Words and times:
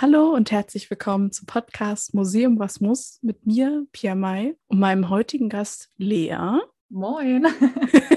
Hallo 0.00 0.32
und 0.32 0.52
herzlich 0.52 0.88
willkommen 0.90 1.32
zum 1.32 1.46
Podcast 1.46 2.14
Museum 2.14 2.60
Was 2.60 2.80
muss 2.80 3.18
mit 3.20 3.46
mir, 3.46 3.84
Pia 3.90 4.14
Mai, 4.14 4.54
und 4.68 4.78
meinem 4.78 5.10
heutigen 5.10 5.48
Gast 5.48 5.90
Lea. 5.96 6.60
Moin. 6.88 7.48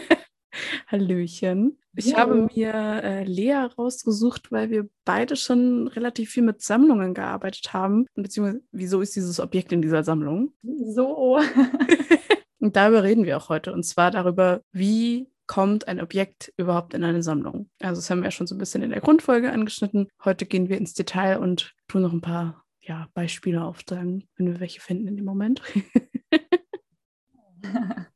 Hallöchen. 0.88 1.80
Ich 1.96 2.14
Hallo. 2.14 2.44
habe 2.44 2.50
mir 2.54 2.72
äh, 2.72 3.24
Lea 3.24 3.68
rausgesucht, 3.76 4.52
weil 4.52 4.70
wir 4.70 4.90
beide 5.06 5.36
schon 5.36 5.88
relativ 5.88 6.30
viel 6.30 6.44
mit 6.44 6.62
Sammlungen 6.62 7.16
gearbeitet 7.16 7.74
haben. 7.74 8.06
Beziehungsweise, 8.14 8.62
wieso 8.72 9.02
ist 9.02 9.16
dieses 9.16 9.40
Objekt 9.40 9.72
in 9.72 9.82
dieser 9.82 10.04
Sammlung? 10.04 10.54
So. 10.62 11.40
Und 12.60 12.76
darüber 12.76 13.02
reden 13.02 13.26
wir 13.26 13.38
auch 13.38 13.50
heute. 13.50 13.74
Und 13.74 13.88
zwar 13.88 14.12
darüber, 14.12 14.62
wie 14.72 15.32
kommt 15.52 15.90
ein 15.90 16.00
Objekt 16.00 16.54
überhaupt 16.56 16.94
in 16.94 17.04
eine 17.04 17.22
Sammlung. 17.22 17.70
Also 17.82 18.00
das 18.00 18.10
haben 18.10 18.20
wir 18.20 18.28
ja 18.28 18.32
schon 18.32 18.48
so 18.48 18.56
ein 18.56 18.58
bisschen 18.58 18.84
in 18.84 18.92
der 18.92 19.02
Grundfolge 19.02 19.52
angeschnitten. 19.52 20.08
Heute 20.24 20.46
gehen 20.46 20.70
wir 20.70 20.78
ins 20.78 20.94
Detail 20.94 21.40
und 21.40 21.74
tun 21.90 22.04
noch 22.04 22.14
ein 22.14 22.22
paar 22.22 22.64
ja, 22.80 23.10
Beispiele 23.14 23.62
auftragen, 23.62 24.30
wenn 24.38 24.48
wir 24.48 24.62
welche 24.62 24.80
finden 24.80 25.10
in 25.10 25.18
dem 25.18 25.26
Moment. 25.26 25.62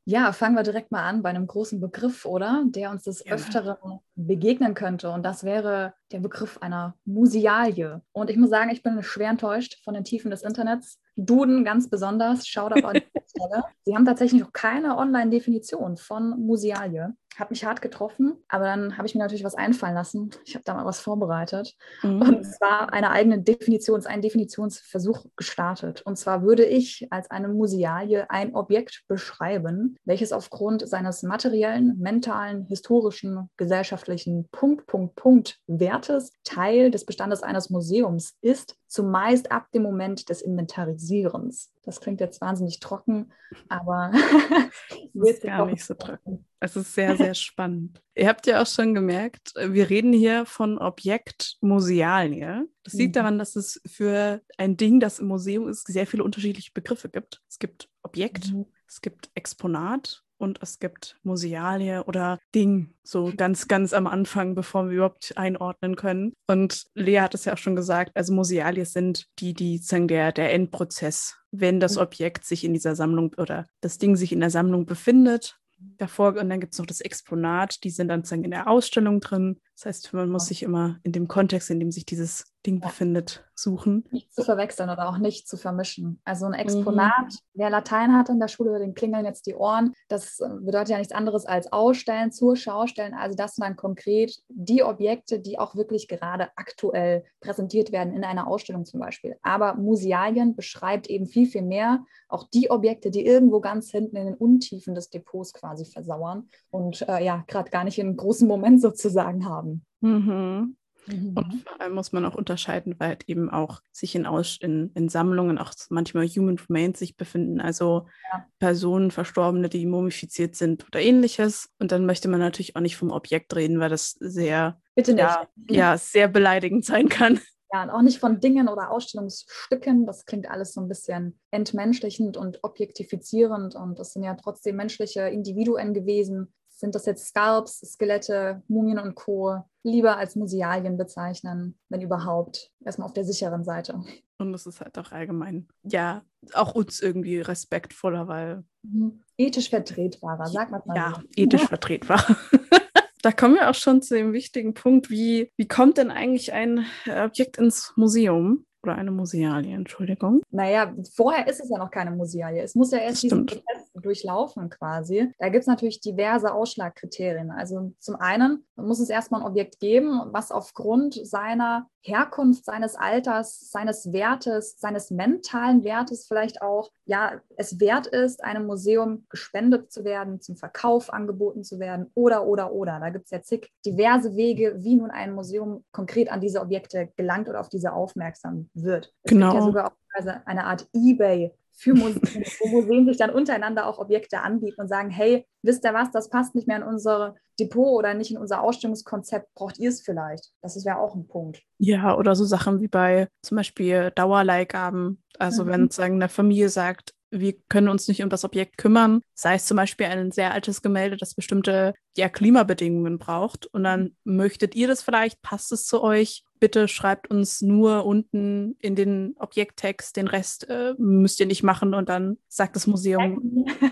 Ja, 0.07 0.33
fangen 0.33 0.55
wir 0.55 0.61
direkt 0.61 0.91
mal 0.91 1.03
an 1.03 1.23
bei 1.23 1.29
einem 1.29 1.47
großen 1.47 1.79
Begriff, 1.79 2.25
oder? 2.25 2.63
Der 2.67 2.91
uns 2.91 3.03
des. 3.03 3.25
Öfteren 3.25 3.99
begegnen 4.15 4.75
könnte. 4.75 5.09
Und 5.09 5.23
das 5.23 5.43
wäre 5.43 5.93
der 6.11 6.19
Begriff 6.19 6.59
einer 6.59 6.95
Musealie. 7.05 8.01
Und 8.11 8.29
ich 8.29 8.37
muss 8.37 8.51
sagen, 8.51 8.69
ich 8.69 8.83
bin 8.83 9.01
schwer 9.01 9.31
enttäuscht 9.31 9.83
von 9.83 9.95
den 9.95 10.03
Tiefen 10.03 10.29
des 10.29 10.43
Internets. 10.43 10.99
Duden 11.15 11.63
ganz 11.63 11.89
besonders, 11.89 12.47
schaut 12.47 12.71
aber 12.73 12.89
an 12.89 13.01
dieser 13.01 13.25
Stelle. 13.27 13.63
Sie 13.83 13.95
haben 13.95 14.05
tatsächlich 14.05 14.41
noch 14.41 14.53
keine 14.53 14.97
Online-Definition 14.97 15.97
von 15.97 16.39
Musealie. 16.39 17.15
Hat 17.35 17.51
mich 17.51 17.65
hart 17.65 17.81
getroffen, 17.81 18.37
aber 18.47 18.65
dann 18.65 18.97
habe 18.97 19.07
ich 19.07 19.15
mir 19.15 19.21
natürlich 19.21 19.43
was 19.43 19.55
einfallen 19.55 19.93
lassen. 19.93 20.29
Ich 20.45 20.55
habe 20.55 20.63
da 20.63 20.73
mal 20.73 20.85
was 20.85 20.99
vorbereitet. 20.99 21.75
Mhm. 22.01 22.21
Und 22.21 22.43
zwar 22.45 22.93
eine 22.93 23.11
eigene 23.11 23.41
Definitions, 23.41 24.05
einen 24.05 24.21
Definitionsversuch 24.21 25.25
gestartet. 25.35 26.01
Und 26.03 26.17
zwar 26.17 26.43
würde 26.43 26.65
ich 26.65 27.07
als 27.11 27.29
eine 27.31 27.47
Musealie 27.49 28.29
ein 28.29 28.55
Objekt 28.55 29.03
beschreiben, 29.07 29.97
welches 30.05 30.31
aufgrund 30.31 30.87
seines 30.87 31.23
materiellen, 31.23 31.97
mentalen, 31.99 32.65
historischen, 32.65 33.49
gesellschaftlichen 33.57 34.47
Punkt, 34.51 34.87
Punkt, 34.87 35.15
Punkt 35.15 35.59
Wertes 35.67 36.31
Teil 36.43 36.91
des 36.91 37.05
Bestandes 37.05 37.43
eines 37.43 37.69
Museums 37.69 38.35
ist, 38.41 38.77
zumeist 38.95 39.51
ab 39.51 39.71
dem 39.73 39.83
Moment 39.83 40.29
des 40.29 40.41
Inventarisierens. 40.41 41.71
Das 41.83 41.99
klingt 41.99 42.21
jetzt 42.21 42.41
wahnsinnig 42.41 42.79
trocken, 42.79 43.31
aber 43.69 44.11
Das 45.13 45.29
ist 45.31 45.43
gar 45.43 45.65
nicht 45.65 45.83
so 45.83 45.93
trocken. 45.93 46.45
Es 46.59 46.75
ist 46.75 46.93
sehr, 46.93 47.15
sehr 47.17 47.33
spannend. 47.35 48.01
Ihr 48.15 48.27
habt 48.27 48.47
ja 48.47 48.61
auch 48.61 48.65
schon 48.67 48.93
gemerkt, 48.93 49.53
wir 49.55 49.89
reden 49.89 50.13
hier 50.13 50.45
von 50.45 50.77
Objekt 50.77 51.57
Musealie. 51.61 52.67
Das 52.83 52.93
liegt 52.93 53.15
Mhm. 53.15 53.19
daran, 53.19 53.39
dass 53.39 53.55
es 53.55 53.81
für 53.85 54.41
ein 54.57 54.77
Ding, 54.77 54.99
das 54.99 55.19
im 55.19 55.27
Museum 55.27 55.67
ist, 55.67 55.87
sehr 55.87 56.07
viele 56.07 56.23
unterschiedliche 56.23 56.71
Begriffe 56.73 57.09
gibt. 57.09 57.41
Es 57.49 57.59
gibt 57.59 57.89
Objekt, 58.01 58.51
Mhm. 58.53 58.65
es 58.87 59.01
gibt 59.01 59.29
Exponat 59.35 60.23
und 60.37 60.59
es 60.61 60.79
gibt 60.79 61.17
Musealie 61.23 62.03
oder 62.05 62.39
Ding, 62.53 62.93
so 63.03 63.31
ganz, 63.35 63.67
ganz 63.67 63.93
am 63.93 64.07
Anfang, 64.07 64.55
bevor 64.55 64.89
wir 64.89 64.95
überhaupt 64.97 65.37
einordnen 65.37 65.95
können. 65.95 66.33
Und 66.47 66.85
Lea 66.93 67.19
hat 67.19 67.33
es 67.33 67.45
ja 67.45 67.53
auch 67.53 67.57
schon 67.57 67.75
gesagt, 67.75 68.11
also 68.15 68.33
Musealie 68.33 68.85
sind 68.85 69.27
die, 69.39 69.53
die 69.53 69.77
sagen, 69.77 70.07
der, 70.07 70.31
der 70.31 70.53
Endprozess, 70.53 71.37
wenn 71.51 71.79
das 71.79 71.95
Mhm. 71.95 72.01
Objekt 72.01 72.45
sich 72.45 72.63
in 72.63 72.73
dieser 72.73 72.95
Sammlung 72.95 73.33
oder 73.37 73.65
das 73.81 73.97
Ding 73.97 74.15
sich 74.15 74.31
in 74.31 74.39
der 74.39 74.49
Sammlung 74.49 74.85
befindet. 74.85 75.57
Davor, 75.97 76.35
und 76.35 76.49
dann 76.49 76.59
gibt 76.59 76.73
es 76.73 76.79
noch 76.79 76.85
das 76.85 77.01
Exponat, 77.01 77.83
die 77.83 77.89
sind 77.89 78.07
dann 78.07 78.21
sozusagen 78.21 78.43
in 78.43 78.51
der 78.51 78.67
Ausstellung 78.67 79.19
drin. 79.19 79.59
Das 79.75 79.85
heißt, 79.85 80.13
man 80.13 80.29
muss 80.29 80.47
sich 80.47 80.63
immer 80.63 80.99
in 81.03 81.11
dem 81.11 81.27
Kontext, 81.27 81.69
in 81.69 81.79
dem 81.79 81.91
sich 81.91 82.05
dieses 82.05 82.54
Ding 82.65 82.79
Ja. 82.81 82.87
befindet, 82.87 83.45
suchen. 83.53 84.03
nicht 84.11 84.33
zu 84.33 84.43
verwechseln 84.43 84.89
oder 84.89 85.07
auch 85.07 85.17
nicht 85.17 85.47
zu 85.47 85.55
vermischen. 85.55 86.19
Also 86.25 86.45
ein 86.45 86.51
Mhm. 86.51 86.57
Exponat, 86.59 87.37
wer 87.53 87.69
Latein 87.69 88.13
hat 88.13 88.27
in 88.29 88.39
der 88.39 88.47
Schule, 88.49 88.77
den 88.79 88.93
klingeln 88.93 89.23
jetzt 89.25 89.45
die 89.47 89.55
Ohren. 89.55 89.93
Das 90.09 90.39
äh, 90.41 90.49
bedeutet 90.59 90.89
ja 90.89 90.97
nichts 90.97 91.13
anderes 91.13 91.45
als 91.45 91.71
ausstellen, 91.71 92.31
zur 92.31 92.55
Schau 92.57 92.85
stellen. 92.87 93.13
Also 93.13 93.35
das 93.37 93.55
sind 93.55 93.63
dann 93.65 93.75
konkret 93.75 94.37
die 94.49 94.83
Objekte, 94.83 95.39
die 95.39 95.57
auch 95.57 95.75
wirklich 95.75 96.07
gerade 96.07 96.49
aktuell 96.57 97.23
präsentiert 97.39 97.91
werden 97.91 98.13
in 98.13 98.23
einer 98.25 98.47
Ausstellung 98.47 98.83
zum 98.85 98.99
Beispiel. 98.99 99.37
Aber 99.41 99.75
Musealien 99.75 100.55
beschreibt 100.55 101.07
eben 101.07 101.25
viel, 101.27 101.47
viel 101.47 101.61
mehr. 101.63 102.03
Auch 102.27 102.49
die 102.53 102.69
Objekte, 102.71 103.09
die 103.11 103.25
irgendwo 103.25 103.61
ganz 103.61 103.89
hinten 103.91 104.17
in 104.17 104.25
den 104.25 104.35
Untiefen 104.35 104.95
des 104.95 105.09
Depots 105.09 105.53
quasi 105.53 105.85
versauern 105.85 106.49
und 106.71 107.07
äh, 107.07 107.23
ja, 107.23 107.43
gerade 107.47 107.69
gar 107.69 107.83
nicht 107.85 107.99
einen 108.01 108.17
großen 108.17 108.47
Moment 108.47 108.81
sozusagen 108.81 109.45
haben. 109.47 109.85
Mhm. 110.01 110.75
Mhm. 111.07 111.33
Und 111.35 111.63
vor 111.63 111.81
allem 111.81 111.93
muss 111.93 112.11
man 112.11 112.25
auch 112.25 112.35
unterscheiden, 112.35 112.95
weil 112.97 113.09
halt 113.09 113.23
eben 113.27 113.49
auch 113.49 113.81
sich 113.91 114.15
in, 114.15 114.25
Aus 114.25 114.57
in, 114.59 114.91
in 114.95 115.09
Sammlungen 115.09 115.57
auch 115.57 115.73
manchmal 115.89 116.27
Human 116.27 116.57
Remains 116.57 116.99
sich 116.99 117.17
befinden, 117.17 117.61
also 117.61 118.07
Ja. 118.31 118.45
Personen, 118.59 119.11
Verstorbene, 119.11 119.69
die 119.69 119.85
mumifiziert 119.85 120.55
sind 120.55 120.85
oder 120.87 121.01
ähnliches. 121.01 121.69
Und 121.79 121.91
dann 121.91 122.05
möchte 122.05 122.27
man 122.27 122.39
natürlich 122.39 122.75
auch 122.75 122.81
nicht 122.81 122.97
vom 122.97 123.11
Objekt 123.11 123.55
reden, 123.55 123.79
weil 123.79 123.89
das 123.89 124.11
sehr, 124.11 124.79
ja, 124.95 125.47
ja, 125.69 125.97
sehr 125.97 126.27
beleidigend 126.27 126.85
sein 126.85 127.09
kann. 127.09 127.39
Ja, 127.73 127.83
und 127.83 127.89
auch 127.89 128.01
nicht 128.01 128.19
von 128.19 128.39
Dingen 128.39 128.69
oder 128.69 128.91
Ausstellungsstücken. 128.91 130.05
Das 130.05 130.25
klingt 130.25 130.49
alles 130.49 130.73
so 130.73 130.81
ein 130.81 130.87
bisschen 130.87 131.39
entmenschlichend 131.51 132.37
und 132.37 132.63
objektifizierend. 132.63 133.75
Und 133.75 133.99
das 133.99 134.13
sind 134.13 134.23
ja 134.23 134.35
trotzdem 134.35 134.77
menschliche 134.77 135.21
Individuen 135.21 135.93
gewesen. 135.93 136.53
Sind 136.75 136.93
das 136.93 137.05
jetzt 137.05 137.27
Skalps, 137.27 137.79
Skelette, 137.79 138.61
Mumien 138.67 138.99
und 138.99 139.15
Co. 139.15 139.63
lieber 139.83 140.17
als 140.17 140.35
Musealien 140.35 140.97
bezeichnen, 140.97 141.77
wenn 141.89 142.01
überhaupt. 142.01 142.71
Erstmal 142.83 143.07
auf 143.07 143.13
der 143.13 143.23
sicheren 143.23 143.63
Seite. 143.63 144.01
Und 144.37 144.53
es 144.53 144.65
ist 144.65 144.81
halt 144.81 144.97
auch 144.99 145.11
allgemein, 145.13 145.67
ja, 145.83 146.23
auch 146.53 146.75
uns 146.75 146.99
irgendwie 147.01 147.39
respektvoller, 147.39 148.27
weil 148.27 148.63
Mhm. 148.83 149.21
Ethisch 149.37 149.69
vertretbarer, 149.71 150.45
sag 150.45 150.69
mal 150.69 150.81
mal. 150.85 150.95
ja, 150.95 151.13
so. 151.15 151.21
ethisch 151.35 151.65
vertretbar. 151.67 152.23
Da 153.21 153.31
kommen 153.31 153.55
wir 153.55 153.71
auch 153.71 153.73
schon 153.73 154.03
zu 154.03 154.13
dem 154.13 154.33
wichtigen 154.33 154.75
Punkt, 154.75 155.09
wie, 155.09 155.49
wie 155.57 155.67
kommt 155.67 155.97
denn 155.97 156.11
eigentlich 156.11 156.53
ein 156.53 156.85
Objekt 157.07 157.57
ins 157.57 157.91
Museum 157.95 158.67
oder 158.83 158.93
eine 158.93 159.09
Musealie, 159.09 159.73
Entschuldigung. 159.73 160.43
Naja, 160.51 160.93
vorher 161.15 161.47
ist 161.47 161.59
es 161.59 161.71
ja 161.71 161.79
noch 161.79 161.89
keine 161.89 162.11
Musealie. 162.11 162.61
Es 162.61 162.75
muss 162.75 162.91
ja 162.91 162.99
erst 162.99 163.23
diesen 163.23 163.49
Stimmt. 163.49 163.65
Prozess 163.65 163.84
durchlaufen 164.05 164.69
quasi. 164.69 165.31
Da 165.39 165.49
gibt 165.49 165.61
es 165.63 165.67
natürlich 165.67 165.99
diverse 165.99 166.53
Ausschlagkriterien. 166.53 167.51
Also 167.51 167.93
zum 167.99 168.15
einen 168.15 168.65
muss 168.75 168.99
es 168.99 169.09
erstmal 169.09 169.41
ein 169.41 169.47
Objekt 169.47 169.79
geben, 169.79 170.21
was 170.31 170.51
aufgrund 170.51 171.15
seiner 171.25 171.87
Herkunft, 172.01 172.65
seines 172.65 172.95
Alters, 172.95 173.71
seines 173.71 174.13
Wertes, 174.13 174.75
seines 174.79 175.09
mentalen 175.09 175.83
Wertes 175.83 176.27
vielleicht 176.27 176.61
auch, 176.61 176.91
ja, 177.05 177.41
es 177.57 177.79
wert 177.79 178.05
ist, 178.05 178.43
einem 178.43 178.67
Museum 178.67 179.25
gespendet 179.29 179.91
zu 179.91 180.03
werden, 180.03 180.39
zum 180.39 180.55
Verkauf 180.55 181.11
angeboten 181.11 181.63
zu 181.63 181.79
werden 181.79 182.11
oder, 182.13 182.45
oder, 182.45 182.71
oder. 182.73 182.99
Da 182.99 183.09
gibt 183.09 183.25
es 183.25 183.31
ja 183.31 183.41
zig 183.41 183.71
diverse 183.85 184.35
Wege, 184.35 184.75
wie 184.79 184.95
nun 184.95 185.09
ein 185.09 185.33
Museum 185.33 185.83
konkret 185.91 186.31
an 186.31 186.41
diese 186.41 186.61
Objekte 186.61 187.09
gelangt 187.17 187.49
oder 187.49 187.59
auf 187.59 187.69
diese 187.69 187.91
aufmerksam 187.93 188.69
wird. 188.75 189.11
Es 189.23 189.31
Genau. 189.31 189.47
gibt 189.49 189.61
ja 189.61 189.65
sogar 189.65 189.87
auch 189.87 189.95
also 190.13 190.31
eine 190.45 190.65
Art 190.65 190.87
Ebay 190.93 191.51
für 191.75 191.93
Museen, 191.93 192.43
wo 192.59 192.67
Museen 192.69 193.05
sich 193.05 193.17
dann 193.17 193.29
untereinander 193.31 193.87
auch 193.87 193.97
Objekte 193.99 194.41
anbieten 194.41 194.81
und 194.81 194.87
sagen, 194.87 195.09
hey, 195.09 195.45
wisst 195.61 195.83
ihr 195.83 195.93
was, 195.93 196.11
das 196.11 196.29
passt 196.29 196.55
nicht 196.55 196.67
mehr 196.67 196.77
in 196.77 196.83
unser 196.83 197.35
Depot 197.59 197.97
oder 197.97 198.13
nicht 198.13 198.31
in 198.31 198.37
unser 198.37 198.61
Ausstellungskonzept, 198.61 199.53
braucht 199.55 199.77
ihr 199.79 199.89
es 199.89 200.01
vielleicht? 200.01 200.51
Das 200.61 200.83
wäre 200.85 200.99
auch 200.99 201.15
ein 201.15 201.27
Punkt. 201.27 201.61
Ja, 201.77 202.15
oder 202.17 202.35
so 202.35 202.45
Sachen 202.45 202.79
wie 202.81 202.87
bei 202.87 203.27
zum 203.41 203.57
Beispiel 203.57 204.11
Dauerleihgaben. 204.15 205.23
Also 205.39 205.63
Mhm. 205.65 205.69
wenn 205.69 205.89
sagen 205.89 206.15
eine 206.15 206.29
Familie 206.29 206.69
sagt, 206.69 207.13
wir 207.39 207.53
können 207.69 207.89
uns 207.89 208.07
nicht 208.07 208.23
um 208.23 208.29
das 208.29 208.43
Objekt 208.43 208.77
kümmern, 208.77 209.21
sei 209.33 209.55
es 209.55 209.65
zum 209.65 209.77
Beispiel 209.77 210.07
ein 210.07 210.31
sehr 210.31 210.53
altes 210.53 210.81
Gemälde, 210.81 211.17
das 211.17 211.35
bestimmte 211.35 211.93
ja, 212.17 212.29
Klimabedingungen 212.29 213.17
braucht. 213.17 213.67
Und 213.67 213.83
dann 213.83 214.15
möchtet 214.23 214.75
ihr 214.75 214.87
das 214.87 215.03
vielleicht, 215.03 215.41
passt 215.41 215.71
es 215.71 215.85
zu 215.85 216.01
euch? 216.01 216.43
Bitte 216.59 216.87
schreibt 216.87 217.29
uns 217.29 217.61
nur 217.61 218.05
unten 218.05 218.77
in 218.79 218.95
den 218.95 219.35
Objekttext, 219.37 220.15
den 220.15 220.27
Rest 220.27 220.69
äh, 220.69 220.93
müsst 220.97 221.39
ihr 221.39 221.45
nicht 221.45 221.63
machen. 221.63 221.93
Und 221.93 222.09
dann 222.09 222.37
sagt 222.47 222.75
das 222.75 222.87
Museum, 222.87 223.65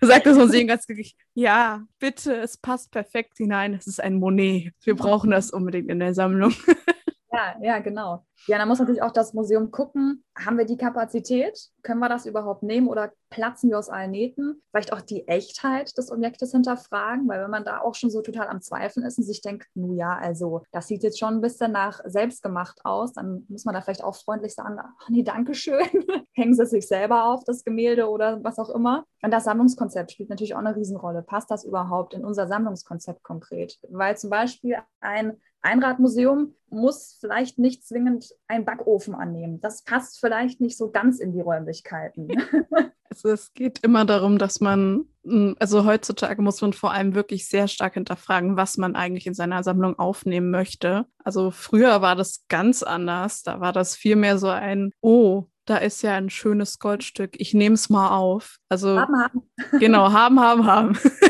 sagt 0.00 0.26
das 0.26 0.36
Museum 0.36 0.66
ganz 0.66 0.86
glücklich, 0.86 1.16
ja, 1.34 1.84
bitte, 1.98 2.36
es 2.36 2.56
passt 2.56 2.90
perfekt 2.90 3.36
hinein, 3.36 3.74
es 3.74 3.86
ist 3.86 4.00
ein 4.00 4.14
Monet, 4.14 4.72
wir 4.84 4.94
brauchen 4.94 5.30
das 5.30 5.50
unbedingt 5.50 5.90
in 5.90 5.98
der 5.98 6.14
Sammlung. 6.14 6.54
Ja, 7.30 7.56
ja, 7.60 7.78
genau. 7.80 8.24
Ja, 8.46 8.56
dann 8.56 8.68
muss 8.68 8.78
natürlich 8.78 9.02
auch 9.02 9.10
das 9.10 9.34
Museum 9.34 9.70
gucken, 9.70 10.24
haben 10.38 10.56
wir 10.56 10.64
die 10.64 10.78
Kapazität? 10.78 11.58
Können 11.82 12.00
wir 12.00 12.08
das 12.08 12.24
überhaupt 12.24 12.62
nehmen 12.62 12.88
oder 12.88 13.12
platzen 13.28 13.68
wir 13.68 13.78
aus 13.78 13.90
allen 13.90 14.12
Nähten? 14.12 14.62
Vielleicht 14.70 14.94
auch 14.94 15.02
die 15.02 15.28
Echtheit 15.28 15.96
des 15.98 16.10
Objektes 16.10 16.52
hinterfragen, 16.52 17.28
weil 17.28 17.42
wenn 17.42 17.50
man 17.50 17.64
da 17.64 17.80
auch 17.80 17.94
schon 17.94 18.08
so 18.08 18.22
total 18.22 18.48
am 18.48 18.62
Zweifeln 18.62 19.04
ist 19.04 19.18
und 19.18 19.24
sich 19.24 19.42
denkt, 19.42 19.66
nu 19.74 19.92
ja, 19.92 20.16
also 20.16 20.62
das 20.72 20.86
sieht 20.86 21.02
jetzt 21.02 21.18
schon 21.18 21.34
ein 21.34 21.40
bisschen 21.42 21.72
nach 21.72 22.00
selbstgemacht 22.06 22.80
aus, 22.84 23.12
dann 23.12 23.44
muss 23.48 23.66
man 23.66 23.74
da 23.74 23.82
vielleicht 23.82 24.04
auch 24.04 24.16
freundlich 24.16 24.54
sagen, 24.54 24.78
ach 24.80 25.08
nee, 25.10 25.22
danke 25.22 25.52
schön, 25.52 25.86
hängen 26.32 26.54
Sie 26.54 26.64
sich 26.64 26.88
selber 26.88 27.26
auf, 27.26 27.44
das 27.44 27.62
Gemälde 27.62 28.08
oder 28.08 28.42
was 28.42 28.58
auch 28.58 28.70
immer. 28.70 29.04
Und 29.20 29.32
das 29.32 29.44
Sammlungskonzept 29.44 30.12
spielt 30.12 30.30
natürlich 30.30 30.54
auch 30.54 30.60
eine 30.60 30.76
Riesenrolle. 30.76 31.22
Passt 31.22 31.50
das 31.50 31.64
überhaupt 31.64 32.14
in 32.14 32.24
unser 32.24 32.46
Sammlungskonzept 32.46 33.22
konkret? 33.22 33.78
Weil 33.90 34.16
zum 34.16 34.30
Beispiel 34.30 34.76
ein 35.00 35.38
Einradmuseum 35.62 36.54
muss 36.70 37.16
vielleicht 37.20 37.58
nicht 37.58 37.86
zwingend 37.86 38.34
einen 38.46 38.64
Backofen 38.64 39.14
annehmen. 39.14 39.60
Das 39.60 39.82
passt 39.82 40.20
vielleicht 40.20 40.60
nicht 40.60 40.76
so 40.76 40.90
ganz 40.90 41.18
in 41.18 41.32
die 41.32 41.40
Räumlichkeiten. 41.40 42.28
Also 43.10 43.30
es 43.30 43.54
geht 43.54 43.80
immer 43.80 44.04
darum, 44.04 44.38
dass 44.38 44.60
man, 44.60 45.06
hm, 45.24 45.56
also 45.58 45.84
heutzutage 45.84 46.42
muss 46.42 46.60
man 46.60 46.72
vor 46.72 46.92
allem 46.92 47.14
wirklich 47.14 47.48
sehr 47.48 47.66
stark 47.66 47.94
hinterfragen, 47.94 48.56
was 48.56 48.76
man 48.76 48.94
eigentlich 48.94 49.26
in 49.26 49.34
seiner 49.34 49.62
Sammlung 49.62 49.98
aufnehmen 49.98 50.50
möchte. 50.50 51.06
Also 51.24 51.50
früher 51.50 52.02
war 52.02 52.16
das 52.16 52.44
ganz 52.48 52.82
anders. 52.82 53.42
Da 53.42 53.60
war 53.60 53.72
das 53.72 53.96
vielmehr 53.96 54.38
so 54.38 54.48
ein, 54.48 54.92
oh, 55.00 55.46
da 55.64 55.78
ist 55.78 56.02
ja 56.02 56.14
ein 56.14 56.30
schönes 56.30 56.78
Goldstück, 56.78 57.32
ich 57.40 57.54
nehme 57.54 57.74
es 57.74 57.90
mal 57.90 58.16
auf. 58.16 58.58
Also 58.68 58.98
Haben, 59.00 59.16
haben. 59.16 59.42
genau, 59.78 60.12
haben, 60.12 60.38
haben, 60.40 60.66
haben. 60.66 60.98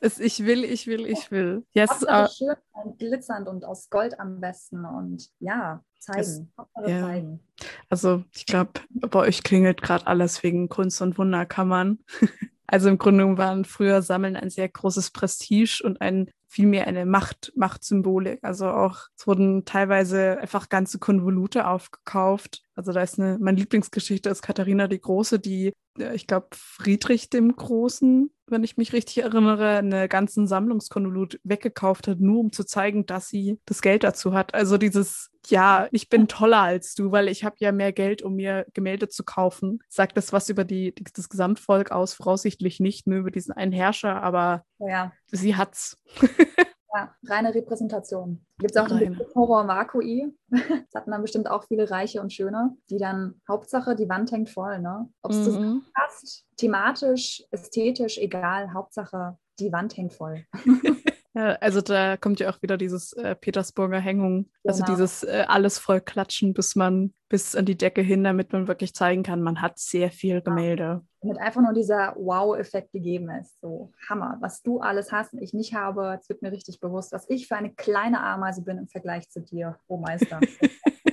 es, 0.00 0.18
ich 0.18 0.44
will, 0.44 0.64
ich 0.64 0.86
will, 0.86 1.06
ich 1.06 1.30
will. 1.30 1.64
Yes, 1.72 2.02
äh, 2.02 2.28
schön 2.28 2.56
und 2.72 2.98
glitzernd 2.98 3.48
und 3.48 3.64
aus 3.64 3.90
Gold 3.90 4.18
am 4.18 4.40
besten 4.40 4.84
und 4.84 5.28
ja, 5.38 5.84
zeigen. 5.98 6.52
Hauptsache 6.58 6.90
ja. 6.90 7.00
zeigen. 7.00 7.40
also 7.88 8.24
ich 8.34 8.46
glaube, 8.46 8.72
bei 8.90 9.20
euch 9.20 9.42
klingelt 9.42 9.82
gerade 9.82 10.06
alles 10.06 10.42
wegen 10.42 10.68
Kunst 10.68 11.00
und 11.02 11.18
Wunderkammern. 11.18 11.98
Also 12.70 12.88
im 12.88 12.98
Grunde 12.98 13.36
waren 13.36 13.64
früher 13.64 14.00
Sammeln 14.00 14.36
ein 14.36 14.48
sehr 14.48 14.68
großes 14.68 15.10
Prestige 15.10 15.82
und 15.84 16.00
ein 16.00 16.30
vielmehr 16.46 16.86
eine 16.86 17.04
Macht, 17.04 17.52
Machtsymbolik. 17.56 18.38
Also 18.42 18.68
auch, 18.68 19.06
es 19.16 19.26
wurden 19.26 19.64
teilweise 19.64 20.38
einfach 20.38 20.68
ganze 20.68 21.00
Konvolute 21.00 21.66
aufgekauft. 21.66 22.62
Also 22.76 22.92
da 22.92 23.02
ist 23.02 23.18
eine, 23.18 23.38
meine 23.40 23.58
Lieblingsgeschichte 23.58 24.28
ist 24.30 24.42
Katharina 24.42 24.86
die 24.86 25.00
Große, 25.00 25.40
die, 25.40 25.72
ich 26.12 26.28
glaube, 26.28 26.48
Friedrich 26.52 27.28
dem 27.28 27.56
Großen, 27.56 28.30
wenn 28.46 28.64
ich 28.64 28.76
mich 28.76 28.92
richtig 28.92 29.18
erinnere, 29.18 29.78
eine 29.78 30.08
ganzen 30.08 30.46
Sammlungskonvolut 30.46 31.40
weggekauft 31.42 32.06
hat, 32.06 32.20
nur 32.20 32.38
um 32.38 32.52
zu 32.52 32.64
zeigen, 32.64 33.04
dass 33.04 33.28
sie 33.28 33.58
das 33.66 33.82
Geld 33.82 34.04
dazu 34.04 34.32
hat. 34.32 34.54
Also 34.54 34.78
dieses, 34.78 35.29
ja, 35.48 35.88
ich 35.90 36.08
bin 36.08 36.28
toller 36.28 36.60
als 36.60 36.94
du, 36.94 37.12
weil 37.12 37.28
ich 37.28 37.44
habe 37.44 37.56
ja 37.58 37.72
mehr 37.72 37.92
Geld, 37.92 38.22
um 38.22 38.34
mir 38.36 38.66
Gemälde 38.74 39.08
zu 39.08 39.24
kaufen. 39.24 39.80
Sagt 39.88 40.16
das 40.16 40.32
was 40.32 40.48
über 40.48 40.64
die, 40.64 40.94
das 41.14 41.28
Gesamtvolk 41.28 41.90
aus? 41.90 42.14
Voraussichtlich 42.14 42.80
nicht, 42.80 43.06
nur 43.06 43.18
über 43.20 43.30
diesen 43.30 43.52
einen 43.52 43.72
Herrscher, 43.72 44.22
aber 44.22 44.64
Ja, 44.78 45.12
sie 45.26 45.56
hat's. 45.56 45.96
ja, 46.94 47.14
reine 47.26 47.54
Repräsentation. 47.54 48.44
Gibt 48.58 48.76
es 48.76 48.82
auch 48.82 48.88
den 48.88 49.18
Horror 49.34 49.64
Makui. 49.64 50.32
Das 50.50 51.02
hatten 51.02 51.12
dann 51.12 51.22
bestimmt 51.22 51.48
auch 51.48 51.64
viele 51.64 51.90
Reiche 51.90 52.20
und 52.20 52.32
Schöne, 52.32 52.76
die 52.90 52.98
dann, 52.98 53.40
Hauptsache, 53.48 53.94
die 53.96 54.08
Wand 54.08 54.32
hängt 54.32 54.50
voll, 54.50 54.80
ne? 54.80 55.08
Ob 55.22 55.30
es 55.30 55.46
Mhm. 55.46 55.82
passt, 55.94 56.44
thematisch, 56.56 57.42
ästhetisch, 57.50 58.18
egal, 58.18 58.72
Hauptsache, 58.74 59.38
die 59.60 59.72
Wand 59.72 59.96
hängt 59.96 60.12
voll. 60.12 60.44
Ja, 61.34 61.52
also 61.60 61.80
da 61.80 62.16
kommt 62.16 62.40
ja 62.40 62.50
auch 62.50 62.60
wieder 62.60 62.76
dieses 62.76 63.12
äh, 63.12 63.36
Petersburger 63.36 64.00
Hängung, 64.00 64.50
also 64.64 64.82
Genau. 64.82 64.96
dieses 64.96 65.22
äh, 65.22 65.44
alles 65.46 65.78
voll 65.78 66.00
klatschen, 66.00 66.54
bis 66.54 66.74
man 66.74 67.14
bis 67.28 67.54
an 67.54 67.64
die 67.64 67.76
Decke 67.76 68.00
hin, 68.02 68.24
damit 68.24 68.52
man 68.52 68.66
wirklich 68.66 68.94
zeigen 68.94 69.22
kann, 69.22 69.40
man 69.40 69.62
hat 69.62 69.78
sehr 69.78 70.10
viel 70.10 70.42
Gemälde. 70.42 71.02
Damit 71.20 71.38
einfach 71.38 71.62
nur 71.62 71.72
dieser 71.72 72.16
Wow-Effekt 72.16 72.90
gegeben 72.92 73.30
ist. 73.30 73.60
So, 73.60 73.92
Hammer, 74.08 74.38
was 74.40 74.62
du 74.62 74.80
alles 74.80 75.12
hast 75.12 75.32
und 75.32 75.40
ich 75.40 75.54
nicht 75.54 75.74
habe, 75.74 76.10
jetzt 76.14 76.28
wird 76.28 76.42
mir 76.42 76.50
richtig 76.50 76.80
bewusst, 76.80 77.12
was 77.12 77.30
ich 77.30 77.46
für 77.46 77.54
eine 77.54 77.72
kleine 77.72 78.20
Ameise 78.20 78.62
bin 78.62 78.78
im 78.78 78.88
Vergleich 78.88 79.28
zu 79.30 79.40
dir, 79.40 79.78
oh 79.86 79.98
Meister. 79.98 80.40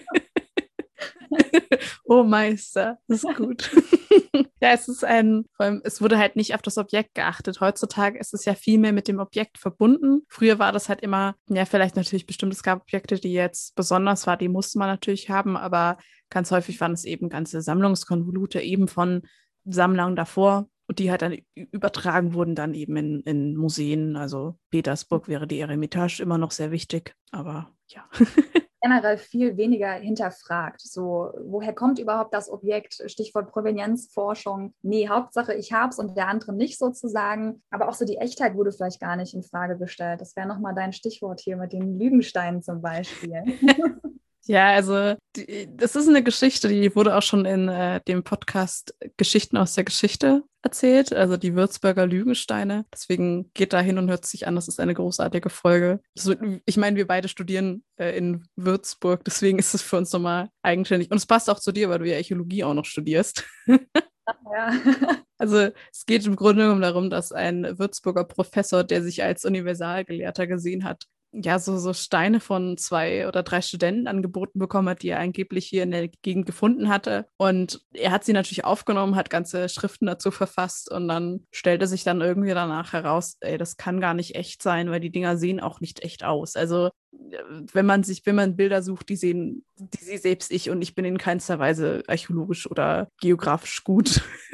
oh 2.05 2.23
Meister, 2.23 2.97
das 3.07 3.23
ist 3.23 3.35
gut. 3.35 3.71
ja, 4.61 4.71
es 4.71 4.87
ist 4.87 5.03
ein, 5.03 5.45
vor 5.55 5.65
allem, 5.65 5.81
es 5.83 6.01
wurde 6.01 6.17
halt 6.17 6.35
nicht 6.35 6.55
auf 6.55 6.61
das 6.61 6.77
Objekt 6.77 7.15
geachtet. 7.15 7.61
Heutzutage 7.61 8.19
ist 8.19 8.33
es 8.33 8.45
ja 8.45 8.55
viel 8.55 8.77
mehr 8.77 8.93
mit 8.93 9.07
dem 9.07 9.19
Objekt 9.19 9.57
verbunden. 9.57 10.21
Früher 10.27 10.59
war 10.59 10.71
das 10.71 10.89
halt 10.89 11.01
immer, 11.01 11.35
ja, 11.49 11.65
vielleicht 11.65 11.95
natürlich 11.95 12.25
bestimmt, 12.25 12.53
es 12.53 12.63
gab 12.63 12.81
Objekte, 12.81 13.19
die 13.19 13.33
jetzt 13.33 13.75
besonders 13.75 14.27
war, 14.27 14.37
die 14.37 14.49
musste 14.49 14.79
man 14.79 14.89
natürlich 14.89 15.29
haben, 15.29 15.57
aber 15.57 15.97
ganz 16.29 16.51
häufig 16.51 16.79
waren 16.81 16.93
es 16.93 17.05
eben 17.05 17.29
ganze 17.29 17.61
Sammlungskonvolute 17.61 18.61
eben 18.61 18.87
von 18.87 19.21
Sammlern 19.65 20.15
davor. 20.15 20.69
Und 20.87 20.99
die 20.99 21.11
halt 21.11 21.21
dann 21.21 21.37
übertragen 21.53 22.33
wurden 22.33 22.55
dann 22.55 22.73
eben 22.73 22.95
in, 22.95 23.21
in 23.21 23.55
Museen. 23.57 24.15
Also 24.15 24.57
Petersburg 24.69 25.27
wäre 25.27 25.47
die 25.47 25.59
Eremitage 25.59 26.21
immer 26.21 26.37
noch 26.37 26.51
sehr 26.51 26.71
wichtig. 26.71 27.13
Aber 27.31 27.71
ja. 27.87 28.07
generell 28.81 29.17
viel 29.17 29.57
weniger 29.57 29.91
hinterfragt. 29.93 30.81
So, 30.81 31.31
woher 31.43 31.73
kommt 31.73 31.99
überhaupt 31.99 32.33
das 32.33 32.49
Objekt? 32.49 33.03
Stichwort 33.07 33.51
Provenienzforschung. 33.51 34.73
Nee, 34.81 35.09
Hauptsache 35.09 35.53
ich 35.53 35.73
hab's 35.73 35.99
und 35.99 36.15
der 36.15 36.27
andere 36.27 36.53
nicht 36.53 36.77
sozusagen. 36.77 37.61
Aber 37.69 37.89
auch 37.89 37.93
so 37.93 38.05
die 38.05 38.17
Echtheit 38.17 38.55
wurde 38.55 38.71
vielleicht 38.71 38.99
gar 38.99 39.15
nicht 39.15 39.33
in 39.33 39.43
Frage 39.43 39.77
gestellt. 39.77 40.21
Das 40.21 40.35
wäre 40.35 40.47
nochmal 40.47 40.75
dein 40.75 40.93
Stichwort 40.93 41.39
hier 41.41 41.57
mit 41.57 41.73
den 41.73 41.99
Lügensteinen 41.99 42.61
zum 42.61 42.81
Beispiel. 42.81 43.43
Ja, 44.49 44.69
also 44.69 45.15
die, 45.35 45.67
das 45.75 45.97
ist 45.97 46.07
eine 46.07 46.23
Geschichte, 46.23 46.69
die 46.69 46.95
wurde 46.95 47.17
auch 47.17 47.21
schon 47.21 47.43
in 47.43 47.67
äh, 47.67 47.99
dem 48.07 48.23
Podcast 48.23 48.95
Geschichten 49.17 49.57
aus 49.57 49.73
der 49.73 49.83
Geschichte 49.83 50.41
erzählt, 50.67 51.13
also 51.13 51.37
die 51.37 51.55
Würzburger 51.55 52.05
Lügensteine. 52.05 52.85
Deswegen 52.93 53.51
geht 53.53 53.71
da 53.71 53.79
hin 53.79 53.97
und 53.97 54.09
hört 54.09 54.25
sich 54.25 54.47
an, 54.47 54.55
das 54.55 54.67
ist 54.67 54.81
eine 54.81 54.93
großartige 54.93 55.49
Folge. 55.49 56.01
Wird, 56.21 56.39
ich 56.65 56.75
meine, 56.75 56.97
wir 56.97 57.07
beide 57.07 57.29
studieren 57.29 57.85
äh, 57.95 58.17
in 58.17 58.43
Würzburg, 58.57 59.23
deswegen 59.23 59.59
ist 59.59 59.73
es 59.73 59.81
für 59.81 59.95
uns 59.95 60.11
nochmal 60.11 60.49
eigenständig. 60.61 61.09
Und 61.09 61.17
es 61.17 61.25
passt 61.25 61.49
auch 61.49 61.59
zu 61.59 61.71
dir, 61.71 61.89
weil 61.89 61.99
du 61.99 62.09
ja 62.09 62.17
Archäologie 62.17 62.65
auch 62.65 62.73
noch 62.73 62.85
studierst. 62.85 63.45
ja. 63.67 64.71
Also 65.39 65.69
es 65.91 66.07
geht 66.07 66.25
im 66.25 66.35
Grunde 66.35 66.63
genommen 66.63 66.81
darum, 66.81 67.11
dass 67.11 67.31
ein 67.31 67.77
Würzburger 67.77 68.23
Professor, 68.23 68.83
der 68.83 69.03
sich 69.03 69.21
als 69.21 69.45
Universalgelehrter 69.45 70.47
gesehen 70.47 70.83
hat, 70.83 71.05
ja, 71.31 71.59
so, 71.59 71.77
so 71.77 71.93
Steine 71.93 72.39
von 72.39 72.77
zwei 72.77 73.27
oder 73.27 73.43
drei 73.43 73.61
Studenten 73.61 74.07
angeboten 74.07 74.59
bekommen 74.59 74.89
hat, 74.89 75.01
die 75.01 75.09
er 75.09 75.19
angeblich 75.19 75.65
hier 75.65 75.83
in 75.83 75.91
der 75.91 76.07
Gegend 76.07 76.45
gefunden 76.45 76.89
hatte. 76.89 77.25
Und 77.37 77.81
er 77.93 78.11
hat 78.11 78.23
sie 78.23 78.33
natürlich 78.33 78.65
aufgenommen, 78.65 79.15
hat 79.15 79.29
ganze 79.29 79.69
Schriften 79.69 80.05
dazu 80.05 80.31
verfasst 80.31 80.91
und 80.91 81.07
dann 81.07 81.45
stellte 81.51 81.87
sich 81.87 82.03
dann 82.03 82.21
irgendwie 82.21 82.53
danach 82.53 82.93
heraus, 82.93 83.37
ey, 83.41 83.57
das 83.57 83.77
kann 83.77 83.99
gar 83.99 84.13
nicht 84.13 84.35
echt 84.35 84.63
sein, 84.63 84.89
weil 84.89 84.99
die 84.99 85.11
Dinger 85.11 85.37
sehen 85.37 85.59
auch 85.59 85.81
nicht 85.81 86.03
echt 86.03 86.23
aus. 86.23 86.55
Also 86.55 86.87
äh, 86.87 87.37
wenn 87.73 87.85
man 87.85 88.03
sich, 88.03 88.25
wenn 88.25 88.35
man 88.35 88.55
Bilder 88.55 88.81
sucht, 88.81 89.09
die 89.09 89.15
sehen, 89.15 89.65
die 89.77 90.03
sehe 90.03 90.19
selbst 90.19 90.51
ich 90.51 90.69
und 90.69 90.81
ich 90.81 90.95
bin 90.95 91.05
in 91.05 91.17
keinster 91.17 91.59
Weise 91.59 92.03
archäologisch 92.07 92.69
oder 92.69 93.09
geografisch 93.19 93.83
gut 93.83 94.21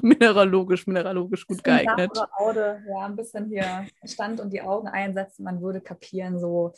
mineralogisch, 0.20 0.86
mineralogisch 0.86 1.46
gut 1.46 1.62
geeignet. 1.62 2.10
Aude, 2.36 2.82
ja, 2.88 3.06
ein 3.06 3.16
bisschen 3.16 3.46
hier 3.48 3.86
Stand 4.04 4.40
und 4.40 4.52
die 4.52 4.62
Augen 4.62 4.88
einsetzen, 4.88 5.44
man 5.44 5.60
würde 5.60 5.80
kapieren, 5.80 6.38
so, 6.38 6.74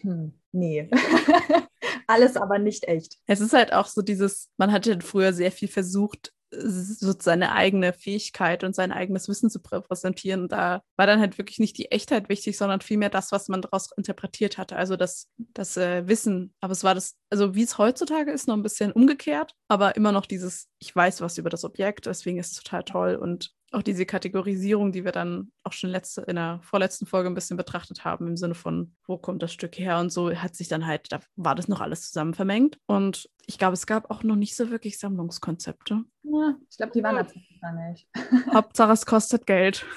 hm, 0.00 0.32
nee. 0.52 0.88
Alles 2.06 2.36
aber 2.36 2.58
nicht 2.58 2.88
echt. 2.88 3.18
Es 3.26 3.40
ist 3.40 3.52
halt 3.52 3.72
auch 3.72 3.86
so 3.86 4.02
dieses, 4.02 4.50
man 4.56 4.72
hat 4.72 4.86
ja 4.86 4.98
früher 5.00 5.32
sehr 5.32 5.52
viel 5.52 5.68
versucht, 5.68 6.32
seine 6.52 7.52
eigene 7.52 7.92
Fähigkeit 7.92 8.64
und 8.64 8.74
sein 8.74 8.92
eigenes 8.92 9.28
Wissen 9.28 9.50
zu 9.50 9.60
präsentieren. 9.60 10.48
Da 10.48 10.82
war 10.96 11.06
dann 11.06 11.20
halt 11.20 11.38
wirklich 11.38 11.58
nicht 11.58 11.78
die 11.78 11.90
Echtheit 11.90 12.28
wichtig, 12.28 12.56
sondern 12.56 12.80
vielmehr 12.80 13.10
das, 13.10 13.32
was 13.32 13.48
man 13.48 13.62
daraus 13.62 13.90
interpretiert 13.96 14.58
hatte, 14.58 14.76
also 14.76 14.96
das, 14.96 15.28
das 15.38 15.76
äh, 15.76 16.06
Wissen. 16.08 16.54
Aber 16.60 16.72
es 16.72 16.84
war 16.84 16.94
das, 16.94 17.16
also 17.30 17.54
wie 17.54 17.62
es 17.62 17.78
heutzutage 17.78 18.30
ist, 18.32 18.48
noch 18.48 18.56
ein 18.56 18.62
bisschen 18.62 18.92
umgekehrt, 18.92 19.54
aber 19.68 19.96
immer 19.96 20.12
noch 20.12 20.26
dieses, 20.26 20.68
ich 20.78 20.94
weiß 20.94 21.20
was 21.20 21.38
über 21.38 21.50
das 21.50 21.64
Objekt, 21.64 22.06
deswegen 22.06 22.38
ist 22.38 22.52
es 22.52 22.62
total 22.62 22.84
toll. 22.84 23.14
Und 23.14 23.52
auch 23.72 23.82
diese 23.82 24.06
Kategorisierung, 24.06 24.92
die 24.92 25.04
wir 25.04 25.12
dann 25.12 25.52
auch 25.62 25.72
schon 25.72 25.90
letzte, 25.90 26.22
in 26.22 26.36
der 26.36 26.60
vorletzten 26.62 27.06
Folge 27.06 27.28
ein 27.28 27.34
bisschen 27.34 27.56
betrachtet 27.56 28.04
haben, 28.04 28.26
im 28.26 28.36
Sinne 28.36 28.54
von, 28.54 28.94
wo 29.06 29.16
kommt 29.16 29.42
das 29.42 29.52
Stück 29.52 29.78
her 29.78 29.98
und 29.98 30.10
so, 30.10 30.34
hat 30.34 30.56
sich 30.56 30.68
dann 30.68 30.86
halt, 30.86 31.12
da 31.12 31.20
war 31.36 31.54
das 31.54 31.68
noch 31.68 31.80
alles 31.80 32.08
zusammen 32.08 32.34
vermengt. 32.34 32.78
Und 32.86 33.28
ich 33.46 33.58
glaube, 33.58 33.74
es 33.74 33.86
gab 33.86 34.10
auch 34.10 34.22
noch 34.22 34.36
nicht 34.36 34.56
so 34.56 34.70
wirklich 34.70 34.98
Sammlungskonzepte. 34.98 36.04
Ja, 36.22 36.54
ich 36.68 36.76
glaube, 36.76 36.92
die 36.92 37.02
waren 37.02 37.16
tatsächlich 37.16 37.60
gar 37.60 37.72
nicht. 37.72 38.08
Hauptsache, 38.52 38.92
es 38.92 39.06
kostet 39.06 39.46
Geld. 39.46 39.84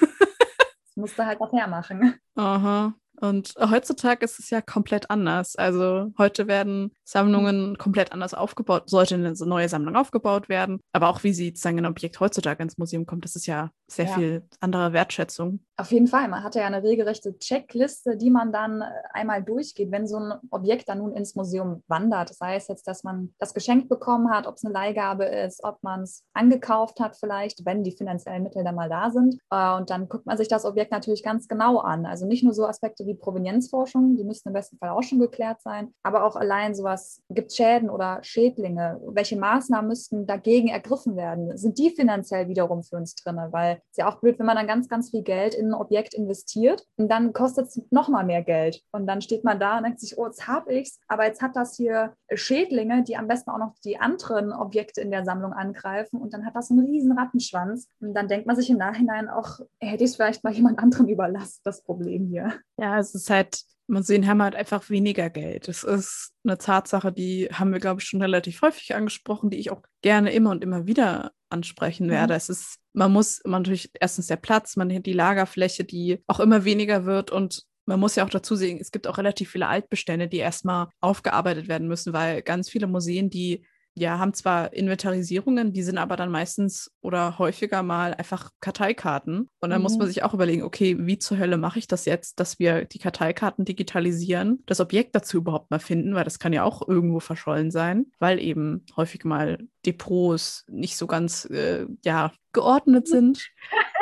Das 0.96 1.00
musste 1.00 1.26
halt 1.26 1.40
noch 1.40 1.52
hermachen. 1.52 2.14
Aha. 2.36 2.94
Und 3.20 3.54
heutzutage 3.58 4.24
ist 4.24 4.38
es 4.38 4.50
ja 4.50 4.60
komplett 4.60 5.10
anders. 5.10 5.56
Also 5.56 6.12
heute 6.18 6.46
werden 6.48 6.92
Sammlungen 7.04 7.78
komplett 7.78 8.12
anders 8.12 8.34
aufgebaut, 8.34 8.90
sollte 8.90 9.14
eine 9.14 9.32
neue 9.32 9.68
Sammlung 9.68 9.96
aufgebaut 9.96 10.48
werden. 10.48 10.80
Aber 10.92 11.08
auch 11.08 11.22
wie 11.24 11.32
sie 11.32 11.48
sozusagen 11.48 11.78
ein 11.78 11.86
Objekt 11.86 12.18
heutzutage 12.20 12.62
ins 12.62 12.78
Museum 12.78 13.06
kommt, 13.06 13.24
das 13.24 13.36
ist 13.36 13.46
ja 13.46 13.70
sehr 13.86 14.06
Ja. 14.06 14.14
viel 14.14 14.48
andere 14.60 14.92
Wertschätzung. 14.92 15.60
Auf 15.76 15.90
jeden 15.92 16.06
Fall. 16.06 16.28
Man 16.28 16.42
hatte 16.42 16.60
ja 16.60 16.66
eine 16.66 16.82
regelrechte 16.82 17.38
Checkliste, 17.38 18.16
die 18.16 18.30
man 18.30 18.52
dann 18.52 18.80
äh, 18.80 18.84
einmal 19.12 19.42
durchgeht, 19.42 19.90
wenn 19.90 20.06
so 20.06 20.18
ein 20.18 20.32
Objekt 20.50 20.88
dann 20.88 20.98
nun 20.98 21.12
ins 21.12 21.34
Museum 21.34 21.82
wandert. 21.88 22.34
Sei 22.34 22.56
es 22.56 22.68
jetzt, 22.68 22.86
dass 22.86 23.04
man 23.04 23.34
das 23.38 23.54
geschenkt 23.54 23.88
bekommen 23.88 24.30
hat, 24.30 24.46
ob 24.46 24.56
es 24.56 24.64
eine 24.64 24.72
Leihgabe 24.72 25.24
ist, 25.24 25.62
ob 25.64 25.82
man 25.82 26.02
es 26.02 26.24
angekauft 26.32 27.00
hat 27.00 27.16
vielleicht, 27.16 27.64
wenn 27.66 27.82
die 27.82 27.92
finanziellen 27.96 28.42
Mittel 28.42 28.64
dann 28.64 28.74
mal 28.74 28.88
da 28.88 29.10
sind. 29.10 29.36
Äh, 29.50 29.76
Und 29.76 29.90
dann 29.90 30.08
guckt 30.08 30.26
man 30.26 30.36
sich 30.36 30.48
das 30.48 30.64
Objekt 30.64 30.92
natürlich 30.92 31.22
ganz 31.22 31.48
genau 31.48 31.78
an. 31.78 32.06
Also 32.06 32.26
nicht 32.26 32.42
nur 32.44 32.54
so 32.54 32.66
Aspekte 32.66 33.03
so 33.04 33.08
wie 33.08 33.14
Provenienzforschung, 33.14 34.16
die 34.16 34.24
müssten 34.24 34.48
im 34.48 34.54
besten 34.54 34.78
Fall 34.78 34.90
auch 34.90 35.02
schon 35.02 35.18
geklärt 35.18 35.60
sein. 35.60 35.92
Aber 36.02 36.24
auch 36.24 36.36
allein 36.36 36.74
sowas, 36.74 37.22
gibt 37.30 37.50
es 37.50 37.56
Schäden 37.56 37.90
oder 37.90 38.18
Schädlinge? 38.22 39.00
Welche 39.06 39.36
Maßnahmen 39.36 39.88
müssten 39.88 40.26
dagegen 40.26 40.68
ergriffen 40.68 41.16
werden? 41.16 41.56
Sind 41.56 41.78
die 41.78 41.90
finanziell 41.90 42.48
wiederum 42.48 42.82
für 42.82 42.96
uns 42.96 43.14
drin? 43.14 43.38
Weil 43.50 43.80
es 43.90 43.96
ja 43.96 44.08
auch 44.08 44.20
blöd, 44.20 44.38
wenn 44.38 44.46
man 44.46 44.56
dann 44.56 44.66
ganz, 44.66 44.88
ganz 44.88 45.10
viel 45.10 45.22
Geld 45.22 45.54
in 45.54 45.68
ein 45.68 45.74
Objekt 45.74 46.14
investiert 46.14 46.84
und 46.96 47.10
dann 47.10 47.32
kostet 47.32 47.68
es 47.68 47.80
nochmal 47.90 48.24
mehr 48.24 48.42
Geld. 48.42 48.82
Und 48.92 49.06
dann 49.06 49.20
steht 49.20 49.44
man 49.44 49.58
da 49.60 49.78
und 49.78 49.84
denkt 49.84 50.00
sich, 50.00 50.18
oh, 50.18 50.26
jetzt 50.26 50.46
habe 50.46 50.72
ich 50.74 50.88
es, 50.88 51.00
aber 51.08 51.26
jetzt 51.26 51.42
hat 51.42 51.56
das 51.56 51.76
hier 51.76 52.14
Schädlinge, 52.32 53.02
die 53.02 53.16
am 53.16 53.28
besten 53.28 53.50
auch 53.50 53.58
noch 53.58 53.74
die 53.84 53.98
anderen 53.98 54.52
Objekte 54.52 55.00
in 55.00 55.10
der 55.10 55.24
Sammlung 55.24 55.52
angreifen 55.52 56.20
und 56.20 56.32
dann 56.32 56.46
hat 56.46 56.54
das 56.54 56.70
einen 56.70 56.86
riesen 56.86 57.12
Rattenschwanz. 57.12 57.88
Und 58.00 58.14
dann 58.14 58.28
denkt 58.28 58.46
man 58.46 58.56
sich 58.56 58.70
im 58.70 58.78
Nachhinein 58.78 59.28
auch, 59.28 59.60
hätte 59.80 60.04
ich 60.04 60.10
es 60.10 60.16
vielleicht 60.16 60.44
mal 60.44 60.52
jemand 60.52 60.78
anderem 60.78 61.08
überlassen, 61.08 61.60
das 61.64 61.82
Problem 61.82 62.26
hier. 62.26 62.52
Ja, 62.76 62.93
es 62.98 63.14
ist 63.14 63.30
halt, 63.30 63.62
Museen 63.86 64.26
haben 64.26 64.42
halt 64.42 64.54
einfach 64.54 64.88
weniger 64.88 65.28
Geld. 65.30 65.68
Das 65.68 65.84
ist 65.84 66.32
eine 66.44 66.58
Tatsache, 66.58 67.12
die 67.12 67.48
haben 67.52 67.72
wir, 67.72 67.80
glaube 67.80 68.00
ich, 68.00 68.08
schon 68.08 68.22
relativ 68.22 68.62
häufig 68.62 68.94
angesprochen, 68.94 69.50
die 69.50 69.58
ich 69.58 69.70
auch 69.70 69.82
gerne 70.02 70.32
immer 70.32 70.50
und 70.50 70.64
immer 70.64 70.86
wieder 70.86 71.32
ansprechen 71.50 72.08
werde. 72.08 72.34
Mhm. 72.34 72.36
Es 72.36 72.48
ist, 72.48 72.78
man 72.92 73.12
muss 73.12 73.42
man 73.44 73.62
natürlich 73.62 73.90
erstens 74.00 74.26
der 74.26 74.36
Platz, 74.36 74.76
man 74.76 74.92
hat 74.92 75.06
die 75.06 75.12
Lagerfläche, 75.12 75.84
die 75.84 76.22
auch 76.26 76.40
immer 76.40 76.64
weniger 76.64 77.04
wird 77.04 77.30
und 77.30 77.64
man 77.86 78.00
muss 78.00 78.16
ja 78.16 78.24
auch 78.24 78.30
dazu 78.30 78.56
sehen, 78.56 78.78
es 78.80 78.92
gibt 78.92 79.06
auch 79.06 79.18
relativ 79.18 79.50
viele 79.50 79.68
Altbestände, 79.68 80.26
die 80.26 80.38
erstmal 80.38 80.88
aufgearbeitet 81.00 81.68
werden 81.68 81.86
müssen, 81.86 82.14
weil 82.14 82.40
ganz 82.40 82.70
viele 82.70 82.86
Museen, 82.86 83.28
die 83.28 83.66
ja, 83.96 84.18
haben 84.18 84.34
zwar 84.34 84.72
Inventarisierungen, 84.72 85.72
die 85.72 85.82
sind 85.82 85.98
aber 85.98 86.16
dann 86.16 86.30
meistens 86.30 86.90
oder 87.00 87.38
häufiger 87.38 87.82
mal 87.82 88.12
einfach 88.14 88.50
Karteikarten. 88.60 89.48
Und 89.60 89.70
dann 89.70 89.78
mhm. 89.78 89.82
muss 89.84 89.96
man 89.96 90.06
mhm. 90.06 90.12
sich 90.12 90.22
auch 90.24 90.34
überlegen, 90.34 90.62
okay, 90.62 90.96
wie 90.98 91.18
zur 91.18 91.38
Hölle 91.38 91.56
mache 91.56 91.78
ich 91.78 91.86
das 91.86 92.04
jetzt, 92.04 92.40
dass 92.40 92.58
wir 92.58 92.84
die 92.84 92.98
Karteikarten 92.98 93.64
digitalisieren, 93.64 94.62
das 94.66 94.80
Objekt 94.80 95.14
dazu 95.14 95.36
überhaupt 95.38 95.70
mal 95.70 95.78
finden, 95.78 96.14
weil 96.14 96.24
das 96.24 96.38
kann 96.38 96.52
ja 96.52 96.64
auch 96.64 96.86
irgendwo 96.86 97.20
verschollen 97.20 97.70
sein, 97.70 98.06
weil 98.18 98.40
eben 98.40 98.84
häufig 98.96 99.24
mal 99.24 99.58
Depots 99.86 100.64
nicht 100.68 100.96
so 100.96 101.06
ganz, 101.06 101.44
äh, 101.46 101.86
ja, 102.04 102.32
geordnet 102.52 103.06
sind. 103.06 103.48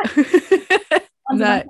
Nein. 1.34 1.64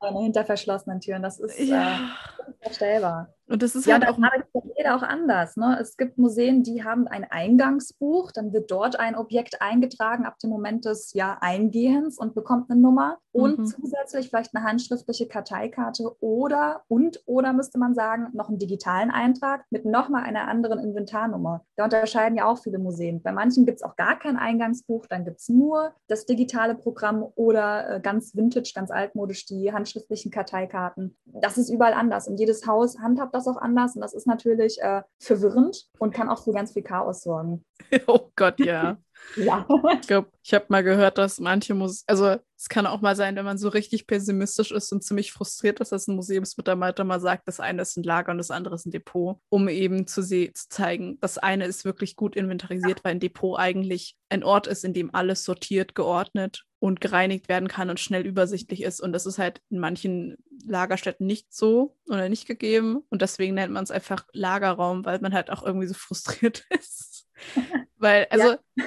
hinter 0.00 0.44
verschlossenen 0.44 1.00
Türen, 1.00 1.22
das 1.22 1.38
ist 1.38 1.58
ja. 1.58 1.96
äh, 1.96 2.48
unvorstellbar. 2.48 3.34
Und 3.50 3.62
das 3.62 3.74
ist 3.74 3.86
ja, 3.86 3.94
halt 3.94 4.08
auch 4.08 4.64
jeder 4.76 4.94
auch 4.96 5.02
anders. 5.02 5.56
Ne? 5.56 5.76
Es 5.80 5.96
gibt 5.96 6.18
Museen, 6.18 6.62
die 6.62 6.84
haben 6.84 7.08
ein 7.08 7.24
Eingangsbuch, 7.24 8.30
dann 8.30 8.52
wird 8.52 8.70
dort 8.70 8.98
ein 8.98 9.16
Objekt 9.16 9.60
eingetragen 9.60 10.24
ab 10.24 10.38
dem 10.38 10.50
Moment 10.50 10.84
des 10.84 11.12
ja, 11.14 11.36
Eingehens 11.40 12.16
und 12.16 12.34
bekommt 12.34 12.70
eine 12.70 12.80
Nummer 12.80 13.18
und 13.32 13.58
mhm. 13.58 13.66
zusätzlich 13.66 14.28
vielleicht 14.28 14.54
eine 14.54 14.64
handschriftliche 14.64 15.26
Karteikarte 15.26 16.16
oder 16.20 16.82
und 16.88 17.22
oder 17.26 17.52
müsste 17.52 17.78
man 17.78 17.94
sagen, 17.94 18.28
noch 18.32 18.48
einen 18.48 18.58
digitalen 18.58 19.10
Eintrag 19.10 19.64
mit 19.70 19.84
nochmal 19.84 20.24
einer 20.24 20.48
anderen 20.48 20.78
Inventarnummer. 20.78 21.64
Da 21.76 21.84
unterscheiden 21.84 22.36
ja 22.36 22.46
auch 22.46 22.58
viele 22.58 22.78
Museen. 22.78 23.22
Bei 23.22 23.32
manchen 23.32 23.66
gibt 23.66 23.78
es 23.78 23.82
auch 23.82 23.96
gar 23.96 24.18
kein 24.18 24.36
Eingangsbuch, 24.36 25.06
dann 25.06 25.24
gibt 25.24 25.40
es 25.40 25.48
nur 25.48 25.92
das 26.06 26.24
digitale 26.24 26.76
Programm 26.76 27.26
oder 27.34 27.96
äh, 27.96 28.00
ganz 28.00 28.36
vintage, 28.36 28.72
ganz 28.74 28.90
altmodisch 28.90 29.46
die 29.46 29.72
handschriftlichen 29.72 30.30
Karteikarten. 30.30 31.16
Das 31.24 31.58
ist 31.58 31.68
überall 31.68 31.94
anders 31.94 32.28
und 32.28 32.38
jedes 32.38 32.66
Haus 32.66 32.98
handhabt 33.00 33.34
das 33.34 33.39
auch 33.46 33.56
anders 33.56 33.94
und 33.94 34.02
das 34.02 34.14
ist 34.14 34.26
natürlich 34.26 34.80
äh, 34.80 35.02
verwirrend 35.18 35.88
und 35.98 36.14
kann 36.14 36.28
auch 36.28 36.42
für 36.42 36.52
ganz 36.52 36.72
viel 36.72 36.82
Chaos 36.82 37.22
sorgen. 37.22 37.64
Oh 38.06 38.30
Gott, 38.36 38.60
ja. 38.60 38.98
Ja. 39.36 39.66
Ich 40.00 40.06
glaube, 40.06 40.30
ich 40.42 40.54
habe 40.54 40.66
mal 40.68 40.82
gehört, 40.82 41.18
dass 41.18 41.40
manche 41.40 41.74
Museen, 41.74 42.04
also 42.06 42.36
es 42.56 42.68
kann 42.68 42.86
auch 42.86 43.00
mal 43.00 43.16
sein, 43.16 43.36
wenn 43.36 43.44
man 43.44 43.58
so 43.58 43.68
richtig 43.68 44.06
pessimistisch 44.06 44.70
ist 44.70 44.92
und 44.92 45.02
ziemlich 45.02 45.32
frustriert 45.32 45.80
ist, 45.80 45.92
dass 45.92 46.08
ein 46.08 46.16
Museumsmitarbeiter 46.16 47.04
mal 47.04 47.20
sagt, 47.20 47.48
das 47.48 47.60
eine 47.60 47.82
ist 47.82 47.96
ein 47.96 48.02
Lager 48.02 48.32
und 48.32 48.38
das 48.38 48.50
andere 48.50 48.74
ist 48.74 48.86
ein 48.86 48.90
Depot, 48.90 49.38
um 49.48 49.68
eben 49.68 50.06
zu, 50.06 50.22
zu 50.22 50.52
zeigen, 50.68 51.18
das 51.20 51.38
eine 51.38 51.64
ist 51.64 51.84
wirklich 51.84 52.16
gut 52.16 52.36
inventarisiert, 52.36 52.98
ja. 52.98 53.04
weil 53.04 53.12
ein 53.12 53.20
Depot 53.20 53.58
eigentlich 53.58 54.16
ein 54.28 54.44
Ort 54.44 54.66
ist, 54.66 54.84
in 54.84 54.92
dem 54.92 55.14
alles 55.14 55.44
sortiert, 55.44 55.94
geordnet 55.94 56.66
und 56.80 57.00
gereinigt 57.00 57.48
werden 57.48 57.68
kann 57.68 57.90
und 57.90 58.00
schnell 58.00 58.26
übersichtlich 58.26 58.82
ist. 58.82 59.00
Und 59.00 59.12
das 59.12 59.26
ist 59.26 59.38
halt 59.38 59.60
in 59.70 59.78
manchen 59.78 60.36
Lagerstätten 60.66 61.26
nicht 61.26 61.52
so 61.52 61.96
oder 62.06 62.28
nicht 62.28 62.46
gegeben. 62.46 63.02
Und 63.10 63.22
deswegen 63.22 63.54
nennt 63.54 63.72
man 63.72 63.84
es 63.84 63.90
einfach 63.90 64.26
Lagerraum, 64.32 65.04
weil 65.04 65.20
man 65.20 65.34
halt 65.34 65.50
auch 65.50 65.62
irgendwie 65.62 65.86
so 65.86 65.94
frustriert 65.94 66.64
ist. 66.78 67.26
Weil, 68.00 68.26
also. 68.30 68.56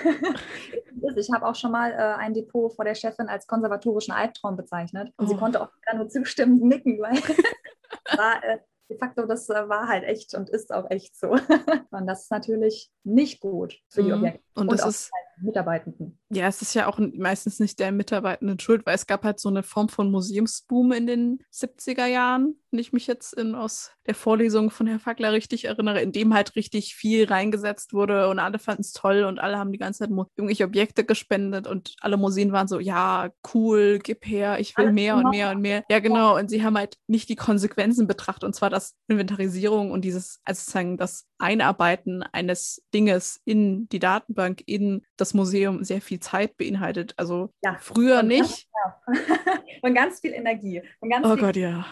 Ja. 1.03 1.17
Ich 1.17 1.29
habe 1.33 1.45
auch 1.45 1.55
schon 1.55 1.71
mal 1.71 1.91
äh, 1.91 2.21
ein 2.21 2.33
Depot 2.33 2.73
vor 2.73 2.85
der 2.85 2.95
Chefin 2.95 3.27
als 3.27 3.45
konservatorischen 3.45 4.13
Albtraum 4.13 4.55
bezeichnet. 4.55 5.11
Und 5.17 5.25
oh. 5.25 5.29
sie 5.29 5.35
konnte 5.35 5.61
auch 5.61 5.69
nur 5.93 6.07
zustimmend 6.07 6.63
nicken, 6.63 6.97
weil 6.99 7.15
war, 8.17 8.41
äh, 8.43 8.59
de 8.89 8.97
facto, 8.97 9.25
das 9.25 9.49
äh, 9.49 9.69
war 9.69 9.87
halt 9.87 10.03
echt 10.03 10.33
und 10.33 10.49
ist 10.49 10.73
auch 10.73 10.89
echt 10.89 11.15
so. 11.17 11.31
und 11.91 12.07
das 12.07 12.23
ist 12.23 12.31
natürlich 12.31 12.91
nicht 13.03 13.39
gut 13.39 13.79
für 13.89 14.03
die 14.03 14.09
mhm. 14.09 14.17
Objekte. 14.17 14.41
Und, 14.55 14.69
und 14.69 14.79
das 14.79 14.85
ist 14.87 15.11
Mitarbeitenden. 15.41 16.19
Ja, 16.29 16.47
es 16.47 16.61
ist 16.61 16.73
ja 16.73 16.87
auch 16.87 16.99
meistens 16.99 17.59
nicht 17.59 17.79
der 17.79 17.91
Mitarbeitenden 17.91 18.59
schuld, 18.59 18.85
weil 18.85 18.95
es 18.95 19.07
gab 19.07 19.23
halt 19.23 19.39
so 19.39 19.49
eine 19.49 19.63
Form 19.63 19.89
von 19.89 20.11
Museumsboom 20.11 20.91
in 20.91 21.07
den 21.07 21.39
70er 21.51 22.05
Jahren, 22.05 22.55
wenn 22.71 22.79
ich 22.79 22.93
mich 22.93 23.07
jetzt 23.07 23.33
in, 23.33 23.55
aus 23.55 23.91
der 24.05 24.15
Vorlesung 24.15 24.69
von 24.69 24.87
Herrn 24.87 24.99
Fackler 24.99 25.31
richtig 25.31 25.65
erinnere, 25.65 26.01
in 26.01 26.11
dem 26.11 26.33
halt 26.33 26.55
richtig 26.55 26.95
viel 26.95 27.25
reingesetzt 27.25 27.93
wurde 27.93 28.29
und 28.29 28.39
alle 28.39 28.59
fanden 28.59 28.81
es 28.81 28.93
toll 28.93 29.23
und 29.23 29.39
alle 29.39 29.57
haben 29.57 29.71
die 29.71 29.77
ganze 29.77 29.99
Zeit 29.99 30.09
irgendwelche 30.09 30.65
Objekte 30.65 31.03
gespendet 31.03 31.67
und 31.67 31.95
alle 32.01 32.17
Museen 32.17 32.51
waren 32.51 32.67
so, 32.67 32.79
ja, 32.79 33.29
cool, 33.53 33.99
gib 34.01 34.25
her, 34.25 34.59
ich 34.59 34.77
will 34.77 34.85
Alles 34.85 34.95
mehr 34.95 35.15
und 35.17 35.29
mehr 35.29 35.51
und 35.51 35.61
mehr. 35.61 35.83
Ja, 35.89 35.99
genau. 35.99 36.37
Und 36.37 36.49
sie 36.49 36.63
haben 36.63 36.77
halt 36.77 36.97
nicht 37.07 37.29
die 37.29 37.35
Konsequenzen 37.35 38.07
betrachtet 38.07 38.43
und 38.43 38.53
zwar 38.53 38.69
das 38.73 38.95
Inventarisierung 39.07 39.91
und 39.91 40.01
dieses, 40.01 40.41
also 40.43 40.59
sozusagen 40.59 40.97
das 40.97 41.27
Einarbeiten 41.37 42.23
eines 42.31 42.83
Dinges 42.93 43.41
in 43.45 43.87
die 43.89 43.99
Datenbank, 43.99 44.63
in 44.65 45.05
das 45.17 45.33
Museum 45.33 45.83
sehr 45.83 46.01
viel 46.01 46.19
Zeit 46.19 46.57
beinhaltet. 46.57 47.13
Also 47.17 47.53
ja, 47.63 47.77
früher 47.79 48.23
nicht. 48.23 48.67
Ganz, 49.07 49.25
ja. 49.25 49.61
und 49.81 49.93
ganz 49.93 50.19
viel 50.19 50.33
Energie. 50.33 50.81
Und 50.99 51.09
ganz 51.09 51.25
oh 51.25 51.35
viel, 51.35 51.41
Gott, 51.41 51.55
ja. 51.55 51.85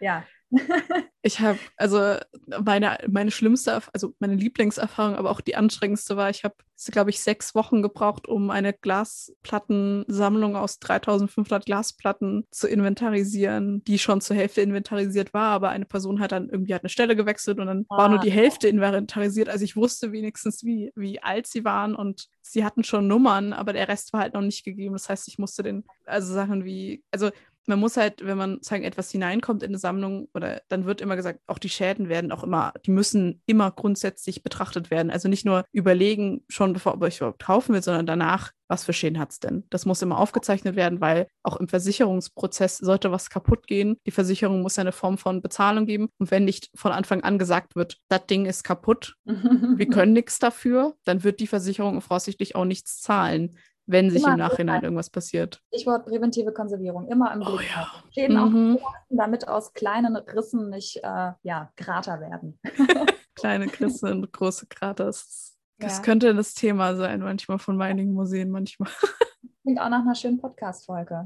Ja, 0.00 0.24
ich 1.22 1.40
habe, 1.40 1.58
also 1.76 2.16
meine, 2.64 2.98
meine 3.08 3.30
schlimmste, 3.30 3.80
also 3.92 4.14
meine 4.18 4.34
Lieblingserfahrung, 4.34 5.16
aber 5.16 5.30
auch 5.30 5.40
die 5.40 5.56
anstrengendste 5.56 6.16
war, 6.16 6.30
ich 6.30 6.44
habe, 6.44 6.54
glaube 6.90 7.10
ich, 7.10 7.20
sechs 7.20 7.54
Wochen 7.54 7.82
gebraucht, 7.82 8.26
um 8.28 8.50
eine 8.50 8.72
Glasplattensammlung 8.72 10.56
aus 10.56 10.78
3500 10.78 11.66
Glasplatten 11.66 12.46
zu 12.50 12.68
inventarisieren, 12.68 13.82
die 13.84 13.98
schon 13.98 14.20
zur 14.20 14.36
Hälfte 14.36 14.62
inventarisiert 14.62 15.34
war, 15.34 15.50
aber 15.50 15.70
eine 15.70 15.84
Person 15.84 16.20
hat 16.20 16.32
dann 16.32 16.48
irgendwie 16.48 16.74
hat 16.74 16.82
eine 16.82 16.90
Stelle 16.90 17.16
gewechselt 17.16 17.58
und 17.58 17.66
dann 17.66 17.84
ah. 17.88 17.96
war 17.98 18.08
nur 18.08 18.20
die 18.20 18.30
Hälfte 18.30 18.68
inventarisiert. 18.68 19.48
Also 19.48 19.64
ich 19.64 19.76
wusste 19.76 20.12
wenigstens, 20.12 20.64
wie, 20.64 20.92
wie 20.94 21.22
alt 21.22 21.46
sie 21.46 21.64
waren 21.64 21.94
und 21.94 22.28
sie 22.40 22.64
hatten 22.64 22.84
schon 22.84 23.06
Nummern, 23.06 23.52
aber 23.52 23.72
der 23.72 23.88
Rest 23.88 24.12
war 24.12 24.20
halt 24.20 24.34
noch 24.34 24.40
nicht 24.40 24.64
gegeben. 24.64 24.94
Das 24.94 25.08
heißt, 25.08 25.28
ich 25.28 25.38
musste 25.38 25.62
den, 25.62 25.84
also 26.06 26.32
Sachen 26.32 26.64
wie, 26.64 27.02
also 27.10 27.30
man 27.68 27.78
muss 27.78 27.96
halt, 27.96 28.24
wenn 28.24 28.38
man 28.38 28.58
sagen 28.62 28.84
etwas 28.84 29.10
hineinkommt 29.10 29.62
in 29.62 29.70
eine 29.70 29.78
Sammlung 29.78 30.28
oder 30.34 30.62
dann 30.68 30.86
wird 30.86 31.00
immer 31.00 31.16
gesagt, 31.16 31.40
auch 31.46 31.58
die 31.58 31.68
Schäden 31.68 32.08
werden 32.08 32.32
auch 32.32 32.42
immer, 32.42 32.72
die 32.86 32.90
müssen 32.90 33.42
immer 33.46 33.70
grundsätzlich 33.70 34.42
betrachtet 34.42 34.90
werden. 34.90 35.10
Also 35.10 35.28
nicht 35.28 35.44
nur 35.44 35.64
überlegen, 35.72 36.44
schon 36.48 36.72
bevor 36.72 37.00
ich 37.06 37.18
überhaupt 37.18 37.42
kaufen 37.42 37.74
will, 37.74 37.82
sondern 37.82 38.06
danach, 38.06 38.52
was 38.68 38.84
für 38.84 38.92
Schäden 38.92 39.18
hat 39.18 39.32
es 39.32 39.40
denn? 39.40 39.64
Das 39.70 39.86
muss 39.86 40.02
immer 40.02 40.18
aufgezeichnet 40.18 40.76
werden, 40.76 41.00
weil 41.00 41.28
auch 41.42 41.56
im 41.56 41.68
Versicherungsprozess 41.68 42.78
sollte 42.78 43.10
was 43.10 43.30
kaputt 43.30 43.66
gehen. 43.66 43.96
Die 44.06 44.10
Versicherung 44.10 44.60
muss 44.62 44.76
ja 44.76 44.82
eine 44.82 44.92
Form 44.92 45.16
von 45.16 45.40
Bezahlung 45.40 45.86
geben. 45.86 46.08
Und 46.18 46.30
wenn 46.30 46.44
nicht 46.44 46.70
von 46.74 46.92
Anfang 46.92 47.22
an 47.22 47.38
gesagt 47.38 47.76
wird, 47.76 47.98
das 48.08 48.26
Ding 48.26 48.46
ist 48.46 48.64
kaputt, 48.64 49.14
wir 49.24 49.88
können 49.88 50.12
nichts 50.12 50.38
dafür, 50.38 50.94
dann 51.04 51.24
wird 51.24 51.40
die 51.40 51.46
Versicherung 51.46 52.00
voraussichtlich 52.00 52.56
auch 52.56 52.64
nichts 52.64 53.00
zahlen 53.00 53.56
wenn 53.88 54.10
sich 54.10 54.22
immer 54.22 54.32
im 54.32 54.38
Nachhinein 54.38 54.82
irgendwas 54.82 55.08
passiert. 55.08 55.60
Stichwort 55.72 56.04
präventive 56.04 56.52
Konservierung, 56.52 57.08
immer 57.08 57.32
im 57.32 57.42
oh 57.42 57.56
Blick. 57.56 57.70
Oh, 57.74 57.80
ja. 57.80 57.92
Schäden 58.12 58.36
mhm. 58.36 58.78
auch 58.82 58.94
damit 59.08 59.48
aus 59.48 59.72
kleinen 59.72 60.14
Rissen 60.14 60.68
nicht 60.68 60.98
äh, 60.98 61.32
ja, 61.42 61.72
Krater 61.76 62.20
werden. 62.20 62.60
Kleine 63.34 63.66
Risse 63.80 64.10
und 64.10 64.32
große 64.32 64.66
Krater. 64.66 65.06
Das, 65.06 65.56
das 65.78 65.96
ja. 65.98 66.02
könnte 66.02 66.34
das 66.34 66.54
Thema 66.54 66.96
sein, 66.96 67.20
manchmal 67.20 67.58
von 67.58 67.80
einigen 67.80 68.12
Museen, 68.12 68.50
manchmal. 68.50 68.90
Klingt 69.62 69.80
auch 69.80 69.88
nach 69.88 70.02
einer 70.02 70.14
schönen 70.14 70.38
Podcast-Folge. 70.38 71.24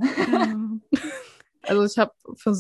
Also 1.65 1.85
ich 1.85 1.97
habe, 1.97 2.13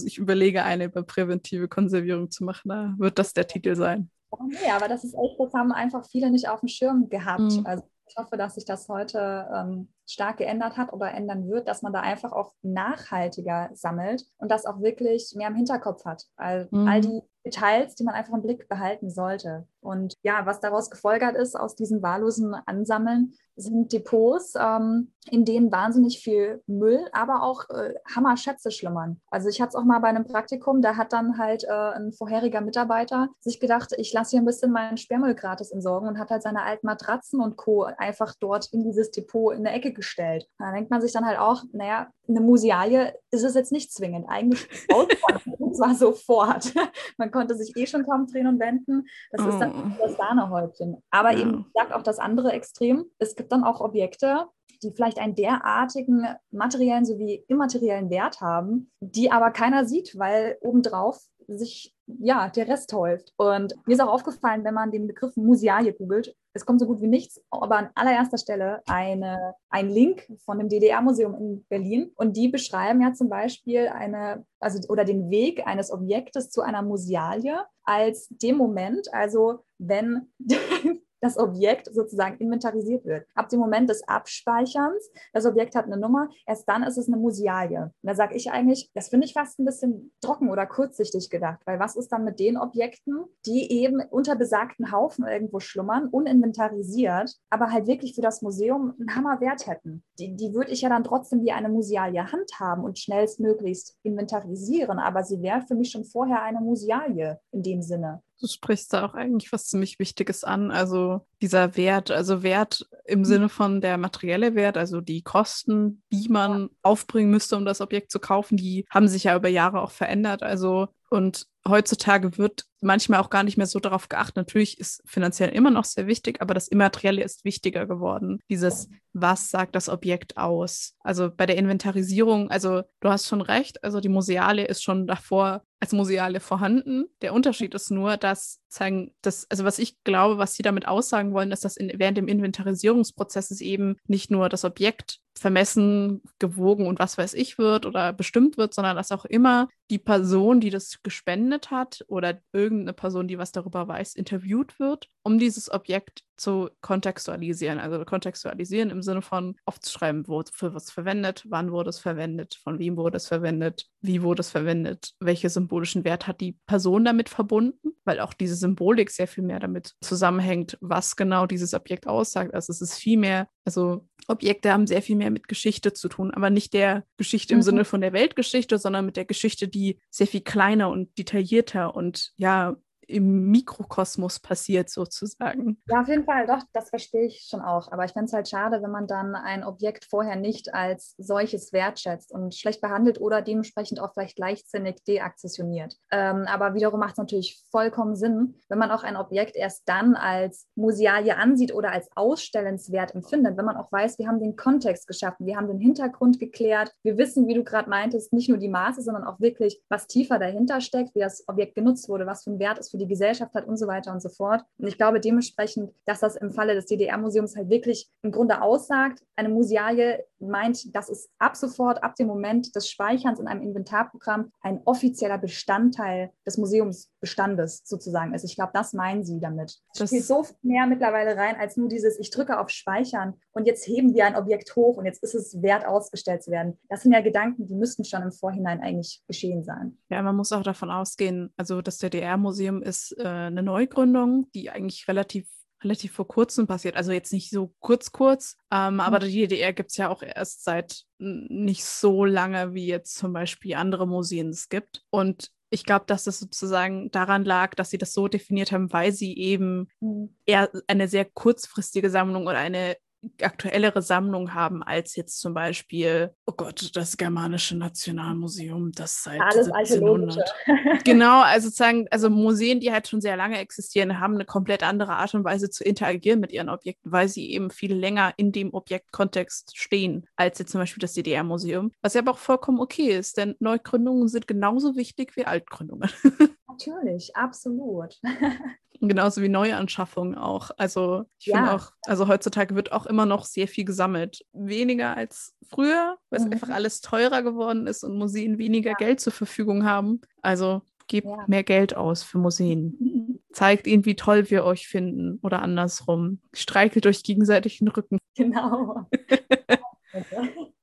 ich 0.06 0.18
überlege, 0.18 0.62
eine 0.62 0.84
über 0.84 1.02
präventive 1.02 1.66
Konservierung 1.68 2.30
zu 2.30 2.44
machen. 2.44 2.68
Da 2.68 2.94
wird 2.98 3.18
das 3.18 3.32
der 3.32 3.48
Titel 3.48 3.74
sein. 3.74 4.10
Nee, 4.48 4.70
aber 4.74 4.88
das 4.88 5.04
ist 5.04 5.14
echt, 5.14 5.38
das 5.38 5.52
haben 5.52 5.72
einfach 5.72 6.06
viele 6.08 6.30
nicht 6.30 6.48
auf 6.48 6.60
dem 6.60 6.68
Schirm 6.68 7.08
gehabt. 7.08 7.40
Mhm. 7.40 7.66
Also 7.66 7.84
ich 8.06 8.16
hoffe, 8.16 8.36
dass 8.36 8.54
sich 8.54 8.64
das 8.64 8.88
heute 8.88 9.48
ähm, 9.54 9.88
stark 10.06 10.38
geändert 10.38 10.76
hat 10.76 10.92
oder 10.92 11.12
ändern 11.12 11.48
wird, 11.48 11.68
dass 11.68 11.82
man 11.82 11.92
da 11.92 12.00
einfach 12.00 12.32
auch 12.32 12.52
nachhaltiger 12.62 13.70
sammelt 13.72 14.24
und 14.38 14.50
das 14.50 14.66
auch 14.66 14.80
wirklich 14.80 15.32
mehr 15.36 15.48
im 15.48 15.54
Hinterkopf 15.54 16.04
hat. 16.04 16.24
All, 16.36 16.68
mhm. 16.70 16.88
all 16.88 17.00
die 17.00 17.22
Details, 17.44 17.94
die 17.94 18.04
man 18.04 18.14
einfach 18.14 18.34
im 18.34 18.42
Blick 18.42 18.68
behalten 18.68 19.10
sollte. 19.10 19.66
Und 19.82 20.14
ja, 20.22 20.46
was 20.46 20.60
daraus 20.60 20.90
gefolgert 20.90 21.36
ist 21.36 21.58
aus 21.58 21.74
diesen 21.74 22.02
wahllosen 22.02 22.54
Ansammeln, 22.54 23.34
sind 23.56 23.92
Depots, 23.92 24.54
ähm, 24.58 25.12
in 25.30 25.44
denen 25.44 25.70
wahnsinnig 25.70 26.20
viel 26.20 26.62
Müll, 26.66 27.00
aber 27.12 27.42
auch 27.42 27.68
äh, 27.68 27.94
Hammerschätze 28.14 28.70
schlummern. 28.70 29.20
Also 29.30 29.48
ich 29.48 29.60
hatte 29.60 29.70
es 29.70 29.74
auch 29.74 29.84
mal 29.84 29.98
bei 29.98 30.08
einem 30.08 30.24
Praktikum, 30.24 30.80
da 30.80 30.96
hat 30.96 31.12
dann 31.12 31.36
halt 31.36 31.64
äh, 31.64 31.70
ein 31.70 32.12
vorheriger 32.12 32.60
Mitarbeiter 32.60 33.28
sich 33.40 33.60
gedacht, 33.60 33.92
ich 33.98 34.12
lasse 34.12 34.30
hier 34.30 34.40
ein 34.40 34.46
bisschen 34.46 34.72
meinen 34.72 34.96
Sperrmüll 34.96 35.34
gratis 35.34 35.70
entsorgen 35.70 36.08
und 36.08 36.18
hat 36.18 36.30
halt 36.30 36.42
seine 36.42 36.62
alten 36.62 36.86
Matratzen 36.86 37.40
und 37.40 37.56
Co. 37.56 37.82
einfach 37.82 38.34
dort 38.40 38.72
in 38.72 38.84
dieses 38.84 39.10
Depot 39.10 39.54
in 39.54 39.64
der 39.64 39.74
Ecke 39.74 39.92
gestellt. 39.92 40.48
Da 40.58 40.72
denkt 40.72 40.90
man 40.90 41.02
sich 41.02 41.12
dann 41.12 41.26
halt 41.26 41.38
auch, 41.38 41.62
naja, 41.72 42.08
eine 42.28 42.40
Musealie 42.40 43.14
ist 43.30 43.42
es 43.42 43.54
jetzt 43.54 43.72
nicht 43.72 43.92
zwingend. 43.92 44.26
Eigentlich 44.28 44.68
und 45.58 45.76
zwar 45.76 45.94
sofort. 45.94 46.72
Man 47.18 47.30
konnte 47.30 47.54
sich 47.54 47.76
eh 47.76 47.86
schon 47.86 48.04
kaum 48.04 48.26
drehen 48.26 48.46
und 48.46 48.60
wenden. 48.60 49.06
Das 49.30 49.44
oh. 49.44 49.48
ist 49.48 49.58
dann 49.58 49.71
das 49.98 50.16
Sahnehäubchen. 50.16 51.02
Aber 51.10 51.32
ja. 51.32 51.40
eben, 51.40 51.66
ich 51.66 51.72
sage 51.74 51.96
auch 51.96 52.02
das 52.02 52.18
andere 52.18 52.52
Extrem. 52.52 53.06
Es 53.18 53.36
gibt 53.36 53.52
dann 53.52 53.64
auch 53.64 53.80
Objekte, 53.80 54.46
die 54.82 54.90
vielleicht 54.90 55.18
einen 55.18 55.34
derartigen 55.34 56.26
materiellen 56.50 57.04
sowie 57.04 57.44
immateriellen 57.48 58.10
Wert 58.10 58.40
haben, 58.40 58.90
die 59.00 59.30
aber 59.30 59.50
keiner 59.50 59.84
sieht, 59.84 60.18
weil 60.18 60.58
obendrauf 60.60 61.20
sich 61.46 61.94
ja 62.06 62.48
der 62.48 62.68
Rest 62.68 62.92
häuft. 62.92 63.32
Und 63.36 63.74
mir 63.86 63.94
ist 63.94 64.00
auch 64.00 64.12
aufgefallen, 64.12 64.64
wenn 64.64 64.74
man 64.74 64.90
den 64.90 65.06
Begriff 65.06 65.36
Musealie 65.36 65.92
googelt, 65.92 66.34
es 66.54 66.66
kommt 66.66 66.80
so 66.80 66.86
gut 66.86 67.00
wie 67.00 67.06
nichts, 67.06 67.40
aber 67.50 67.76
an 67.76 67.90
allererster 67.94 68.38
Stelle 68.38 68.82
eine, 68.86 69.54
ein 69.70 69.88
Link 69.88 70.30
von 70.44 70.58
dem 70.58 70.68
DDR-Museum 70.68 71.34
in 71.34 71.64
Berlin. 71.68 72.12
Und 72.16 72.36
die 72.36 72.48
beschreiben 72.48 73.00
ja 73.00 73.12
zum 73.14 73.28
Beispiel 73.28 73.88
eine, 73.88 74.44
also 74.60 74.78
oder 74.88 75.04
den 75.04 75.30
Weg 75.30 75.66
eines 75.66 75.90
Objektes 75.90 76.50
zu 76.50 76.60
einer 76.62 76.82
Musealie 76.82 77.58
als 77.84 78.28
dem 78.28 78.56
Moment, 78.56 79.12
also 79.12 79.64
wenn 79.78 80.32
das 81.22 81.38
Objekt 81.38 81.88
sozusagen 81.94 82.36
inventarisiert 82.38 83.06
wird. 83.06 83.26
Ab 83.34 83.48
dem 83.48 83.60
Moment 83.60 83.88
des 83.88 84.06
Abspeicherns, 84.06 85.10
das 85.32 85.46
Objekt 85.46 85.74
hat 85.76 85.86
eine 85.86 85.96
Nummer, 85.96 86.28
erst 86.46 86.68
dann 86.68 86.82
ist 86.82 86.98
es 86.98 87.06
eine 87.06 87.16
Musealie. 87.16 87.84
Und 87.84 87.92
da 88.02 88.14
sage 88.14 88.34
ich 88.34 88.50
eigentlich, 88.50 88.90
das 88.92 89.08
finde 89.08 89.26
ich 89.26 89.32
fast 89.32 89.58
ein 89.58 89.64
bisschen 89.64 90.12
trocken 90.20 90.50
oder 90.50 90.66
kurzsichtig 90.66 91.30
gedacht, 91.30 91.60
weil 91.64 91.78
was 91.78 91.96
ist 91.96 92.08
dann 92.08 92.24
mit 92.24 92.40
den 92.40 92.58
Objekten, 92.58 93.24
die 93.46 93.70
eben 93.70 94.02
unter 94.10 94.34
besagten 94.34 94.90
Haufen 94.90 95.24
irgendwo 95.24 95.60
schlummern, 95.60 96.08
uninventarisiert, 96.08 97.36
aber 97.50 97.70
halt 97.70 97.86
wirklich 97.86 98.14
für 98.14 98.20
das 98.20 98.42
Museum 98.42 98.94
einen 98.98 99.14
Hammerwert 99.14 99.68
hätten? 99.68 100.02
Die, 100.18 100.34
die 100.34 100.52
würde 100.52 100.72
ich 100.72 100.80
ja 100.80 100.88
dann 100.88 101.04
trotzdem 101.04 101.44
wie 101.44 101.52
eine 101.52 101.68
Musealie 101.68 102.32
handhaben 102.32 102.82
und 102.82 102.98
schnellstmöglichst 102.98 103.96
inventarisieren, 104.02 104.98
aber 104.98 105.22
sie 105.22 105.40
wäre 105.40 105.62
für 105.62 105.76
mich 105.76 105.90
schon 105.90 106.04
vorher 106.04 106.42
eine 106.42 106.60
Musealie 106.60 107.38
in 107.52 107.62
dem 107.62 107.80
Sinne. 107.80 108.22
Du 108.42 108.48
sprichst 108.48 108.92
da 108.92 109.06
auch 109.06 109.14
eigentlich 109.14 109.52
was 109.52 109.66
ziemlich 109.66 110.00
Wichtiges 110.00 110.42
an. 110.42 110.72
Also 110.72 111.24
dieser 111.42 111.76
Wert, 111.76 112.10
also 112.10 112.42
Wert 112.42 112.86
im 113.04 113.20
mhm. 113.20 113.24
Sinne 113.24 113.48
von 113.48 113.80
der 113.80 113.98
materielle 113.98 114.54
Wert, 114.54 114.78
also 114.78 115.00
die 115.00 115.22
Kosten, 115.22 116.02
die 116.10 116.28
man 116.28 116.70
aufbringen 116.82 117.30
müsste, 117.30 117.56
um 117.56 117.64
das 117.64 117.80
Objekt 117.80 118.10
zu 118.10 118.20
kaufen, 118.20 118.56
die 118.56 118.86
haben 118.88 119.08
sich 119.08 119.24
ja 119.24 119.36
über 119.36 119.48
Jahre 119.48 119.82
auch 119.82 119.90
verändert. 119.90 120.42
Also 120.42 120.88
und 121.12 121.46
heutzutage 121.68 122.38
wird 122.38 122.64
manchmal 122.80 123.20
auch 123.20 123.28
gar 123.28 123.42
nicht 123.42 123.58
mehr 123.58 123.66
so 123.66 123.78
darauf 123.80 124.08
geachtet. 124.08 124.36
Natürlich 124.36 124.80
ist 124.80 125.02
finanziell 125.04 125.50
immer 125.50 125.70
noch 125.70 125.84
sehr 125.84 126.06
wichtig, 126.06 126.40
aber 126.40 126.54
das 126.54 126.68
Immaterielle 126.68 127.22
ist 127.22 127.44
wichtiger 127.44 127.86
geworden. 127.86 128.40
Dieses, 128.48 128.88
was 129.12 129.50
sagt 129.50 129.74
das 129.74 129.90
Objekt 129.90 130.38
aus? 130.38 130.94
Also 131.00 131.30
bei 131.30 131.44
der 131.44 131.58
Inventarisierung, 131.58 132.50
also 132.50 132.80
du 133.00 133.10
hast 133.10 133.28
schon 133.28 133.42
recht, 133.42 133.84
also 133.84 134.00
die 134.00 134.08
Museale 134.08 134.64
ist 134.64 134.82
schon 134.82 135.06
davor 135.06 135.62
als 135.80 135.92
Museale 135.92 136.40
vorhanden. 136.40 137.04
Der 137.20 137.34
Unterschied 137.34 137.74
ist 137.74 137.90
nur, 137.90 138.16
dass 138.16 138.60
zeigen, 138.68 139.12
dass, 139.20 139.46
also 139.50 139.64
was 139.64 139.78
ich 139.78 140.02
glaube, 140.04 140.38
was 140.38 140.54
sie 140.54 140.62
damit 140.62 140.88
aussagen 140.88 141.31
wollen, 141.32 141.52
ist, 141.52 141.64
dass 141.64 141.76
in, 141.76 141.92
während 141.96 142.18
dem 142.18 142.28
Inventarisierungsprozess 142.28 143.60
eben 143.60 143.96
nicht 144.06 144.30
nur 144.30 144.48
das 144.48 144.64
Objekt 144.64 145.20
vermessen, 145.38 146.22
gewogen 146.38 146.86
und 146.86 146.98
was 146.98 147.18
weiß 147.18 147.34
ich 147.34 147.58
wird 147.58 147.86
oder 147.86 148.12
bestimmt 148.12 148.56
wird, 148.58 148.74
sondern 148.74 148.96
dass 148.96 149.12
auch 149.12 149.24
immer 149.24 149.68
die 149.90 149.98
Person, 149.98 150.60
die 150.60 150.70
das 150.70 151.02
gespendet 151.02 151.70
hat 151.70 152.04
oder 152.08 152.40
irgendeine 152.52 152.92
Person, 152.92 153.28
die 153.28 153.38
was 153.38 153.52
darüber 153.52 153.88
weiß, 153.88 154.14
interviewt 154.14 154.78
wird, 154.78 155.08
um 155.22 155.38
dieses 155.38 155.70
Objekt 155.70 156.22
zu 156.42 156.70
kontextualisieren. 156.80 157.78
Also 157.78 158.04
kontextualisieren 158.04 158.90
im 158.90 159.02
Sinne 159.02 159.22
von 159.22 159.54
aufzuschreiben, 159.64 160.26
wofür 160.26 160.74
es 160.74 160.90
verwendet, 160.90 161.44
wann 161.48 161.70
wurde 161.70 161.90
es 161.90 162.00
verwendet, 162.00 162.58
von 162.62 162.80
wem 162.80 162.96
wurde 162.96 163.16
es 163.16 163.28
verwendet, 163.28 163.86
wie 164.00 164.22
wurde 164.22 164.40
es 164.40 164.50
verwendet, 164.50 165.12
welche 165.20 165.48
symbolischen 165.48 166.04
Wert 166.04 166.26
hat 166.26 166.40
die 166.40 166.58
Person 166.66 167.04
damit 167.04 167.28
verbunden, 167.28 167.92
weil 168.04 168.18
auch 168.18 168.34
diese 168.34 168.56
Symbolik 168.56 169.10
sehr 169.10 169.28
viel 169.28 169.44
mehr 169.44 169.60
damit 169.60 169.94
zusammenhängt, 170.00 170.76
was 170.80 171.14
genau 171.14 171.46
dieses 171.46 171.74
Objekt 171.74 172.08
aussagt. 172.08 172.52
Also 172.54 172.72
es 172.72 172.80
ist 172.80 172.98
viel 172.98 173.18
mehr, 173.18 173.48
also 173.64 174.08
Objekte 174.26 174.72
haben 174.72 174.88
sehr 174.88 175.02
viel 175.02 175.16
mehr 175.16 175.30
mit 175.30 175.46
Geschichte 175.46 175.92
zu 175.92 176.08
tun, 176.08 176.32
aber 176.32 176.50
nicht 176.50 176.72
der 176.74 177.04
Geschichte 177.18 177.54
im 177.54 177.60
mhm. 177.60 177.64
Sinne 177.64 177.84
von 177.84 178.00
der 178.00 178.12
Weltgeschichte, 178.12 178.78
sondern 178.78 179.06
mit 179.06 179.16
der 179.16 179.26
Geschichte, 179.26 179.68
die 179.68 180.00
sehr 180.10 180.26
viel 180.26 180.40
kleiner 180.42 180.90
und 180.90 181.16
detaillierter 181.18 181.94
und 181.94 182.32
ja 182.36 182.76
im 183.12 183.50
Mikrokosmos 183.50 184.40
passiert 184.40 184.90
sozusagen. 184.90 185.78
Ja, 185.88 186.00
auf 186.00 186.08
jeden 186.08 186.24
Fall, 186.24 186.46
doch, 186.46 186.62
das 186.72 186.90
verstehe 186.90 187.26
ich 187.26 187.46
schon 187.48 187.60
auch. 187.60 187.90
Aber 187.92 188.04
ich 188.04 188.12
finde 188.12 188.26
es 188.26 188.32
halt 188.32 188.48
schade, 188.48 188.82
wenn 188.82 188.90
man 188.90 189.06
dann 189.06 189.34
ein 189.34 189.64
Objekt 189.64 190.06
vorher 190.08 190.36
nicht 190.36 190.74
als 190.74 191.14
solches 191.18 191.72
wertschätzt 191.72 192.32
und 192.32 192.54
schlecht 192.54 192.80
behandelt 192.80 193.20
oder 193.20 193.42
dementsprechend 193.42 194.00
auch 194.00 194.12
vielleicht 194.12 194.38
leichtsinnig 194.38 195.04
deakzessioniert. 195.04 195.96
Ähm, 196.10 196.44
aber 196.46 196.74
wiederum 196.74 197.00
macht 197.00 197.12
es 197.12 197.18
natürlich 197.18 197.62
vollkommen 197.70 198.16
Sinn, 198.16 198.54
wenn 198.68 198.78
man 198.78 198.90
auch 198.90 199.02
ein 199.02 199.16
Objekt 199.16 199.56
erst 199.56 199.82
dann 199.86 200.14
als 200.14 200.66
Musealie 200.74 201.36
ansieht 201.36 201.74
oder 201.74 201.92
als 201.92 202.08
ausstellenswert 202.16 203.14
empfindet, 203.14 203.56
wenn 203.56 203.64
man 203.64 203.76
auch 203.76 203.92
weiß, 203.92 204.18
wir 204.18 204.28
haben 204.28 204.40
den 204.40 204.56
Kontext 204.56 205.06
geschaffen, 205.06 205.46
wir 205.46 205.56
haben 205.56 205.68
den 205.68 205.78
Hintergrund 205.78 206.38
geklärt, 206.38 206.92
wir 207.02 207.18
wissen, 207.18 207.46
wie 207.46 207.54
du 207.54 207.64
gerade 207.64 207.90
meintest, 207.90 208.32
nicht 208.32 208.48
nur 208.48 208.58
die 208.58 208.68
Maße, 208.68 209.02
sondern 209.02 209.24
auch 209.24 209.40
wirklich, 209.40 209.80
was 209.88 210.06
tiefer 210.06 210.38
dahinter 210.38 210.80
steckt, 210.80 211.14
wie 211.14 211.20
das 211.20 211.46
Objekt 211.48 211.74
genutzt 211.74 212.08
wurde, 212.08 212.26
was 212.26 212.44
für 212.44 212.50
ein 212.50 212.58
Wert 212.58 212.78
es 212.78 212.90
für 212.90 212.98
die 212.98 213.01
Gesellschaft 213.06 213.54
hat 213.54 213.66
und 213.66 213.76
so 213.76 213.86
weiter 213.86 214.12
und 214.12 214.20
so 214.20 214.28
fort. 214.28 214.62
Und 214.78 214.88
ich 214.88 214.96
glaube 214.96 215.20
dementsprechend, 215.20 215.92
dass 216.04 216.20
das 216.20 216.36
im 216.36 216.50
Falle 216.50 216.74
des 216.74 216.86
DDR-Museums 216.86 217.56
halt 217.56 217.70
wirklich 217.70 218.10
im 218.22 218.32
Grunde 218.32 218.62
aussagt, 218.62 219.22
eine 219.36 219.48
Musealie 219.48 220.24
meint, 220.38 220.94
dass 220.94 221.08
es 221.08 221.30
ab 221.38 221.56
sofort, 221.56 222.02
ab 222.02 222.16
dem 222.16 222.26
Moment 222.26 222.74
des 222.74 222.88
Speicherns 222.88 223.38
in 223.38 223.46
einem 223.46 223.62
Inventarprogramm 223.62 224.52
ein 224.60 224.80
offizieller 224.84 225.38
Bestandteil 225.38 226.30
des 226.46 226.58
Museumsbestandes 226.58 227.82
sozusagen 227.84 228.34
ist. 228.34 228.44
Ich 228.44 228.56
glaube, 228.56 228.72
das 228.74 228.92
meinen 228.92 229.24
sie 229.24 229.40
damit. 229.40 229.78
Das 229.94 230.10
spielt 230.10 230.24
so 230.24 230.44
mehr 230.62 230.86
mittlerweile 230.86 231.36
rein, 231.36 231.56
als 231.56 231.76
nur 231.76 231.88
dieses, 231.88 232.18
ich 232.18 232.30
drücke 232.30 232.58
auf 232.58 232.70
Speichern 232.70 233.34
und 233.52 233.66
jetzt 233.66 233.86
heben 233.86 234.14
wir 234.14 234.26
ein 234.26 234.36
Objekt 234.36 234.74
hoch 234.76 234.96
und 234.96 235.06
jetzt 235.06 235.22
ist 235.22 235.34
es 235.34 235.62
wert, 235.62 235.86
ausgestellt 235.86 236.42
zu 236.42 236.50
werden. 236.50 236.78
Das 236.88 237.02
sind 237.02 237.12
ja 237.12 237.20
Gedanken, 237.20 237.66
die 237.66 237.74
müssten 237.74 238.04
schon 238.04 238.22
im 238.22 238.32
Vorhinein 238.32 238.80
eigentlich 238.80 239.22
geschehen 239.26 239.64
sein. 239.64 239.98
Ja, 240.08 240.22
man 240.22 240.36
muss 240.36 240.52
auch 240.52 240.62
davon 240.62 240.90
ausgehen, 240.90 241.52
also 241.56 241.82
das 241.82 241.98
DDR-Museum 241.98 242.81
ist 242.82 243.16
äh, 243.18 243.26
eine 243.26 243.62
Neugründung, 243.62 244.50
die 244.54 244.70
eigentlich 244.70 245.08
relativ 245.08 245.46
relativ 245.82 246.12
vor 246.12 246.28
kurzem 246.28 246.66
passiert. 246.66 246.96
Also 246.96 247.12
jetzt 247.12 247.32
nicht 247.32 247.50
so 247.50 247.74
kurz, 247.80 248.12
kurz, 248.12 248.56
ähm, 248.70 248.94
mhm. 248.94 249.00
aber 249.00 249.18
die 249.18 249.32
DDR 249.32 249.72
gibt 249.72 249.90
es 249.90 249.96
ja 249.96 250.08
auch 250.08 250.22
erst 250.22 250.64
seit 250.64 251.02
nicht 251.18 251.84
so 251.84 252.24
lange, 252.24 252.74
wie 252.74 252.86
jetzt 252.86 253.16
zum 253.16 253.32
Beispiel 253.32 253.74
andere 253.74 254.06
Museen 254.06 254.50
es 254.50 254.68
gibt. 254.68 255.02
Und 255.10 255.50
ich 255.70 255.84
glaube, 255.84 256.04
dass 256.06 256.24
das 256.24 256.38
sozusagen 256.38 257.10
daran 257.10 257.44
lag, 257.44 257.74
dass 257.74 257.90
sie 257.90 257.98
das 257.98 258.12
so 258.12 258.28
definiert 258.28 258.72
haben, 258.72 258.92
weil 258.92 259.12
sie 259.12 259.36
eben 259.38 259.88
mhm. 260.00 260.36
eher 260.44 260.70
eine 260.86 261.08
sehr 261.08 261.24
kurzfristige 261.24 262.10
Sammlung 262.10 262.46
oder 262.46 262.58
eine 262.58 262.96
aktuellere 263.40 264.02
Sammlung 264.02 264.54
haben 264.54 264.82
als 264.82 265.16
jetzt 265.16 265.40
zum 265.40 265.54
Beispiel, 265.54 266.34
oh 266.46 266.52
Gott, 266.52 266.90
das 266.94 267.16
Germanische 267.16 267.76
Nationalmuseum, 267.76 268.92
das 268.92 269.22
seit 269.22 269.40
Alles 269.40 269.70
1700. 269.70 270.54
genau, 271.04 271.40
also 271.42 271.68
sozusagen, 271.68 272.06
also 272.10 272.30
Museen, 272.30 272.80
die 272.80 272.92
halt 272.92 273.08
schon 273.08 273.20
sehr 273.20 273.36
lange 273.36 273.58
existieren, 273.58 274.18
haben 274.18 274.34
eine 274.34 274.44
komplett 274.44 274.82
andere 274.82 275.14
Art 275.14 275.34
und 275.34 275.44
Weise 275.44 275.70
zu 275.70 275.84
interagieren 275.84 276.40
mit 276.40 276.52
ihren 276.52 276.68
Objekten, 276.68 277.12
weil 277.12 277.28
sie 277.28 277.50
eben 277.52 277.70
viel 277.70 277.94
länger 277.94 278.34
in 278.36 278.52
dem 278.52 278.74
Objektkontext 278.74 279.76
stehen, 279.76 280.26
als 280.36 280.58
jetzt 280.58 280.72
zum 280.72 280.80
Beispiel 280.80 281.00
das 281.00 281.12
DDR-Museum. 281.14 281.92
Was 282.02 282.14
ja 282.14 282.20
aber 282.20 282.32
auch 282.32 282.38
vollkommen 282.38 282.80
okay 282.80 283.16
ist, 283.16 283.36
denn 283.36 283.54
Neugründungen 283.60 284.28
sind 284.28 284.48
genauso 284.48 284.96
wichtig 284.96 285.36
wie 285.36 285.44
Altgründungen. 285.44 286.10
Natürlich, 286.68 287.36
absolut. 287.36 288.18
Genauso 289.08 289.42
wie 289.42 289.48
Neuanschaffungen 289.48 290.36
auch. 290.36 290.70
Also 290.76 291.24
ich 291.40 291.46
ja. 291.46 291.56
finde 291.56 291.72
auch, 291.72 291.90
also 292.06 292.28
heutzutage 292.28 292.76
wird 292.76 292.92
auch 292.92 293.06
immer 293.06 293.26
noch 293.26 293.44
sehr 293.44 293.66
viel 293.66 293.84
gesammelt. 293.84 294.44
Weniger 294.52 295.16
als 295.16 295.56
früher, 295.68 296.18
weil 296.30 296.38
es 296.38 296.46
mhm. 296.46 296.52
einfach 296.52 296.68
alles 296.68 297.00
teurer 297.00 297.42
geworden 297.42 297.88
ist 297.88 298.04
und 298.04 298.16
Museen 298.16 298.58
weniger 298.58 298.90
ja. 298.90 298.96
Geld 298.96 299.20
zur 299.20 299.32
Verfügung 299.32 299.84
haben. 299.84 300.20
Also 300.40 300.82
gebt 301.08 301.26
ja. 301.26 301.44
mehr 301.48 301.64
Geld 301.64 301.96
aus 301.96 302.22
für 302.22 302.38
Museen. 302.38 302.96
Mhm. 302.98 303.38
Zeigt 303.52 303.86
ihnen, 303.86 304.04
wie 304.04 304.16
toll 304.16 304.48
wir 304.50 304.64
euch 304.64 304.86
finden 304.86 305.38
oder 305.42 305.62
andersrum. 305.62 306.40
Streichelt 306.54 307.06
euch 307.06 307.22
gegenseitig 307.22 307.78
den 307.78 307.88
Rücken. 307.88 308.18
Genau. 308.34 309.06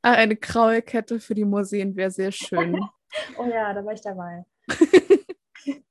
Ah, 0.01 0.13
eine 0.13 0.35
graue 0.35 0.81
Kette 0.81 1.19
für 1.19 1.35
die 1.35 1.45
Museen 1.45 1.95
wäre 1.95 2.09
sehr 2.09 2.31
schön. 2.31 2.79
oh 3.37 3.45
ja, 3.45 3.73
da 3.73 3.85
war 3.85 3.93
ich 3.93 4.01
dabei. 4.01 4.45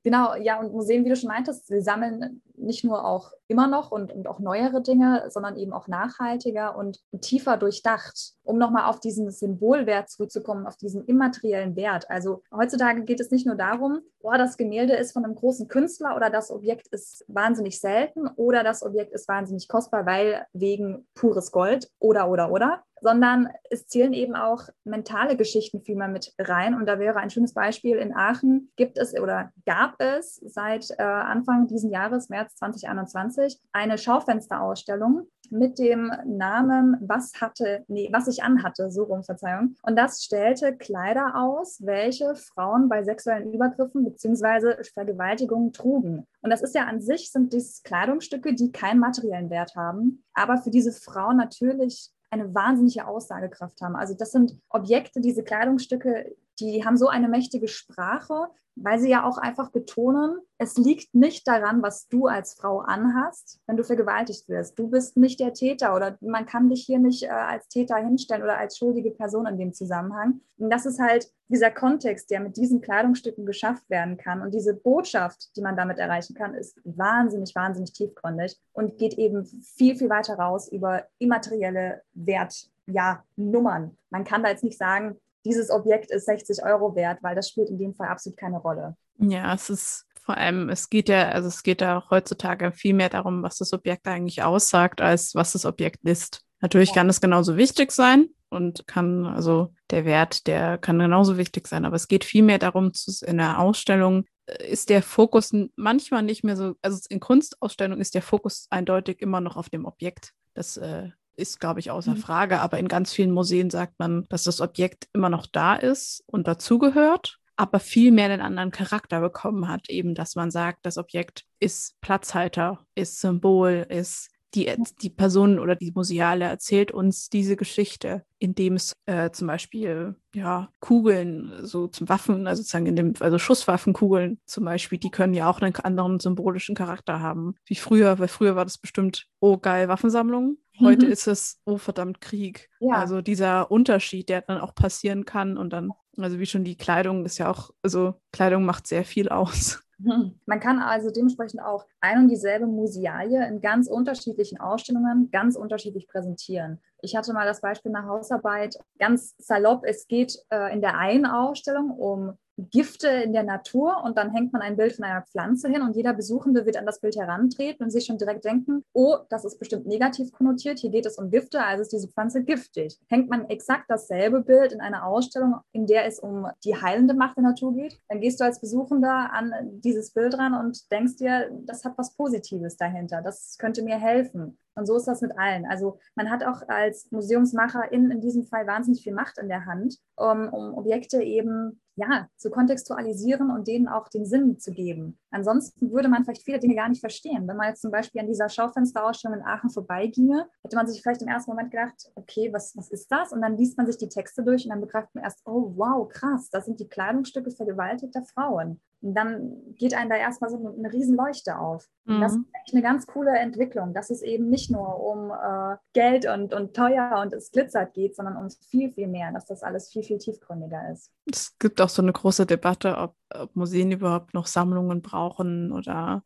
Genau, 0.04 0.34
ja, 0.36 0.58
und 0.60 0.72
Museen, 0.72 1.04
wie 1.04 1.10
du 1.10 1.16
schon 1.16 1.28
meintest, 1.28 1.66
sie 1.66 1.80
sammeln 1.80 2.42
nicht 2.60 2.84
nur 2.84 3.04
auch 3.04 3.32
immer 3.48 3.66
noch 3.66 3.90
und, 3.90 4.12
und 4.12 4.26
auch 4.28 4.38
neuere 4.38 4.82
Dinge, 4.82 5.24
sondern 5.30 5.56
eben 5.56 5.72
auch 5.72 5.88
nachhaltiger 5.88 6.76
und 6.76 7.00
tiefer 7.20 7.56
durchdacht. 7.56 8.34
Um 8.42 8.58
nochmal 8.58 8.88
auf 8.88 9.00
diesen 9.00 9.30
Symbolwert 9.30 10.10
zurückzukommen, 10.10 10.66
auf 10.66 10.76
diesen 10.76 11.04
immateriellen 11.04 11.76
Wert. 11.76 12.10
Also 12.10 12.42
heutzutage 12.54 13.04
geht 13.04 13.20
es 13.20 13.30
nicht 13.30 13.46
nur 13.46 13.56
darum, 13.56 14.00
boah, 14.20 14.36
das 14.38 14.56
Gemälde 14.56 14.94
ist 14.94 15.12
von 15.12 15.24
einem 15.24 15.34
großen 15.34 15.68
Künstler 15.68 16.16
oder 16.16 16.30
das 16.30 16.50
Objekt 16.50 16.88
ist 16.88 17.24
wahnsinnig 17.28 17.80
selten 17.80 18.26
oder 18.36 18.62
das 18.62 18.82
Objekt 18.82 19.12
ist 19.12 19.28
wahnsinnig 19.28 19.68
kostbar, 19.68 20.06
weil 20.06 20.46
wegen 20.52 21.06
pures 21.14 21.52
Gold 21.52 21.88
oder, 21.98 22.28
oder, 22.28 22.50
oder, 22.50 22.82
sondern 23.00 23.48
es 23.70 23.86
zählen 23.86 24.12
eben 24.12 24.34
auch 24.34 24.64
mentale 24.84 25.36
Geschichten 25.36 25.82
viel 25.82 25.96
mehr 25.96 26.08
mit 26.08 26.34
rein. 26.38 26.74
Und 26.74 26.86
da 26.86 26.98
wäre 26.98 27.18
ein 27.18 27.30
schönes 27.30 27.54
Beispiel, 27.54 27.96
in 27.96 28.14
Aachen 28.14 28.70
gibt 28.76 28.98
es 28.98 29.18
oder 29.18 29.52
gab 29.66 29.94
es 29.98 30.36
seit 30.46 30.90
äh, 30.98 31.02
Anfang 31.02 31.66
diesen 31.68 31.90
Jahres, 31.90 32.28
März 32.28 32.47
2021, 32.56 33.60
eine 33.72 33.98
Schaufensterausstellung 33.98 35.26
mit 35.50 35.78
dem 35.78 36.12
Namen 36.26 36.96
Was 37.00 37.40
hatte, 37.40 37.84
nee, 37.88 38.08
was 38.12 38.28
ich 38.28 38.42
anhatte, 38.42 38.90
so 38.90 39.04
rum, 39.04 39.22
Verzeihung. 39.22 39.76
Und 39.82 39.96
das 39.96 40.22
stellte 40.22 40.76
Kleider 40.76 41.34
aus, 41.36 41.78
welche 41.84 42.34
Frauen 42.34 42.88
bei 42.88 43.02
sexuellen 43.02 43.52
Übergriffen 43.52 44.04
bzw. 44.04 44.84
Vergewaltigungen 44.92 45.72
trugen. 45.72 46.26
Und 46.42 46.50
das 46.50 46.62
ist 46.62 46.74
ja 46.74 46.84
an 46.84 47.00
sich, 47.00 47.30
sind 47.30 47.52
dies 47.52 47.82
Kleidungsstücke, 47.82 48.54
die 48.54 48.72
keinen 48.72 49.00
materiellen 49.00 49.50
Wert 49.50 49.74
haben, 49.76 50.24
aber 50.34 50.58
für 50.58 50.70
diese 50.70 50.92
Frauen 50.92 51.36
natürlich 51.36 52.10
eine 52.30 52.54
wahnsinnige 52.54 53.06
Aussagekraft 53.06 53.80
haben. 53.80 53.96
Also 53.96 54.14
das 54.14 54.32
sind 54.32 54.60
Objekte, 54.68 55.20
diese 55.20 55.42
Kleidungsstücke, 55.42 56.36
die 56.60 56.84
haben 56.84 56.96
so 56.96 57.08
eine 57.08 57.28
mächtige 57.28 57.68
Sprache, 57.68 58.48
weil 58.82 58.98
sie 58.98 59.10
ja 59.10 59.24
auch 59.24 59.38
einfach 59.38 59.70
betonen, 59.70 60.38
es 60.58 60.76
liegt 60.76 61.14
nicht 61.14 61.46
daran, 61.46 61.82
was 61.82 62.08
du 62.08 62.26
als 62.26 62.54
Frau 62.54 62.80
anhast, 62.80 63.60
wenn 63.66 63.76
du 63.76 63.84
vergewaltigt 63.84 64.48
wirst. 64.48 64.78
Du 64.78 64.88
bist 64.88 65.16
nicht 65.16 65.40
der 65.40 65.52
Täter 65.52 65.94
oder 65.94 66.16
man 66.20 66.46
kann 66.46 66.68
dich 66.68 66.84
hier 66.84 66.98
nicht 66.98 67.24
äh, 67.24 67.28
als 67.28 67.68
Täter 67.68 67.96
hinstellen 67.96 68.42
oder 68.42 68.58
als 68.58 68.76
schuldige 68.76 69.10
Person 69.10 69.46
in 69.46 69.58
dem 69.58 69.72
Zusammenhang. 69.72 70.40
Und 70.58 70.70
das 70.70 70.86
ist 70.86 71.00
halt 71.00 71.30
dieser 71.48 71.70
Kontext, 71.70 72.30
der 72.30 72.40
mit 72.40 72.56
diesen 72.56 72.80
Kleidungsstücken 72.80 73.46
geschafft 73.46 73.88
werden 73.88 74.16
kann. 74.16 74.42
Und 74.42 74.52
diese 74.54 74.74
Botschaft, 74.74 75.56
die 75.56 75.62
man 75.62 75.76
damit 75.76 75.98
erreichen 75.98 76.34
kann, 76.34 76.54
ist 76.54 76.80
wahnsinnig, 76.84 77.54
wahnsinnig 77.54 77.92
tiefgründig 77.92 78.56
und 78.72 78.98
geht 78.98 79.14
eben 79.14 79.44
viel, 79.44 79.96
viel 79.96 80.10
weiter 80.10 80.34
raus 80.34 80.70
über 80.70 81.04
immaterielle 81.18 82.02
Wert, 82.14 82.68
ja, 82.86 83.22
Nummern. 83.36 83.96
Man 84.10 84.24
kann 84.24 84.42
da 84.42 84.50
jetzt 84.50 84.64
nicht 84.64 84.78
sagen, 84.78 85.16
dieses 85.48 85.70
Objekt 85.70 86.10
ist 86.10 86.26
60 86.26 86.64
Euro 86.64 86.94
wert, 86.94 87.18
weil 87.22 87.34
das 87.34 87.48
spielt 87.48 87.70
in 87.70 87.78
dem 87.78 87.94
Fall 87.94 88.08
absolut 88.08 88.36
keine 88.36 88.58
Rolle. 88.58 88.96
Ja, 89.18 89.54
es 89.54 89.70
ist 89.70 90.04
vor 90.28 90.36
allem, 90.36 90.68
es 90.68 90.90
geht 90.90 91.08
ja, 91.08 91.30
also 91.30 91.48
es 91.48 91.62
geht 91.62 91.80
ja 91.80 92.04
heutzutage 92.10 92.70
viel 92.70 92.92
mehr 92.92 93.08
darum, 93.08 93.42
was 93.42 93.56
das 93.56 93.72
Objekt 93.72 94.06
eigentlich 94.06 94.42
aussagt, 94.42 95.00
als 95.00 95.34
was 95.34 95.52
das 95.52 95.64
Objekt 95.64 96.04
ist. 96.04 96.42
Natürlich 96.60 96.90
ja. 96.90 96.96
kann 96.96 97.08
es 97.08 97.22
genauso 97.22 97.56
wichtig 97.56 97.92
sein 97.92 98.28
und 98.50 98.86
kann, 98.86 99.24
also 99.24 99.72
der 99.90 100.04
Wert, 100.04 100.46
der 100.46 100.76
kann 100.76 100.98
genauso 100.98 101.38
wichtig 101.38 101.66
sein, 101.66 101.86
aber 101.86 101.96
es 101.96 102.08
geht 102.08 102.24
viel 102.24 102.42
mehr 102.42 102.58
darum, 102.58 102.92
in 103.26 103.38
der 103.38 103.58
Ausstellung 103.58 104.24
äh, 104.44 104.70
ist 104.70 104.90
der 104.90 105.02
Fokus 105.02 105.54
manchmal 105.76 106.22
nicht 106.22 106.44
mehr 106.44 106.56
so, 106.56 106.74
also 106.82 107.00
in 107.08 107.20
Kunstausstellungen 107.20 108.02
ist 108.02 108.14
der 108.14 108.22
Fokus 108.22 108.66
eindeutig 108.68 109.22
immer 109.22 109.40
noch 109.40 109.56
auf 109.56 109.70
dem 109.70 109.86
Objekt. 109.86 110.34
Das 110.52 110.76
äh, 110.76 111.08
ist, 111.38 111.60
glaube 111.60 111.80
ich, 111.80 111.90
außer 111.90 112.12
mhm. 112.12 112.18
Frage. 112.18 112.60
Aber 112.60 112.78
in 112.78 112.88
ganz 112.88 113.12
vielen 113.12 113.30
Museen 113.30 113.70
sagt 113.70 113.94
man, 113.98 114.26
dass 114.28 114.44
das 114.44 114.60
Objekt 114.60 115.08
immer 115.12 115.28
noch 115.28 115.46
da 115.46 115.74
ist 115.74 116.22
und 116.26 116.48
dazugehört, 116.48 117.38
aber 117.56 117.80
viel 117.80 118.12
mehr 118.12 118.28
den 118.28 118.40
anderen 118.40 118.70
Charakter 118.70 119.20
bekommen 119.20 119.68
hat. 119.68 119.88
Eben, 119.88 120.14
dass 120.14 120.36
man 120.36 120.50
sagt, 120.50 120.80
das 120.84 120.98
Objekt 120.98 121.44
ist 121.60 122.00
Platzhalter, 122.00 122.80
ist 122.94 123.20
Symbol, 123.20 123.86
ist 123.88 124.30
die, 124.54 124.74
die 125.02 125.10
Person 125.10 125.58
oder 125.58 125.76
die 125.76 125.92
Museale 125.94 126.46
erzählt 126.46 126.90
uns 126.90 127.28
diese 127.28 127.56
Geschichte, 127.56 128.24
indem 128.38 128.74
es 128.74 128.94
äh, 129.06 129.30
zum 129.30 129.46
Beispiel 129.46 130.16
ja 130.34 130.70
Kugeln 130.80 131.52
so 131.62 131.86
zum 131.86 132.08
Waffen, 132.08 132.46
also 132.46 132.62
sozusagen 132.62 132.86
in 132.86 132.96
dem, 132.96 133.14
also 133.20 133.38
Schusswaffenkugeln 133.38 134.40
zum 134.46 134.64
Beispiel, 134.64 134.98
die 134.98 135.10
können 135.10 135.34
ja 135.34 135.50
auch 135.50 135.60
einen 135.60 135.76
anderen 135.76 136.18
symbolischen 136.18 136.74
Charakter 136.74 137.20
haben. 137.20 137.56
Wie 137.66 137.74
früher, 137.74 138.18
weil 138.18 138.28
früher 138.28 138.56
war 138.56 138.64
das 138.64 138.78
bestimmt, 138.78 139.26
oh 139.40 139.58
geil, 139.58 139.88
Waffensammlung. 139.88 140.56
Heute 140.80 141.06
mhm. 141.06 141.12
ist 141.12 141.26
es, 141.26 141.60
oh 141.64 141.78
verdammt, 141.78 142.20
Krieg. 142.20 142.68
Ja. 142.80 142.96
Also 142.96 143.20
dieser 143.20 143.70
Unterschied, 143.70 144.28
der 144.28 144.42
dann 144.42 144.60
auch 144.60 144.74
passieren 144.74 145.24
kann 145.24 145.56
und 145.56 145.72
dann, 145.72 145.90
also 146.16 146.38
wie 146.38 146.46
schon 146.46 146.64
die 146.64 146.76
Kleidung 146.76 147.24
ist 147.24 147.38
ja 147.38 147.50
auch, 147.50 147.70
also 147.82 148.14
Kleidung 148.32 148.64
macht 148.64 148.86
sehr 148.86 149.04
viel 149.04 149.28
aus. 149.28 149.82
Mhm. 149.98 150.38
Man 150.46 150.60
kann 150.60 150.78
also 150.78 151.10
dementsprechend 151.10 151.60
auch 151.60 151.84
ein 152.00 152.18
und 152.18 152.28
dieselbe 152.28 152.66
Musealie 152.66 153.46
in 153.48 153.60
ganz 153.60 153.88
unterschiedlichen 153.88 154.60
Ausstellungen 154.60 155.30
ganz 155.30 155.56
unterschiedlich 155.56 156.06
präsentieren. 156.06 156.80
Ich 157.02 157.16
hatte 157.16 157.32
mal 157.32 157.46
das 157.46 157.60
Beispiel 157.60 157.94
einer 157.94 158.06
Hausarbeit, 158.06 158.78
ganz 158.98 159.34
salopp, 159.38 159.84
es 159.84 160.06
geht 160.06 160.38
äh, 160.50 160.72
in 160.72 160.80
der 160.80 160.98
einen 160.98 161.26
Ausstellung 161.26 161.90
um 161.90 162.38
Gifte 162.58 163.08
in 163.08 163.32
der 163.32 163.44
Natur 163.44 164.02
und 164.04 164.18
dann 164.18 164.32
hängt 164.32 164.52
man 164.52 164.62
ein 164.62 164.76
Bild 164.76 164.92
von 164.92 165.04
einer 165.04 165.22
Pflanze 165.22 165.68
hin 165.68 165.82
und 165.82 165.94
jeder 165.94 166.12
Besuchende 166.12 166.66
wird 166.66 166.76
an 166.76 166.86
das 166.86 167.00
Bild 167.00 167.16
herantreten 167.16 167.84
und 167.84 167.90
sich 167.90 168.06
schon 168.06 168.18
direkt 168.18 168.44
denken, 168.44 168.84
oh, 168.92 169.18
das 169.30 169.44
ist 169.44 169.58
bestimmt 169.58 169.86
negativ 169.86 170.32
konnotiert, 170.32 170.80
hier 170.80 170.90
geht 170.90 171.06
es 171.06 171.18
um 171.18 171.30
Gifte, 171.30 171.62
also 171.62 171.82
ist 171.82 171.92
diese 171.92 172.08
Pflanze 172.08 172.42
giftig. 172.42 172.98
Hängt 173.08 173.30
man 173.30 173.48
exakt 173.48 173.84
dasselbe 173.88 174.42
Bild 174.42 174.72
in 174.72 174.80
einer 174.80 175.06
Ausstellung, 175.06 175.56
in 175.72 175.86
der 175.86 176.06
es 176.06 176.18
um 176.18 176.48
die 176.64 176.74
heilende 176.74 177.14
Macht 177.14 177.36
der 177.36 177.44
Natur 177.44 177.74
geht, 177.74 178.00
dann 178.08 178.20
gehst 178.20 178.40
du 178.40 178.44
als 178.44 178.60
Besuchender 178.60 179.32
an 179.32 179.52
dieses 179.80 180.12
Bild 180.12 180.36
ran 180.36 180.54
und 180.54 180.90
denkst 180.90 181.16
dir, 181.16 181.50
das 181.64 181.84
hat 181.84 181.96
was 181.96 182.16
Positives 182.16 182.76
dahinter, 182.76 183.22
das 183.22 183.56
könnte 183.58 183.82
mir 183.82 183.98
helfen. 183.98 184.58
Und 184.74 184.86
so 184.86 184.96
ist 184.96 185.08
das 185.08 185.22
mit 185.22 185.36
allen. 185.36 185.66
Also 185.66 185.98
man 186.14 186.30
hat 186.30 186.44
auch 186.44 186.62
als 186.68 187.10
Museumsmacher 187.10 187.90
in, 187.90 188.12
in 188.12 188.20
diesem 188.20 188.44
Fall 188.44 188.66
wahnsinnig 188.66 189.02
viel 189.02 189.12
Macht 189.12 189.36
in 189.38 189.48
der 189.48 189.66
Hand, 189.66 189.98
um, 190.16 190.48
um 190.48 190.74
Objekte 190.74 191.20
eben 191.20 191.80
ja, 191.98 192.28
zu 192.36 192.48
kontextualisieren 192.50 193.50
und 193.50 193.66
denen 193.66 193.88
auch 193.88 194.08
den 194.08 194.24
Sinn 194.24 194.58
zu 194.60 194.70
geben. 194.70 195.18
Ansonsten 195.32 195.90
würde 195.90 196.08
man 196.08 196.22
vielleicht 196.22 196.44
viele 196.44 196.60
Dinge 196.60 196.76
gar 196.76 196.88
nicht 196.88 197.00
verstehen. 197.00 197.48
Wenn 197.48 197.56
man 197.56 197.68
jetzt 197.68 197.82
zum 197.82 197.90
Beispiel 197.90 198.20
an 198.20 198.28
dieser 198.28 198.48
Schaufensterausstellung 198.48 199.38
in 199.40 199.44
Aachen 199.44 199.68
vorbeiginge, 199.68 200.48
hätte 200.62 200.76
man 200.76 200.86
sich 200.86 201.02
vielleicht 201.02 201.22
im 201.22 201.28
ersten 201.28 201.50
Moment 201.50 201.72
gedacht, 201.72 202.12
okay, 202.14 202.52
was, 202.52 202.76
was 202.76 202.88
ist 202.90 203.10
das? 203.10 203.32
Und 203.32 203.42
dann 203.42 203.56
liest 203.56 203.76
man 203.76 203.86
sich 203.86 203.98
die 203.98 204.08
Texte 204.08 204.44
durch 204.44 204.64
und 204.64 204.70
dann 204.70 204.80
begreift 204.80 205.12
man 205.14 205.24
erst, 205.24 205.42
oh 205.44 205.72
wow, 205.74 206.08
krass, 206.08 206.48
das 206.50 206.66
sind 206.66 206.78
die 206.78 206.88
Kleidungsstücke 206.88 207.50
vergewaltigter 207.50 208.22
Frauen. 208.22 208.80
Und 209.00 209.14
dann 209.14 209.74
geht 209.74 209.94
einem 209.94 210.10
da 210.10 210.16
erstmal 210.16 210.50
so 210.50 210.56
eine, 210.56 210.92
Riesenleuchte 210.92 211.58
auf. 211.58 211.88
Mhm. 212.04 212.20
das 212.20 212.32
ist 212.32 212.38
eigentlich 212.38 212.74
eine 212.74 212.82
ganz 212.82 213.06
coole 213.06 213.30
Entwicklung, 213.38 213.94
dass 213.94 214.10
es 214.10 214.22
eben 214.22 214.48
nicht 214.48 214.70
nur 214.70 215.00
um 215.00 215.30
äh, 215.30 215.76
Geld 215.92 216.26
und, 216.26 216.52
und 216.52 216.74
teuer 216.74 217.20
und 217.22 217.32
es 217.32 217.52
glitzert 217.52 217.94
geht, 217.94 218.16
sondern 218.16 218.36
um 218.36 218.50
viel, 218.50 218.92
viel 218.92 219.06
mehr, 219.06 219.30
dass 219.32 219.46
das 219.46 219.62
alles 219.62 219.90
viel, 219.90 220.02
viel 220.02 220.18
tiefgründiger 220.18 220.90
ist. 220.92 221.12
Es 221.30 221.56
gibt 221.58 221.80
auch 221.80 221.88
so 221.88 222.02
eine 222.02 222.12
große 222.12 222.44
Debatte, 222.46 222.96
ob, 222.96 223.14
ob 223.32 223.54
Museen 223.54 223.92
überhaupt 223.92 224.34
noch 224.34 224.46
Sammlungen 224.46 225.00
brauchen 225.00 225.70
oder 225.72 226.24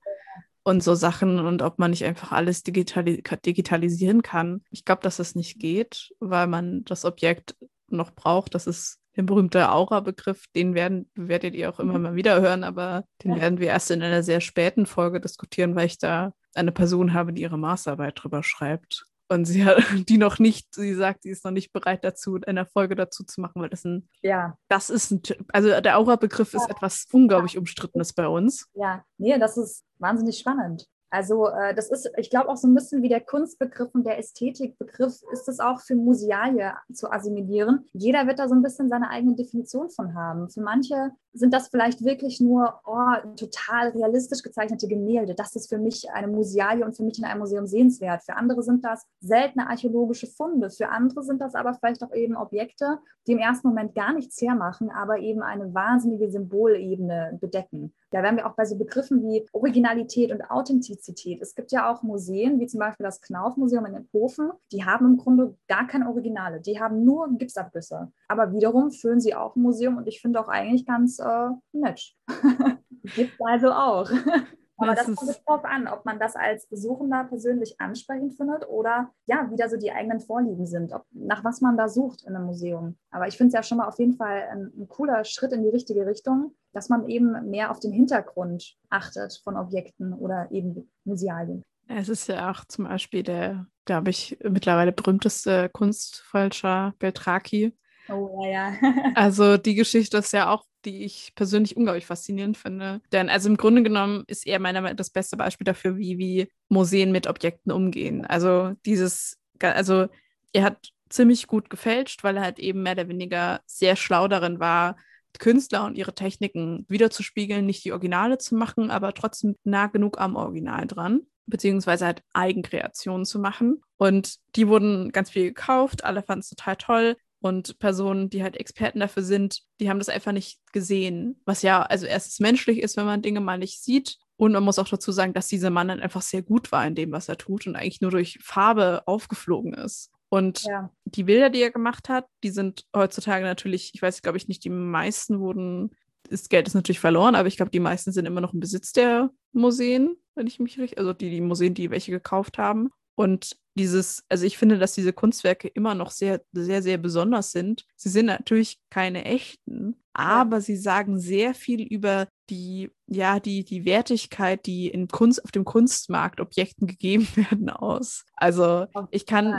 und 0.64 0.82
so 0.82 0.94
Sachen 0.94 1.40
und 1.40 1.60
ob 1.60 1.78
man 1.78 1.90
nicht 1.90 2.04
einfach 2.04 2.32
alles 2.32 2.62
digitali 2.62 3.22
digitalisieren 3.44 4.22
kann. 4.22 4.62
Ich 4.70 4.84
glaube, 4.84 5.02
dass 5.02 5.16
das 5.16 5.34
nicht 5.34 5.58
geht, 5.58 6.14
weil 6.20 6.46
man 6.46 6.84
das 6.84 7.04
Objekt 7.04 7.56
noch 7.88 8.12
braucht. 8.12 8.54
Das 8.54 8.66
ist 8.66 9.01
der 9.16 9.22
berühmte 9.22 9.70
Aura-Begriff, 9.70 10.46
den 10.54 10.74
werden, 10.74 11.10
werdet 11.14 11.54
ihr 11.54 11.70
auch 11.70 11.80
immer 11.80 11.98
mhm. 11.98 12.02
mal 12.02 12.14
wieder 12.14 12.40
hören, 12.40 12.64
aber 12.64 13.04
den 13.22 13.32
ja. 13.32 13.40
werden 13.40 13.58
wir 13.58 13.68
erst 13.68 13.90
in 13.90 14.02
einer 14.02 14.22
sehr 14.22 14.40
späten 14.40 14.86
Folge 14.86 15.20
diskutieren, 15.20 15.74
weil 15.74 15.86
ich 15.86 15.98
da 15.98 16.32
eine 16.54 16.72
Person 16.72 17.12
habe, 17.12 17.32
die 17.32 17.42
ihre 17.42 17.58
Masterarbeit 17.58 18.14
drüber 18.16 18.42
schreibt. 18.42 19.06
Und 19.28 19.46
sie 19.46 19.64
hat 19.64 19.78
die 20.08 20.18
noch 20.18 20.38
nicht, 20.38 20.74
sie 20.74 20.94
sagt, 20.94 21.22
sie 21.22 21.30
ist 21.30 21.44
noch 21.44 21.52
nicht 21.52 21.72
bereit 21.72 22.04
dazu, 22.04 22.38
eine 22.46 22.66
Folge 22.66 22.94
dazu 22.94 23.24
zu 23.24 23.40
machen, 23.40 23.62
weil 23.62 23.70
das 23.70 23.84
ein, 23.84 24.08
ja, 24.20 24.56
das 24.68 24.90
ist 24.90 25.10
ein, 25.10 25.22
also 25.52 25.80
der 25.80 25.98
Aura-Begriff 25.98 26.52
ja. 26.52 26.60
ist 26.60 26.70
etwas 26.70 27.06
unglaublich 27.12 27.56
Umstrittenes 27.56 28.12
bei 28.12 28.28
uns. 28.28 28.68
Ja, 28.74 29.04
nee, 29.18 29.38
das 29.38 29.56
ist 29.56 29.84
wahnsinnig 29.98 30.38
spannend. 30.38 30.86
Also 31.12 31.48
äh, 31.48 31.74
das 31.74 31.90
ist, 31.90 32.10
ich 32.16 32.30
glaube, 32.30 32.48
auch 32.48 32.56
so 32.56 32.66
ein 32.66 32.74
bisschen 32.74 33.02
wie 33.02 33.10
der 33.10 33.20
Kunstbegriff 33.20 33.94
und 33.94 34.06
der 34.06 34.18
Ästhetikbegriff 34.18 35.20
ist 35.30 35.46
es 35.46 35.60
auch 35.60 35.82
für 35.82 35.94
Musealie 35.94 36.72
zu 36.90 37.12
assimilieren. 37.12 37.84
Jeder 37.92 38.26
wird 38.26 38.38
da 38.38 38.48
so 38.48 38.54
ein 38.54 38.62
bisschen 38.62 38.88
seine 38.88 39.10
eigene 39.10 39.34
Definition 39.34 39.90
von 39.90 40.14
haben. 40.14 40.48
Für 40.48 40.62
manche 40.62 41.10
sind 41.34 41.52
das 41.52 41.68
vielleicht 41.68 42.02
wirklich 42.02 42.40
nur 42.40 42.80
oh, 42.86 43.34
total 43.36 43.88
realistisch 43.88 44.42
gezeichnete 44.42 44.88
Gemälde. 44.88 45.34
Das 45.34 45.54
ist 45.54 45.68
für 45.68 45.76
mich 45.76 46.10
eine 46.10 46.28
Musealie 46.28 46.82
und 46.82 46.96
für 46.96 47.02
mich 47.02 47.18
in 47.18 47.26
einem 47.26 47.40
Museum 47.40 47.66
sehenswert. 47.66 48.22
Für 48.22 48.36
andere 48.36 48.62
sind 48.62 48.82
das 48.82 49.06
seltene 49.20 49.68
archäologische 49.68 50.28
Funde. 50.28 50.70
Für 50.70 50.88
andere 50.88 51.24
sind 51.24 51.42
das 51.42 51.54
aber 51.54 51.74
vielleicht 51.74 52.02
auch 52.02 52.14
eben 52.14 52.36
Objekte, 52.36 53.00
die 53.26 53.32
im 53.32 53.38
ersten 53.38 53.68
Moment 53.68 53.94
gar 53.94 54.14
nichts 54.14 54.40
hermachen, 54.40 54.90
aber 54.90 55.18
eben 55.18 55.42
eine 55.42 55.74
wahnsinnige 55.74 56.30
Symbolebene 56.30 57.36
bedecken. 57.38 57.92
Da 58.12 58.22
wären 58.22 58.36
wir 58.36 58.46
auch 58.46 58.54
bei 58.54 58.64
so 58.64 58.76
Begriffen 58.76 59.22
wie 59.22 59.46
Originalität 59.52 60.30
und 60.32 60.42
Authentizität. 60.50 61.40
Es 61.40 61.54
gibt 61.54 61.72
ja 61.72 61.90
auch 61.90 62.02
Museen, 62.02 62.60
wie 62.60 62.66
zum 62.66 62.80
Beispiel 62.80 63.04
das 63.04 63.20
Knauf-Museum 63.20 63.86
in 63.86 64.08
Hofen, 64.12 64.50
die 64.70 64.84
haben 64.84 65.06
im 65.06 65.16
Grunde 65.16 65.56
gar 65.66 65.86
keine 65.86 66.08
Originale. 66.08 66.60
Die 66.60 66.78
haben 66.78 67.04
nur 67.04 67.28
Gipsabgüsse. 67.38 68.12
Aber 68.28 68.52
wiederum 68.52 68.90
füllen 68.90 69.20
sie 69.20 69.34
auch 69.34 69.56
ein 69.56 69.62
Museum 69.62 69.96
und 69.96 70.06
ich 70.06 70.20
finde 70.20 70.40
auch 70.40 70.48
eigentlich 70.48 70.86
ganz 70.86 71.18
äh, 71.18 71.48
nett. 71.72 72.14
Gibt 73.16 73.32
also 73.44 73.72
auch. 73.72 74.10
Aber 74.82 74.94
das, 74.94 75.06
das 75.06 75.16
kommt 75.16 75.38
darauf 75.46 75.64
an, 75.64 75.88
ob 75.88 76.04
man 76.04 76.18
das 76.18 76.36
als 76.36 76.66
Besuchender 76.66 77.24
persönlich 77.24 77.80
ansprechend 77.80 78.34
findet 78.34 78.68
oder 78.68 79.10
ja, 79.26 79.50
wieder 79.50 79.68
so 79.68 79.76
die 79.76 79.92
eigenen 79.92 80.20
Vorlieben 80.20 80.66
sind, 80.66 80.92
ob, 80.92 81.04
nach 81.12 81.44
was 81.44 81.60
man 81.60 81.76
da 81.76 81.88
sucht 81.88 82.24
in 82.26 82.34
einem 82.34 82.46
Museum. 82.46 82.96
Aber 83.10 83.28
ich 83.28 83.36
finde 83.36 83.48
es 83.48 83.54
ja 83.54 83.62
schon 83.62 83.78
mal 83.78 83.88
auf 83.88 83.98
jeden 83.98 84.14
Fall 84.14 84.48
ein, 84.50 84.72
ein 84.76 84.88
cooler 84.88 85.24
Schritt 85.24 85.52
in 85.52 85.62
die 85.62 85.68
richtige 85.68 86.06
Richtung, 86.06 86.54
dass 86.72 86.88
man 86.88 87.08
eben 87.08 87.50
mehr 87.50 87.70
auf 87.70 87.80
den 87.80 87.92
Hintergrund 87.92 88.76
achtet 88.90 89.40
von 89.44 89.56
Objekten 89.56 90.12
oder 90.12 90.50
eben 90.50 90.90
Musealien. 91.04 91.62
Es 91.88 92.08
ist 92.08 92.28
ja 92.28 92.50
auch 92.50 92.64
zum 92.64 92.86
Beispiel 92.86 93.22
der, 93.22 93.66
glaube 93.84 94.10
ich, 94.10 94.38
mittlerweile 94.42 94.92
berühmteste 94.92 95.68
Kunstfälscher 95.68 96.94
Beltraki. 96.98 97.76
Oh, 98.08 98.42
ja, 98.44 98.50
ja. 98.50 98.74
also 99.14 99.56
die 99.56 99.74
Geschichte 99.74 100.18
ist 100.18 100.32
ja 100.32 100.50
auch, 100.50 100.64
die 100.84 101.04
ich 101.04 101.32
persönlich 101.34 101.76
unglaublich 101.76 102.06
faszinierend 102.06 102.56
finde. 102.56 103.00
Denn 103.12 103.28
also 103.28 103.48
im 103.48 103.56
Grunde 103.56 103.82
genommen 103.82 104.24
ist 104.26 104.46
er 104.46 104.58
meiner 104.58 104.80
Meinung 104.80 104.94
nach 104.94 104.98
das 104.98 105.10
beste 105.10 105.36
Beispiel 105.36 105.64
dafür, 105.64 105.96
wie, 105.96 106.18
wie 106.18 106.48
Museen 106.68 107.12
mit 107.12 107.26
Objekten 107.26 107.72
umgehen. 107.72 108.24
Also 108.26 108.74
dieses, 108.84 109.38
also 109.60 110.08
er 110.52 110.64
hat 110.64 110.88
ziemlich 111.08 111.46
gut 111.46 111.70
gefälscht, 111.70 112.24
weil 112.24 112.36
er 112.36 112.42
halt 112.42 112.58
eben 112.58 112.82
mehr 112.82 112.92
oder 112.92 113.08
weniger 113.08 113.60
sehr 113.66 113.96
schlau 113.96 114.28
darin 114.28 114.60
war, 114.60 114.96
Künstler 115.38 115.84
und 115.84 115.96
ihre 115.96 116.14
Techniken 116.14 116.84
wiederzuspiegeln, 116.88 117.64
nicht 117.64 117.84
die 117.84 117.92
Originale 117.92 118.38
zu 118.38 118.54
machen, 118.54 118.90
aber 118.90 119.14
trotzdem 119.14 119.56
nah 119.64 119.86
genug 119.86 120.20
am 120.20 120.36
Original 120.36 120.86
dran 120.86 121.22
beziehungsweise 121.46 122.06
halt 122.06 122.22
Eigenkreationen 122.32 123.24
zu 123.24 123.38
machen. 123.38 123.82
Und 123.96 124.36
die 124.56 124.68
wurden 124.68 125.12
ganz 125.12 125.30
viel 125.30 125.44
gekauft, 125.44 126.04
alle 126.04 126.22
fanden 126.22 126.40
es 126.40 126.48
total 126.48 126.76
toll. 126.76 127.16
Und 127.42 127.78
Personen, 127.78 128.30
die 128.30 128.42
halt 128.42 128.56
Experten 128.56 129.00
dafür 129.00 129.22
sind, 129.22 129.62
die 129.80 129.90
haben 129.90 129.98
das 129.98 130.08
einfach 130.08 130.32
nicht 130.32 130.60
gesehen. 130.72 131.40
Was 131.44 131.62
ja, 131.62 131.82
also 131.82 132.06
erstens 132.06 132.40
menschlich 132.40 132.80
ist, 132.80 132.96
wenn 132.96 133.04
man 133.04 133.20
Dinge 133.20 133.40
mal 133.40 133.58
nicht 133.58 133.82
sieht. 133.82 134.18
Und 134.36 134.52
man 134.52 134.62
muss 134.62 134.78
auch 134.78 134.88
dazu 134.88 135.12
sagen, 135.12 135.34
dass 135.34 135.48
dieser 135.48 135.70
Mann 135.70 135.88
dann 135.88 136.00
einfach 136.00 136.22
sehr 136.22 136.42
gut 136.42 136.72
war 136.72 136.86
in 136.86 136.94
dem, 136.94 137.12
was 137.12 137.28
er 137.28 137.36
tut 137.36 137.66
und 137.66 137.76
eigentlich 137.76 138.00
nur 138.00 138.10
durch 138.10 138.38
Farbe 138.42 139.02
aufgeflogen 139.06 139.74
ist. 139.74 140.10
Und 140.30 140.62
ja. 140.62 140.90
die 141.04 141.24
Bilder, 141.24 141.50
die 141.50 141.60
er 141.60 141.70
gemacht 141.70 142.08
hat, 142.08 142.26
die 142.42 142.50
sind 142.50 142.86
heutzutage 142.96 143.44
natürlich, 143.44 143.90
ich 143.92 144.00
weiß, 144.00 144.22
glaube 144.22 144.38
ich, 144.38 144.48
nicht, 144.48 144.64
die 144.64 144.70
meisten 144.70 145.40
wurden, 145.40 145.90
das 146.30 146.48
Geld 146.48 146.66
ist 146.66 146.74
natürlich 146.74 147.00
verloren, 147.00 147.34
aber 147.34 147.48
ich 147.48 147.56
glaube, 147.56 147.70
die 147.70 147.80
meisten 147.80 148.12
sind 148.12 148.24
immer 148.24 148.40
noch 148.40 148.54
im 148.54 148.60
Besitz 148.60 148.92
der 148.92 149.30
Museen 149.52 150.16
wenn 150.34 150.46
ich 150.46 150.58
mich 150.58 150.78
richtig, 150.78 150.98
also 150.98 151.12
die, 151.12 151.30
die 151.30 151.40
Museen, 151.40 151.74
die 151.74 151.90
welche 151.90 152.10
gekauft 152.10 152.58
haben. 152.58 152.90
Und 153.14 153.56
dieses, 153.74 154.24
also 154.28 154.44
ich 154.44 154.58
finde, 154.58 154.78
dass 154.78 154.94
diese 154.94 155.12
Kunstwerke 155.12 155.68
immer 155.68 155.94
noch 155.94 156.10
sehr, 156.10 156.42
sehr, 156.52 156.82
sehr 156.82 156.98
besonders 156.98 157.52
sind. 157.52 157.84
Sie 157.96 158.10
sind 158.10 158.26
natürlich 158.26 158.78
keine 158.90 159.24
echten, 159.24 159.96
aber 160.12 160.56
ja. 160.56 160.60
sie 160.60 160.76
sagen 160.76 161.18
sehr 161.18 161.54
viel 161.54 161.82
über 161.82 162.28
die, 162.50 162.90
ja, 163.06 163.40
die, 163.40 163.64
die 163.64 163.84
Wertigkeit, 163.84 164.66
die 164.66 164.88
in 164.88 165.08
Kunst, 165.08 165.42
auf 165.44 165.52
dem 165.52 165.64
Kunstmarkt 165.64 166.40
Objekten 166.40 166.86
gegeben 166.86 167.26
werden 167.34 167.70
aus. 167.70 168.24
Also 168.34 168.86
ich 169.10 169.24
kann, 169.24 169.54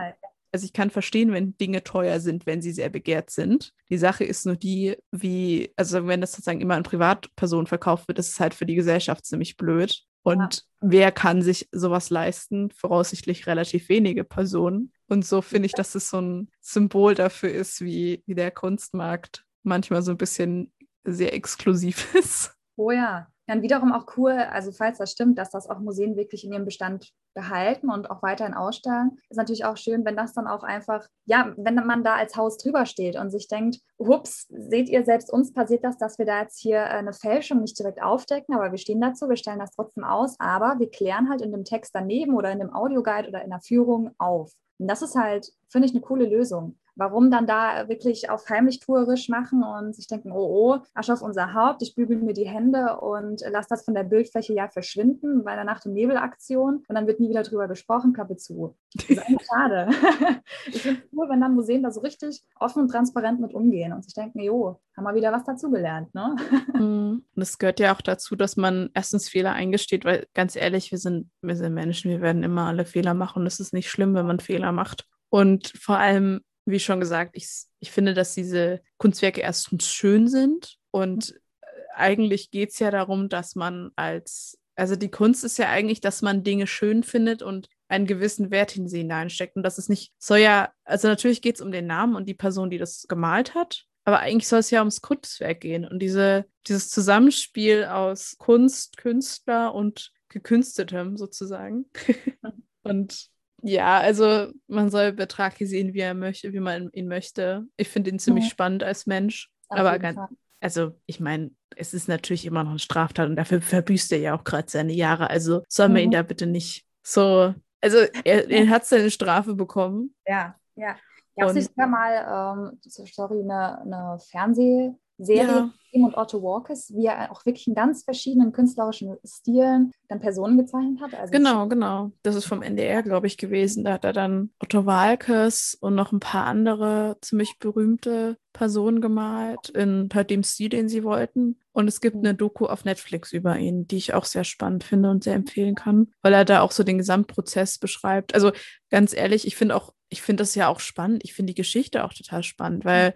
also 0.52 0.66
ich 0.66 0.74
kann 0.74 0.92
verstehen, 0.92 1.32
wenn 1.32 1.58
Dinge 1.58 1.84
teuer 1.84 2.20
sind, 2.20 2.46
wenn 2.46 2.62
sie 2.62 2.72
sehr 2.72 2.90
begehrt 2.90 3.32
sind. 3.32 3.74
Die 3.90 3.98
Sache 3.98 4.24
ist 4.24 4.46
nur 4.46 4.56
die, 4.56 4.96
wie, 5.12 5.74
also 5.76 6.06
wenn 6.06 6.22
das 6.22 6.34
sozusagen 6.34 6.62
immer 6.62 6.76
an 6.76 6.84
Privatpersonen 6.84 7.66
verkauft 7.66 8.08
wird, 8.08 8.20
ist 8.20 8.30
es 8.30 8.40
halt 8.40 8.54
für 8.54 8.68
die 8.68 8.76
Gesellschaft 8.76 9.26
ziemlich 9.26 9.58
blöd. 9.58 10.04
Und 10.24 10.56
ja. 10.56 10.62
wer 10.82 11.12
kann 11.12 11.42
sich 11.42 11.70
sowas 11.72 12.10
leisten? 12.10 12.72
Voraussichtlich 12.72 13.46
relativ 13.46 13.90
wenige 13.90 14.24
Personen. 14.24 14.94
Und 15.08 15.26
so 15.26 15.42
finde 15.42 15.66
ich, 15.68 15.74
dass 15.74 15.96
es 15.96 16.10
so 16.10 16.20
ein 16.20 16.50
Symbol 16.62 17.14
dafür 17.14 17.52
ist, 17.52 17.82
wie, 17.82 18.24
wie 18.26 18.36
der 18.36 18.52
Kunstmarkt 18.52 19.46
manchmal 19.64 20.02
so 20.02 20.12
ein 20.12 20.18
bisschen 20.18 20.74
sehr 21.04 21.34
exklusiv 21.34 22.16
ist. 22.16 22.56
Oh 22.76 22.92
ja, 22.92 23.28
dann 23.48 23.62
wiederum 23.62 23.92
auch 23.92 24.18
cool, 24.18 24.32
also 24.32 24.72
falls 24.72 24.98
das 24.98 25.12
stimmt, 25.12 25.38
dass 25.38 25.52
das 25.52 25.70
auch 25.70 25.80
Museen 25.80 26.16
wirklich 26.16 26.44
in 26.46 26.54
ihrem 26.54 26.66
Bestand 26.66 27.14
behalten 27.34 27.90
und 27.90 28.10
auch 28.10 28.22
weiterhin 28.22 28.54
ausstellen, 28.54 29.20
ist 29.30 29.38
natürlich 29.38 29.66
auch 29.66 29.78
schön, 29.78 30.06
wenn 30.06 30.16
das 30.16 30.34
dann 30.34 30.48
auch 30.48 30.64
einfach, 30.64 31.08
ja, 31.26 31.54
wenn 31.58 31.76
man 31.76 32.04
da 32.04 32.16
als 32.16 32.36
Haus 32.36 32.58
drüber 32.58 32.86
steht 32.86 33.16
und 33.16 33.30
sich 33.30 33.48
denkt, 33.48 33.80
ups, 33.98 34.48
seht 34.50 34.90
ihr, 34.90 35.04
selbst 35.06 35.32
uns 35.32 35.54
passiert 35.54 35.84
das, 35.84 35.98
dass 35.98 36.18
wir 36.18 36.26
da 36.26 36.42
jetzt 36.42 36.60
hier 36.60 36.86
eine 36.90 37.14
Fälschung 37.14 37.62
nicht 37.62 37.78
direkt 37.78 38.02
aufdecken, 38.02 38.56
aber 38.56 38.72
wir 38.72 38.78
stehen 38.78 39.02
dazu, 39.02 39.30
wir 39.30 39.38
stellen 39.38 39.60
das 39.60 39.72
trotzdem 39.72 40.04
aus, 40.04 40.36
aber 40.40 40.80
wir 40.80 40.90
klären 40.90 41.30
halt 41.30 41.42
in 41.42 41.52
dem 41.52 41.64
Text 41.64 41.94
daneben 41.96 42.36
oder 42.36 42.52
in 42.52 42.60
dem 42.60 42.74
Audioguide 42.74 43.30
oder 43.30 43.44
in 43.44 43.50
der 43.50 43.62
Führung 43.62 44.12
auf. 44.18 44.52
Und 44.80 44.88
das 44.88 45.02
ist 45.02 45.16
halt, 45.16 45.52
finde 45.70 45.88
ich, 45.88 45.94
eine 45.94 46.02
coole 46.02 46.26
Lösung. 46.26 46.78
Warum 46.96 47.32
dann 47.32 47.48
da 47.48 47.88
wirklich 47.90 48.30
auf 48.30 48.48
heimlich 48.50 48.80
tuerisch 48.80 49.30
machen 49.30 49.64
und 49.64 49.96
sich 49.96 50.08
denken, 50.08 50.32
oh, 50.32 50.76
oh, 50.76 50.80
Asche 50.94 51.14
auf 51.14 51.22
unser 51.22 51.54
Haupt, 51.54 51.82
ich 51.82 51.96
bügel 51.96 52.18
mir 52.18 52.34
die 52.34 52.48
Hände 52.48 53.00
und 53.00 53.42
lasse 53.50 53.70
das 53.70 53.86
von 53.86 53.96
der 53.96 54.04
Bildfläche 54.04 54.54
ja 54.54 54.68
verschwinden 54.68 55.44
bei 55.44 55.56
der 55.56 55.64
Nacht- 55.64 55.86
und 55.86 55.94
Nebelaktion 55.94 56.84
und 56.88 56.96
dann 56.96 57.08
wird 57.08 57.20
nie 57.20 57.30
wieder 57.30 57.44
drüber 57.44 57.68
gesprochen, 57.68 58.14
Klappe 58.14 58.38
zu. 58.38 58.76
Das 58.94 59.10
ist 59.10 59.20
eigentlich 59.20 59.48
schade. 59.48 59.90
ich 60.68 60.82
finde 60.82 61.02
es 61.02 61.08
cool, 61.14 61.30
wenn 61.30 61.42
dann 61.42 61.56
Museen 61.56 61.84
da 61.84 61.92
so 61.92 62.02
richtig 62.02 62.44
offen 62.60 62.84
und 62.84 62.90
transparent 62.90 63.40
mit 63.40 63.54
umgehen 63.54 63.94
und 63.94 64.04
sich 64.04 64.14
denken, 64.14 64.40
jo, 64.40 64.80
haben 64.96 65.06
wir 65.06 65.16
wieder 65.16 65.32
was 65.32 65.44
dazugelernt, 65.44 66.14
ne? 66.14 66.36
Mhm. 66.74 67.24
Und 67.36 67.42
es 67.42 67.58
gehört 67.58 67.80
ja 67.80 67.96
auch 67.96 68.02
dazu, 68.02 68.36
dass 68.36 68.58
man 68.58 68.90
erstens 68.94 69.30
Fehler 69.30 69.54
eingesteht, 69.54 70.06
weil 70.06 70.28
ganz 70.34 70.56
ehrlich, 70.56 70.92
wir 70.92 71.00
sind, 71.00 71.32
wir 71.42 71.56
sind 71.56 71.74
Menschen, 71.74 72.12
wir 72.12 72.22
werden 72.22 72.44
immer 72.44 72.68
alle 72.68 72.86
Fehler 72.86 73.14
machen 73.14 73.42
und 73.42 73.48
es 73.48 73.60
ist 73.60 73.74
nicht 73.74 73.90
schlimm, 73.90 74.14
wenn 74.14 74.28
man 74.28 74.40
Fehler 74.40 74.72
macht. 74.72 75.08
Und 75.30 75.74
vor 75.76 75.98
allem 75.98 76.42
wie 76.66 76.80
schon 76.80 77.00
gesagt, 77.00 77.32
ich, 77.36 77.50
ich 77.80 77.92
finde, 77.92 78.14
dass 78.14 78.34
diese 78.34 78.82
Kunstwerke 78.98 79.42
erstens 79.42 79.88
schön 79.88 80.28
sind 80.28 80.78
und 80.92 81.32
äh, 81.62 81.66
eigentlich 81.96 82.52
geht 82.52 82.72
es 82.72 82.80
ja 82.80 82.92
darum, 82.92 83.30
dass 83.30 83.56
man 83.56 83.92
als, 83.96 84.60
also 84.76 84.96
die 84.96 85.12
Kunst 85.12 85.44
ist 85.44 85.58
ja 85.58 85.70
eigentlich, 85.70 86.02
dass 86.02 86.22
man 86.22 86.44
Dinge 86.44 86.68
schön 86.68 87.04
findet 87.04 87.42
und 87.42 87.68
einen 87.88 88.08
gewissen 88.08 88.50
Wert 88.50 88.76
in 88.76 88.88
sie 88.88 89.00
hineinsteckt. 89.00 89.56
Und 89.56 89.64
das 89.64 89.78
ist 89.78 89.90
nicht, 89.90 90.14
soll 90.18 90.40
ja, 90.40 90.72
also 90.84 91.08
natürlich 91.08 91.42
geht 91.42 91.56
es 91.56 91.62
um 91.62 91.72
den 91.72 91.86
Namen 91.86 92.16
und 92.16 92.28
die 92.28 92.34
Person, 92.34 92.70
die 92.70 92.80
das 92.80 93.06
gemalt 93.08 93.54
hat, 93.54 93.86
aber 94.04 94.20
eigentlich 94.20 94.48
soll 94.48 94.60
es 94.60 94.72
ja 94.72 94.80
ums 94.80 95.02
Kunstwerk 95.02 95.62
gehen 95.62 95.86
und 95.86 96.00
diese, 96.00 96.46
dieses 96.68 96.90
Zusammenspiel 96.90 97.86
aus 97.86 98.36
Kunst, 98.38 98.98
Künstler 98.98 99.74
und 99.74 100.12
Gekünstetem 100.30 101.18
sozusagen. 101.18 101.86
und 102.84 103.30
ja, 103.64 104.00
also 104.00 104.52
man 104.68 104.90
soll 104.90 105.14
Betraki 105.14 105.66
sehen, 105.66 105.94
wie 105.94 106.00
er 106.00 106.14
möchte, 106.14 106.54
wie 106.54 106.60
man 106.60 106.90
ihn 106.92 107.08
möchte. 107.08 107.66
Ich 107.78 107.90
finde 107.90 108.12
ihn 108.12 108.20
ziemlich 108.20 108.46
mhm. 108.46 108.50
spannend 108.50 108.84
als 108.84 109.06
Mensch. 109.06 109.50
Auf 109.70 109.80
aber 109.80 109.98
ganz, 110.00 110.20
also 110.60 110.92
ich 111.06 111.20
meine, 111.20 111.52
es 111.76 111.94
ist 111.94 112.08
natürlich 112.08 112.46
immer 112.46 112.64
noch 112.64 112.72
eine 112.72 112.80
Straftat 112.80 113.30
und 113.30 113.36
dafür 113.36 113.62
verbüßt 113.62 114.12
er 114.12 114.20
ja 114.20 114.36
auch 114.36 114.44
gerade 114.44 114.70
seine 114.70 114.94
Jahre. 114.94 115.30
Also 115.30 115.64
soll 115.68 115.88
man 115.88 115.98
mhm. 115.98 116.04
ihn 116.04 116.12
da 116.12 116.24
bitte 116.24 116.46
nicht 116.46 116.86
so. 117.02 117.56
Also 117.82 117.98
er, 118.24 118.50
er 118.50 118.70
hat 118.70 118.86
seine 118.86 119.12
Strafe 119.12 119.56
bekommen. 119.56 120.14
Ja, 120.28 120.56
ja. 120.76 120.96
Gab 121.36 121.50
es 121.50 121.56
nicht 121.56 121.76
mal, 121.76 122.72
ähm, 122.72 122.80
sorry, 122.84 123.40
eine, 123.40 123.82
eine 123.82 124.18
Fernseh- 124.20 124.94
Serie 125.18 125.48
ja. 125.48 125.74
ihm 125.92 126.06
und 126.06 126.18
Otto 126.18 126.42
Walkes, 126.42 126.92
wie 126.94 127.06
er 127.06 127.32
auch 127.32 127.46
wirklich 127.46 127.68
in 127.68 127.76
ganz 127.76 128.04
verschiedenen 128.04 128.52
künstlerischen 128.52 129.16
Stilen 129.24 129.92
dann 130.08 130.20
Personen 130.20 130.58
gezeichnet 130.58 131.02
hat. 131.02 131.14
Also 131.14 131.32
genau, 131.32 131.68
genau. 131.68 132.12
Das 132.24 132.36
ist 132.36 132.46
vom 132.46 132.62
NDR, 132.62 133.04
glaube 133.04 133.28
ich, 133.28 133.38
gewesen. 133.38 133.84
Da 133.84 133.94
hat 133.94 134.06
er 134.06 134.14
dann 134.14 134.50
Otto 134.60 134.86
Walkes 134.86 135.78
und 135.80 135.96
noch 135.96 136.12
ein 136.12 136.20
paar 136.20 136.46
andere 136.46 137.18
ziemlich 137.22 137.60
berühmte 137.60 138.38
Personen 138.54 139.02
gemalt, 139.02 139.70
in 139.70 140.10
halt 140.14 140.30
dem 140.30 140.44
Stil, 140.44 140.70
den 140.70 140.90
sie 140.90 141.04
wollten. 141.04 141.60
Und 141.72 141.88
es 141.88 142.02
gibt 142.02 142.18
eine 142.18 142.36
Doku 142.36 142.66
auf 142.66 142.86
Netflix 142.86 143.32
über 143.32 143.58
ihn, 143.58 143.88
die 143.88 143.98
ich 143.98 144.14
auch 144.14 144.26
sehr 144.26 144.44
spannend 144.44 144.84
finde 144.84 145.10
und 145.10 145.24
sehr 145.24 145.34
empfehlen 145.34 145.76
kann, 145.76 146.12
weil 146.22 146.34
er 146.34 146.46
da 146.46 146.62
auch 146.62 146.72
so 146.72 146.84
den 146.84 147.00
Gesamtprozess 147.00 147.80
beschreibt. 147.80 148.36
Also 148.36 148.52
ganz 148.90 149.14
ehrlich, 149.14 149.48
ich 149.48 149.56
finde 149.56 149.76
auch, 149.76 149.94
ich 150.10 150.22
finde 150.22 150.42
das 150.42 150.54
ja 150.54 150.68
auch 150.68 150.80
spannend. 150.80 151.24
Ich 151.24 151.34
finde 151.34 151.52
die 151.52 151.62
Geschichte 151.62 152.04
auch 152.04 152.14
total 152.14 152.44
spannend, 152.44 152.86
weil 152.86 153.16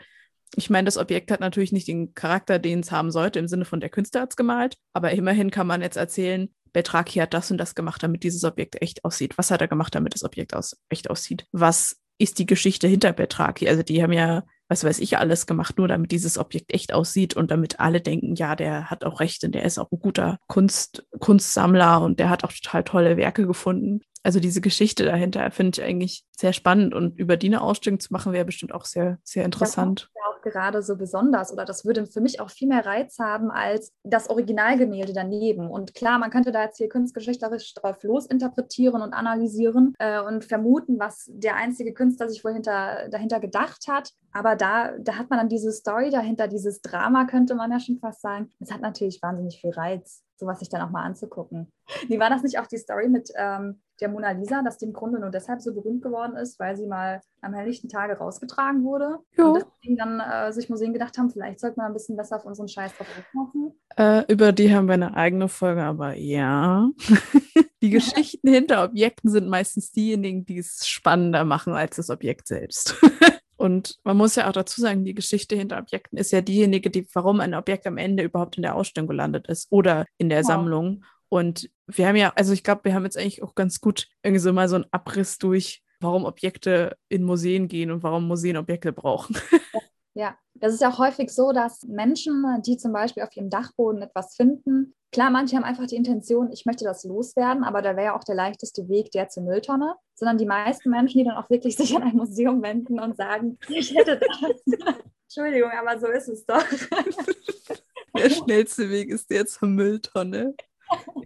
ich 0.55 0.69
meine, 0.69 0.86
das 0.86 0.97
Objekt 0.97 1.31
hat 1.31 1.39
natürlich 1.39 1.71
nicht 1.71 1.88
den 1.88 2.13
Charakter, 2.13 2.60
den 2.60 2.79
es 2.79 2.91
haben 2.91 3.12
sollte, 3.12 3.39
im 3.39 3.47
Sinne 3.47 3.65
von 3.65 3.79
der 3.79 3.89
Künstler 3.89 4.21
hat 4.21 4.31
es 4.31 4.36
gemalt, 4.36 4.77
aber 4.93 5.12
immerhin 5.12 5.51
kann 5.51 5.67
man 5.67 5.81
jetzt 5.81 5.97
erzählen, 5.97 6.49
Betraki 6.73 7.19
hat 7.19 7.33
das 7.33 7.51
und 7.51 7.57
das 7.57 7.75
gemacht, 7.75 8.03
damit 8.03 8.23
dieses 8.23 8.43
Objekt 8.43 8.81
echt 8.81 9.03
aussieht. 9.03 9.38
Was 9.38 9.51
hat 9.51 9.62
er 9.62 9.67
gemacht, 9.67 9.95
damit 9.95 10.13
das 10.13 10.23
Objekt 10.23 10.53
aus, 10.53 10.77
echt 10.89 11.10
aussieht? 11.10 11.45
Was 11.51 11.97
ist 12.19 12.39
die 12.39 12.45
Geschichte 12.45 12.88
hinter 12.88 13.13
Betraki? 13.13 13.67
Also 13.67 13.83
die 13.83 14.01
haben 14.01 14.13
ja, 14.13 14.43
was 14.67 14.83
weiß 14.83 14.99
ich, 14.99 15.17
alles 15.17 15.47
gemacht, 15.47 15.77
nur 15.77 15.88
damit 15.88 16.12
dieses 16.12 16.38
Objekt 16.38 16.73
echt 16.73 16.93
aussieht 16.93 17.36
und 17.36 17.51
damit 17.51 17.79
alle 17.79 18.01
denken, 18.01 18.36
ja, 18.36 18.55
der 18.55 18.89
hat 18.89 19.05
auch 19.05 19.19
recht 19.19 19.43
und 19.43 19.53
der 19.53 19.63
ist 19.63 19.77
auch 19.77 19.91
ein 19.91 19.99
guter 19.99 20.39
Kunst, 20.47 21.05
Kunstsammler 21.19 22.01
und 22.01 22.19
der 22.19 22.29
hat 22.29 22.43
auch 22.43 22.51
total 22.51 22.83
tolle 22.83 23.17
Werke 23.17 23.47
gefunden. 23.47 24.01
Also 24.27 24.41
diese 24.41 24.59
Geschichte 24.59 25.05
dahinter 25.05 25.49
finde 25.51 25.79
ich 25.79 25.87
eigentlich 25.87 26.25
sehr 26.37 26.51
spannend 26.51 26.93
und 26.93 27.17
über 27.17 27.37
die 27.37 27.47
eine 27.47 27.61
Ausstellung 27.61 28.01
zu 28.01 28.11
machen, 28.11 28.33
wäre 28.33 28.43
bestimmt 28.43 28.73
auch 28.73 28.83
sehr, 28.83 29.19
sehr 29.23 29.45
interessant 29.45 30.09
gerade 30.49 30.81
so 30.81 30.95
besonders 30.95 31.51
oder 31.51 31.65
das 31.65 31.85
würde 31.85 32.05
für 32.05 32.21
mich 32.21 32.39
auch 32.39 32.49
viel 32.49 32.67
mehr 32.67 32.85
Reiz 32.85 33.19
haben 33.19 33.51
als 33.51 33.93
das 34.03 34.29
Originalgemälde 34.29 35.13
daneben. 35.13 35.69
Und 35.69 35.93
klar, 35.93 36.19
man 36.19 36.29
könnte 36.29 36.51
da 36.51 36.63
jetzt 36.63 36.77
hier 36.77 36.89
kunstgeschichtlerisch 36.89 37.73
drauf 37.73 38.03
losinterpretieren 38.03 39.01
und 39.01 39.13
analysieren 39.13 39.93
äh, 39.99 40.21
und 40.21 40.45
vermuten, 40.45 40.99
was 40.99 41.29
der 41.31 41.55
einzige 41.55 41.93
Künstler 41.93 42.29
sich 42.29 42.43
wohl 42.43 42.53
hinter, 42.53 43.09
dahinter 43.09 43.39
gedacht 43.39 43.87
hat. 43.87 44.11
Aber 44.31 44.55
da, 44.55 44.97
da 44.99 45.15
hat 45.15 45.29
man 45.29 45.39
dann 45.39 45.49
diese 45.49 45.71
Story 45.71 46.09
dahinter, 46.09 46.47
dieses 46.47 46.81
Drama, 46.81 47.25
könnte 47.25 47.55
man 47.55 47.71
ja 47.71 47.79
schon 47.79 47.99
fast 47.99 48.21
sagen. 48.21 48.49
Das 48.59 48.71
hat 48.71 48.81
natürlich 48.81 49.21
wahnsinnig 49.21 49.59
viel 49.59 49.71
Reiz. 49.71 50.23
Sowas 50.38 50.60
sich 50.60 50.69
dann 50.69 50.82
auch 50.82 50.89
mal 50.89 51.04
anzugucken. 51.04 51.71
Wie 52.08 52.19
war 52.19 52.30
das 52.30 52.43
nicht 52.43 52.60
auch 52.60 52.67
die 52.67 52.78
Story 52.78 53.10
mit 53.10 53.30
ähm, 53.36 53.82
der 54.00 54.10
Mona 54.10 54.32
Lisa, 54.32 54.62
dass 54.62 54.78
die 54.78 54.86
im 54.86 54.93
Grunde 54.93 55.19
nur 55.19 55.32
deshalb 55.32 55.62
so 55.62 55.73
berühmt 55.73 56.04
geworden 56.04 56.36
ist, 56.36 56.60
weil 56.60 56.76
sie 56.76 56.86
mal 56.86 57.21
am 57.41 57.54
helllichten 57.54 57.89
Tage 57.89 58.17
rausgetragen 58.17 58.84
wurde? 58.84 59.19
Jo. 59.38 59.54
Und 59.54 59.65
deswegen 59.65 59.97
dann 59.97 60.19
äh, 60.19 60.52
sich 60.52 60.69
Museen 60.69 60.93
gedacht 60.93 61.17
haben, 61.17 61.30
vielleicht 61.30 61.60
sollte 61.60 61.78
man 61.78 61.88
ein 61.88 61.93
bisschen 61.93 62.17
besser 62.17 62.38
auf 62.38 62.45
unseren 62.45 62.67
Scheiß 62.67 62.95
drauf 62.95 63.08
aufmachen. 63.17 63.73
Äh, 63.97 64.32
über 64.32 64.52
die 64.52 64.73
haben 64.73 64.88
wir 64.88 64.93
eine 64.93 65.15
eigene 65.15 65.47
Folge, 65.47 65.84
aber 65.84 66.13
ja. 66.15 66.89
die 67.82 67.89
Geschichten 67.89 68.47
hinter 68.47 68.84
Objekten 68.84 69.30
sind 69.30 69.47
meistens 69.47 69.91
diejenigen, 69.91 70.45
die 70.45 70.60
es 70.60 70.88
spannender 70.88 71.45
machen 71.45 71.73
als 71.73 71.95
das 71.95 72.10
Objekt 72.10 72.47
selbst. 72.47 72.95
Und 73.57 73.97
man 74.03 74.17
muss 74.17 74.35
ja 74.35 74.47
auch 74.47 74.53
dazu 74.53 74.81
sagen, 74.81 75.03
die 75.03 75.15
Geschichte 75.15 75.55
hinter 75.55 75.79
Objekten 75.79 76.17
ist 76.17 76.31
ja 76.31 76.41
diejenige, 76.41 76.89
die, 76.89 77.07
warum 77.13 77.39
ein 77.39 77.55
Objekt 77.55 77.87
am 77.87 77.97
Ende 77.97 78.23
überhaupt 78.23 78.57
in 78.57 78.63
der 78.63 78.75
Ausstellung 78.75 79.07
gelandet 79.07 79.47
ist 79.47 79.67
oder 79.71 80.05
in 80.17 80.29
der 80.29 80.39
Wow. 80.39 80.47
Sammlung. 80.47 81.05
Und 81.29 81.69
wir 81.87 82.07
haben 82.07 82.15
ja, 82.15 82.31
also 82.35 82.53
ich 82.53 82.63
glaube, 82.63 82.85
wir 82.85 82.93
haben 82.93 83.03
jetzt 83.03 83.17
eigentlich 83.17 83.43
auch 83.43 83.55
ganz 83.55 83.81
gut 83.81 84.07
irgendwie 84.23 84.39
so 84.39 84.53
mal 84.53 84.69
so 84.69 84.75
einen 84.75 84.85
Abriss 84.91 85.37
durch, 85.39 85.83
warum 85.99 86.25
Objekte 86.25 86.95
in 87.09 87.23
Museen 87.23 87.67
gehen 87.67 87.91
und 87.91 88.03
warum 88.03 88.27
Museen 88.27 88.57
Objekte 88.57 88.93
brauchen. 88.93 89.35
Ja, 90.17 90.35
das 90.55 90.73
ist 90.73 90.81
ja 90.81 90.97
häufig 90.97 91.29
so, 91.29 91.51
dass 91.51 91.83
Menschen, 91.83 92.43
die 92.65 92.77
zum 92.77 92.91
Beispiel 92.91 93.21
auf 93.21 93.37
ihrem 93.37 93.51
Dachboden 93.51 94.01
etwas 94.01 94.35
finden, 94.35 94.95
klar, 95.11 95.29
manche 95.29 95.55
haben 95.55 95.63
einfach 95.63 95.87
die 95.87 95.95
Intention, 95.95 96.51
ich 96.51 96.65
möchte 96.65 96.85
das 96.85 97.03
loswerden, 97.03 97.63
aber 97.63 97.81
da 97.81 97.95
wäre 97.95 98.07
ja 98.07 98.15
auch 98.15 98.23
der 98.23 98.35
leichteste 98.35 98.87
Weg 98.89 99.11
der 99.11 99.29
zur 99.29 99.43
Mülltonne, 99.43 99.95
sondern 100.15 100.37
die 100.37 100.45
meisten 100.45 100.89
Menschen, 100.89 101.19
die 101.19 101.25
dann 101.25 101.37
auch 101.37 101.49
wirklich 101.49 101.75
sich 101.77 101.95
an 101.95 102.03
ein 102.03 102.15
Museum 102.15 102.61
wenden 102.61 102.99
und 102.99 103.17
sagen, 103.17 103.57
ich 103.69 103.95
hätte 103.95 104.19
das. 104.19 104.63
Entschuldigung, 105.23 105.71
aber 105.71 105.99
so 105.99 106.07
ist 106.07 106.29
es 106.29 106.45
doch. 106.45 106.63
Der 108.17 108.29
schnellste 108.29 108.89
Weg 108.89 109.09
ist 109.09 109.29
der 109.29 109.45
zur 109.45 109.67
Mülltonne. 109.67 110.55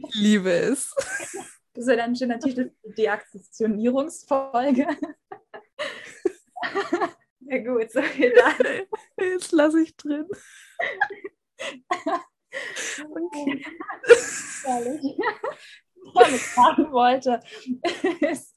Ich 0.07 0.15
liebe 0.15 0.51
es. 0.51 0.93
Das 1.73 1.87
wäre 1.87 1.97
dann 1.97 2.09
ein 2.09 2.15
schöner 2.17 2.39
Titel 2.39 2.71
für 2.81 2.91
die 2.91 3.07
Aktionierungsfolge. 3.07 4.87
ja 7.39 7.57
gut, 7.59 7.91
so 7.91 8.01
viel 8.01 8.33
dazu. 8.33 8.63
Jetzt 9.17 9.51
lasse 9.53 9.81
ich 9.81 9.95
drin. 9.95 10.27
Okay. 12.99 13.65
Ich 16.29 16.45
sagen 16.55 16.91
wollte, 16.91 17.39
ist, 18.21 18.55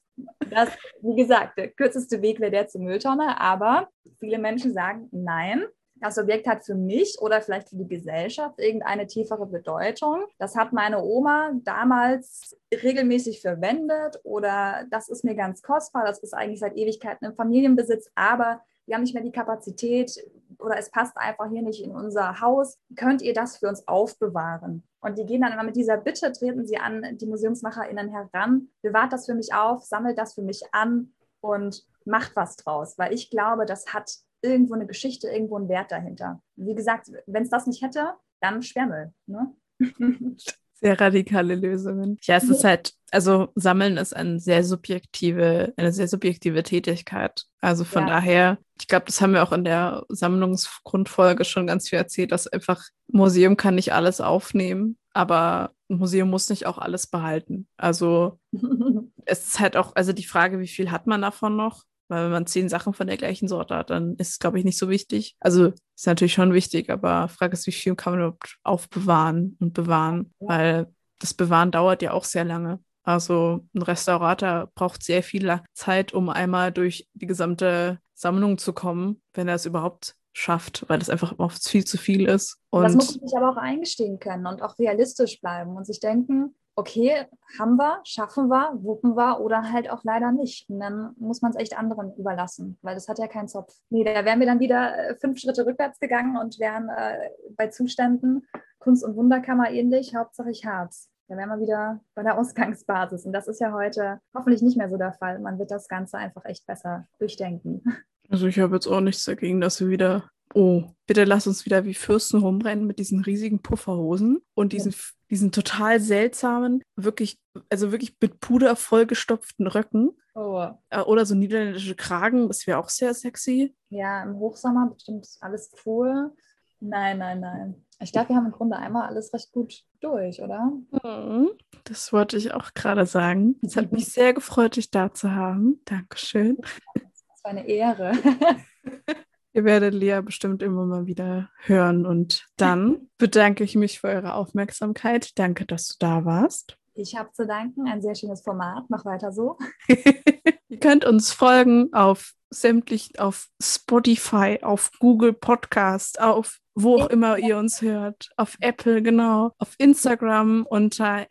dass, 0.49 0.69
wie 1.01 1.15
gesagt, 1.15 1.57
der 1.57 1.69
kürzeste 1.69 2.21
Weg 2.21 2.39
wäre 2.39 2.51
der 2.51 2.67
zur 2.67 2.81
Mülltonne, 2.81 3.39
aber 3.39 3.89
viele 4.19 4.39
Menschen 4.39 4.73
sagen, 4.73 5.09
nein, 5.11 5.65
das 5.95 6.17
Objekt 6.17 6.47
hat 6.47 6.65
für 6.65 6.75
mich 6.75 7.17
oder 7.21 7.41
vielleicht 7.41 7.69
für 7.69 7.77
die 7.77 7.87
Gesellschaft 7.87 8.59
irgendeine 8.59 9.07
tiefere 9.07 9.45
Bedeutung. 9.45 10.25
Das 10.37 10.55
hat 10.55 10.73
meine 10.73 11.01
Oma 11.01 11.51
damals 11.63 12.57
regelmäßig 12.71 13.41
verwendet 13.41 14.19
oder 14.23 14.85
das 14.91 15.07
ist 15.07 15.23
mir 15.23 15.35
ganz 15.35 15.61
kostbar, 15.61 16.05
das 16.05 16.19
ist 16.19 16.33
eigentlich 16.33 16.59
seit 16.59 16.75
Ewigkeiten 16.75 17.25
im 17.25 17.35
Familienbesitz, 17.35 18.11
aber 18.13 18.61
wir 18.85 18.95
haben 18.95 19.03
nicht 19.03 19.13
mehr 19.13 19.23
die 19.23 19.31
Kapazität 19.31 20.15
oder 20.59 20.77
es 20.77 20.89
passt 20.91 21.17
einfach 21.17 21.49
hier 21.49 21.61
nicht 21.61 21.83
in 21.83 21.91
unser 21.91 22.39
Haus. 22.39 22.79
Könnt 22.95 23.21
ihr 23.21 23.33
das 23.33 23.57
für 23.57 23.67
uns 23.67 23.87
aufbewahren? 23.87 24.83
Und 25.01 25.17
die 25.17 25.25
gehen 25.25 25.41
dann 25.41 25.53
immer 25.53 25.63
mit 25.63 25.75
dieser 25.75 25.97
Bitte, 25.97 26.31
treten 26.31 26.65
sie 26.65 26.77
an 26.77 27.17
die 27.17 27.27
MuseumsmacherInnen 27.27 28.09
heran, 28.09 28.69
bewahrt 28.81 29.13
das 29.13 29.25
für 29.25 29.35
mich 29.35 29.53
auf, 29.53 29.83
sammelt 29.83 30.17
das 30.17 30.33
für 30.33 30.41
mich 30.41 30.63
an 30.71 31.13
und 31.41 31.85
macht 32.05 32.35
was 32.35 32.55
draus, 32.55 32.97
weil 32.97 33.13
ich 33.13 33.29
glaube, 33.29 33.65
das 33.65 33.93
hat 33.93 34.11
irgendwo 34.41 34.75
eine 34.75 34.87
Geschichte, 34.87 35.27
irgendwo 35.27 35.57
einen 35.57 35.69
Wert 35.69 35.91
dahinter. 35.91 36.41
Wie 36.55 36.75
gesagt, 36.75 37.11
wenn 37.25 37.43
es 37.43 37.49
das 37.49 37.67
nicht 37.67 37.81
hätte, 37.81 38.13
dann 38.41 38.61
Sperrmüll. 38.61 39.13
Ne? 39.25 39.55
Sehr 40.77 40.99
radikale 40.99 41.55
Lösungen. 41.55 42.17
Ja, 42.23 42.35
es 42.35 42.49
ist 42.49 42.63
halt, 42.63 42.93
also 43.11 43.47
Sammeln 43.55 43.97
ist 43.97 44.15
eine 44.15 44.39
sehr 44.39 44.63
subjektive, 44.63 45.73
eine 45.77 45.91
sehr 45.91 46.07
subjektive 46.07 46.63
Tätigkeit. 46.63 47.45
Also 47.61 47.83
von 47.85 48.03
Ja. 48.03 48.15
daher, 48.15 48.57
ich 48.79 48.87
glaube, 48.87 49.05
das 49.05 49.21
haben 49.21 49.33
wir 49.33 49.41
auch 49.43 49.53
in 49.53 49.63
der 49.63 50.03
Sammlungsgrundfolge 50.09 51.45
schon 51.45 51.65
ganz 51.67 51.89
viel 51.89 51.97
erzählt, 51.97 52.31
dass 52.31 52.47
einfach 52.47 52.81
ein 53.11 53.17
Museum 53.17 53.55
kann 53.57 53.75
nicht 53.75 53.93
alles 53.93 54.19
aufnehmen, 54.19 54.97
aber 55.13 55.71
ein 55.89 55.97
Museum 55.97 56.29
muss 56.29 56.49
nicht 56.49 56.65
auch 56.65 56.77
alles 56.77 57.07
behalten. 57.07 57.67
Also 57.77 58.39
es 59.25 59.47
ist 59.47 59.59
halt 59.59 59.77
auch, 59.77 59.95
also 59.95 60.11
die 60.13 60.25
Frage, 60.25 60.59
wie 60.59 60.67
viel 60.67 60.91
hat 60.91 61.07
man 61.07 61.21
davon 61.21 61.55
noch? 61.55 61.83
Weil 62.07 62.25
wenn 62.25 62.31
man 62.31 62.45
zehn 62.45 62.69
Sachen 62.69 62.93
von 62.93 63.07
der 63.07 63.17
gleichen 63.17 63.47
Sorte 63.47 63.75
hat, 63.75 63.89
dann 63.89 64.15
ist 64.15 64.29
es, 64.29 64.39
glaube 64.39 64.59
ich, 64.59 64.65
nicht 64.65 64.77
so 64.77 64.89
wichtig. 64.89 65.35
Also 65.39 65.73
ist 65.95 66.07
natürlich 66.07 66.33
schon 66.33 66.53
wichtig, 66.53 66.89
aber 66.89 67.27
Frage 67.27 67.53
ist, 67.53 67.67
wie 67.67 67.71
viel 67.71 67.95
kann 67.95 68.13
man 68.13 68.21
überhaupt 68.21 68.57
aufbewahren 68.63 69.57
und 69.59 69.73
bewahren? 69.73 70.33
Weil 70.39 70.87
das 71.19 71.33
Bewahren 71.33 71.71
dauert 71.71 72.01
ja 72.01 72.11
auch 72.11 72.23
sehr 72.23 72.45
lange. 72.45 72.79
Also 73.03 73.67
ein 73.73 73.81
Restaurator 73.83 74.71
braucht 74.73 75.03
sehr 75.03 75.23
viel 75.23 75.61
Zeit, 75.73 76.13
um 76.13 76.29
einmal 76.29 76.71
durch 76.71 77.07
die 77.13 77.27
gesamte 77.27 77.99
Sammlung 78.15 78.57
zu 78.57 78.73
kommen, 78.73 79.21
wenn 79.33 79.47
er 79.47 79.55
es 79.55 79.65
überhaupt 79.65 80.15
schafft, 80.33 80.85
weil 80.87 80.99
das 80.99 81.09
einfach 81.09 81.37
oft 81.37 81.67
viel 81.67 81.85
zu 81.85 81.97
viel 81.97 82.27
ist. 82.27 82.57
das 82.71 82.95
muss 82.95 83.11
Und 83.11 83.21
man 83.21 83.29
sich 83.29 83.37
aber 83.37 83.51
auch 83.51 83.57
eingestehen 83.57 84.19
können 84.19 84.47
und 84.47 84.61
auch 84.61 84.77
realistisch 84.77 85.39
bleiben 85.39 85.77
und 85.77 85.85
sich 85.85 85.99
denken, 85.99 86.55
okay, 86.75 87.25
haben 87.57 87.77
wir, 87.77 88.01
schaffen 88.03 88.49
wir, 88.49 88.71
wuppen 88.81 89.15
wir 89.15 89.39
oder 89.39 89.71
halt 89.71 89.89
auch 89.89 90.03
leider 90.03 90.31
nicht. 90.31 90.69
Und 90.69 90.79
dann 90.79 91.13
muss 91.17 91.41
man 91.41 91.51
es 91.51 91.57
echt 91.57 91.77
anderen 91.77 92.13
überlassen, 92.15 92.77
weil 92.81 92.95
das 92.95 93.07
hat 93.07 93.19
ja 93.19 93.27
keinen 93.27 93.47
Zopf. 93.47 93.73
Nee, 93.89 94.03
da 94.03 94.25
wären 94.25 94.39
wir 94.39 94.47
dann 94.47 94.59
wieder 94.59 94.97
äh, 94.97 95.15
fünf 95.15 95.39
Schritte 95.39 95.65
rückwärts 95.65 95.99
gegangen 95.99 96.37
und 96.37 96.59
wären 96.59 96.89
äh, 96.89 97.29
bei 97.55 97.67
Zuständen 97.67 98.45
Kunst- 98.79 99.03
und 99.03 99.15
Wunderkammer 99.15 99.71
ähnlich, 99.71 100.15
Hauptsache 100.15 100.51
ich 100.51 100.65
hab's. 100.65 101.09
Da 101.27 101.37
wären 101.37 101.49
wir 101.49 101.59
wieder 101.59 102.01
bei 102.13 102.21
der 102.21 102.37
Ausgangsbasis. 102.37 103.25
Und 103.25 103.33
das 103.33 103.47
ist 103.47 103.59
ja 103.59 103.71
heute 103.71 104.19
hoffentlich 104.35 104.61
nicht 104.61 104.77
mehr 104.77 104.89
so 104.89 104.97
der 104.97 105.13
Fall. 105.13 105.39
Man 105.39 105.57
wird 105.57 105.71
das 105.71 105.87
Ganze 105.87 106.17
einfach 106.17 106.45
echt 106.45 106.67
besser 106.67 107.07
durchdenken. 107.17 107.83
Also 108.29 108.47
ich 108.47 108.59
habe 108.59 108.75
jetzt 108.75 108.87
auch 108.87 109.01
nichts 109.01 109.23
dagegen, 109.25 109.61
dass 109.61 109.79
wir 109.79 109.89
wieder, 109.89 110.29
oh, 110.53 110.83
bitte 111.07 111.23
lass 111.23 111.47
uns 111.47 111.65
wieder 111.65 111.85
wie 111.85 111.93
Fürsten 111.93 112.39
rumrennen 112.39 112.85
mit 112.85 112.99
diesen 112.99 113.21
riesigen 113.21 113.61
Pufferhosen 113.61 114.39
und 114.53 114.73
diesen, 114.73 114.93
diesen 115.29 115.51
total 115.51 115.99
seltsamen, 115.99 116.81
wirklich, 116.95 117.39
also 117.69 117.91
wirklich 117.91 118.15
mit 118.21 118.39
Puder 118.39 118.75
vollgestopften 118.75 119.67
Röcken 119.67 120.11
Oh. 120.37 120.67
äh, 120.89 120.99
oder 120.99 121.25
so 121.25 121.33
niederländische 121.33 121.95
Kragen, 121.95 122.49
das 122.49 122.67
wäre 122.67 122.77
auch 122.77 122.89
sehr 122.89 123.13
sexy. 123.13 123.73
Ja, 123.89 124.21
im 124.23 124.35
Hochsommer 124.35 124.89
bestimmt 124.93 125.25
alles 125.39 125.71
cool. 125.85 126.33
Nein, 126.81 127.19
nein, 127.19 127.39
nein. 127.39 127.85
Ich 128.01 128.11
glaube, 128.11 128.29
wir 128.29 128.35
haben 128.35 128.47
im 128.47 128.51
Grunde 128.51 128.75
einmal 128.75 129.07
alles 129.07 129.33
recht 129.33 129.53
gut 129.53 129.83
durch, 130.01 130.41
oder? 130.41 130.73
Mhm. 131.03 131.51
Das 131.85 132.11
wollte 132.11 132.35
ich 132.35 132.53
auch 132.53 132.73
gerade 132.73 133.05
sagen. 133.05 133.55
Es 133.61 133.77
hat 133.77 133.93
mich 133.93 134.07
sehr 134.07 134.33
gefreut, 134.33 134.75
dich 134.75 134.91
da 134.91 135.13
zu 135.13 135.31
haben. 135.31 135.81
Dankeschön. 135.85 136.57
Das 136.95 137.43
war 137.43 137.51
eine 137.51 137.67
Ehre. 137.67 138.13
Ihr 139.55 139.63
werdet 139.63 139.93
Lea 139.93 140.19
bestimmt 140.21 140.61
immer 140.61 140.85
mal 140.85 141.05
wieder 141.05 141.49
hören. 141.63 142.05
Und 142.05 142.45
dann 142.57 143.07
bedanke 143.17 143.63
ich 143.63 143.75
mich 143.75 144.01
für 144.01 144.09
eure 144.09 144.33
Aufmerksamkeit. 144.33 145.39
Danke, 145.39 145.65
dass 145.65 145.87
du 145.87 145.95
da 145.99 146.25
warst. 146.25 146.77
Ich 146.93 147.15
habe 147.15 147.31
zu 147.31 147.47
danken. 147.47 147.87
Ein 147.87 148.01
sehr 148.01 148.15
schönes 148.15 148.41
Format. 148.41 148.83
Mach 148.89 149.05
weiter 149.05 149.31
so. 149.31 149.57
Ihr 149.87 150.79
könnt 150.81 151.05
uns 151.05 151.31
folgen 151.31 151.93
auf 151.93 152.33
sämtlichen, 152.49 153.17
auf 153.17 153.47
Spotify, 153.63 154.59
auf 154.61 154.91
Google 154.99 155.31
Podcast, 155.31 156.19
auf 156.19 156.59
wo 156.73 156.97
auch 156.97 157.07
immer 157.07 157.37
ihr 157.37 157.57
uns 157.57 157.81
hört, 157.81 158.31
auf 158.35 158.57
Apple, 158.59 159.01
genau, 159.01 159.53
auf 159.57 159.75
Instagram 159.77 160.67
unter 160.69 161.25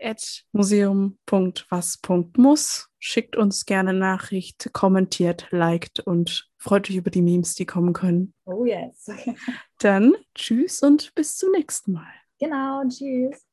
museum.was.muss. 0.52 2.88
Schickt 2.98 3.36
uns 3.36 3.66
gerne 3.66 3.92
Nachricht, 3.92 4.70
kommentiert, 4.72 5.48
liked 5.50 6.00
und 6.00 6.48
freut 6.64 6.88
euch 6.88 6.96
über 6.96 7.10
die 7.10 7.20
Memes, 7.20 7.54
die 7.54 7.66
kommen 7.66 7.92
können. 7.92 8.32
Oh 8.46 8.64
yes. 8.64 9.10
Dann 9.78 10.14
tschüss 10.34 10.82
und 10.82 11.14
bis 11.14 11.36
zum 11.36 11.52
nächsten 11.52 11.92
Mal. 11.92 12.12
genau. 12.40 12.82
Tschüss. 12.88 13.44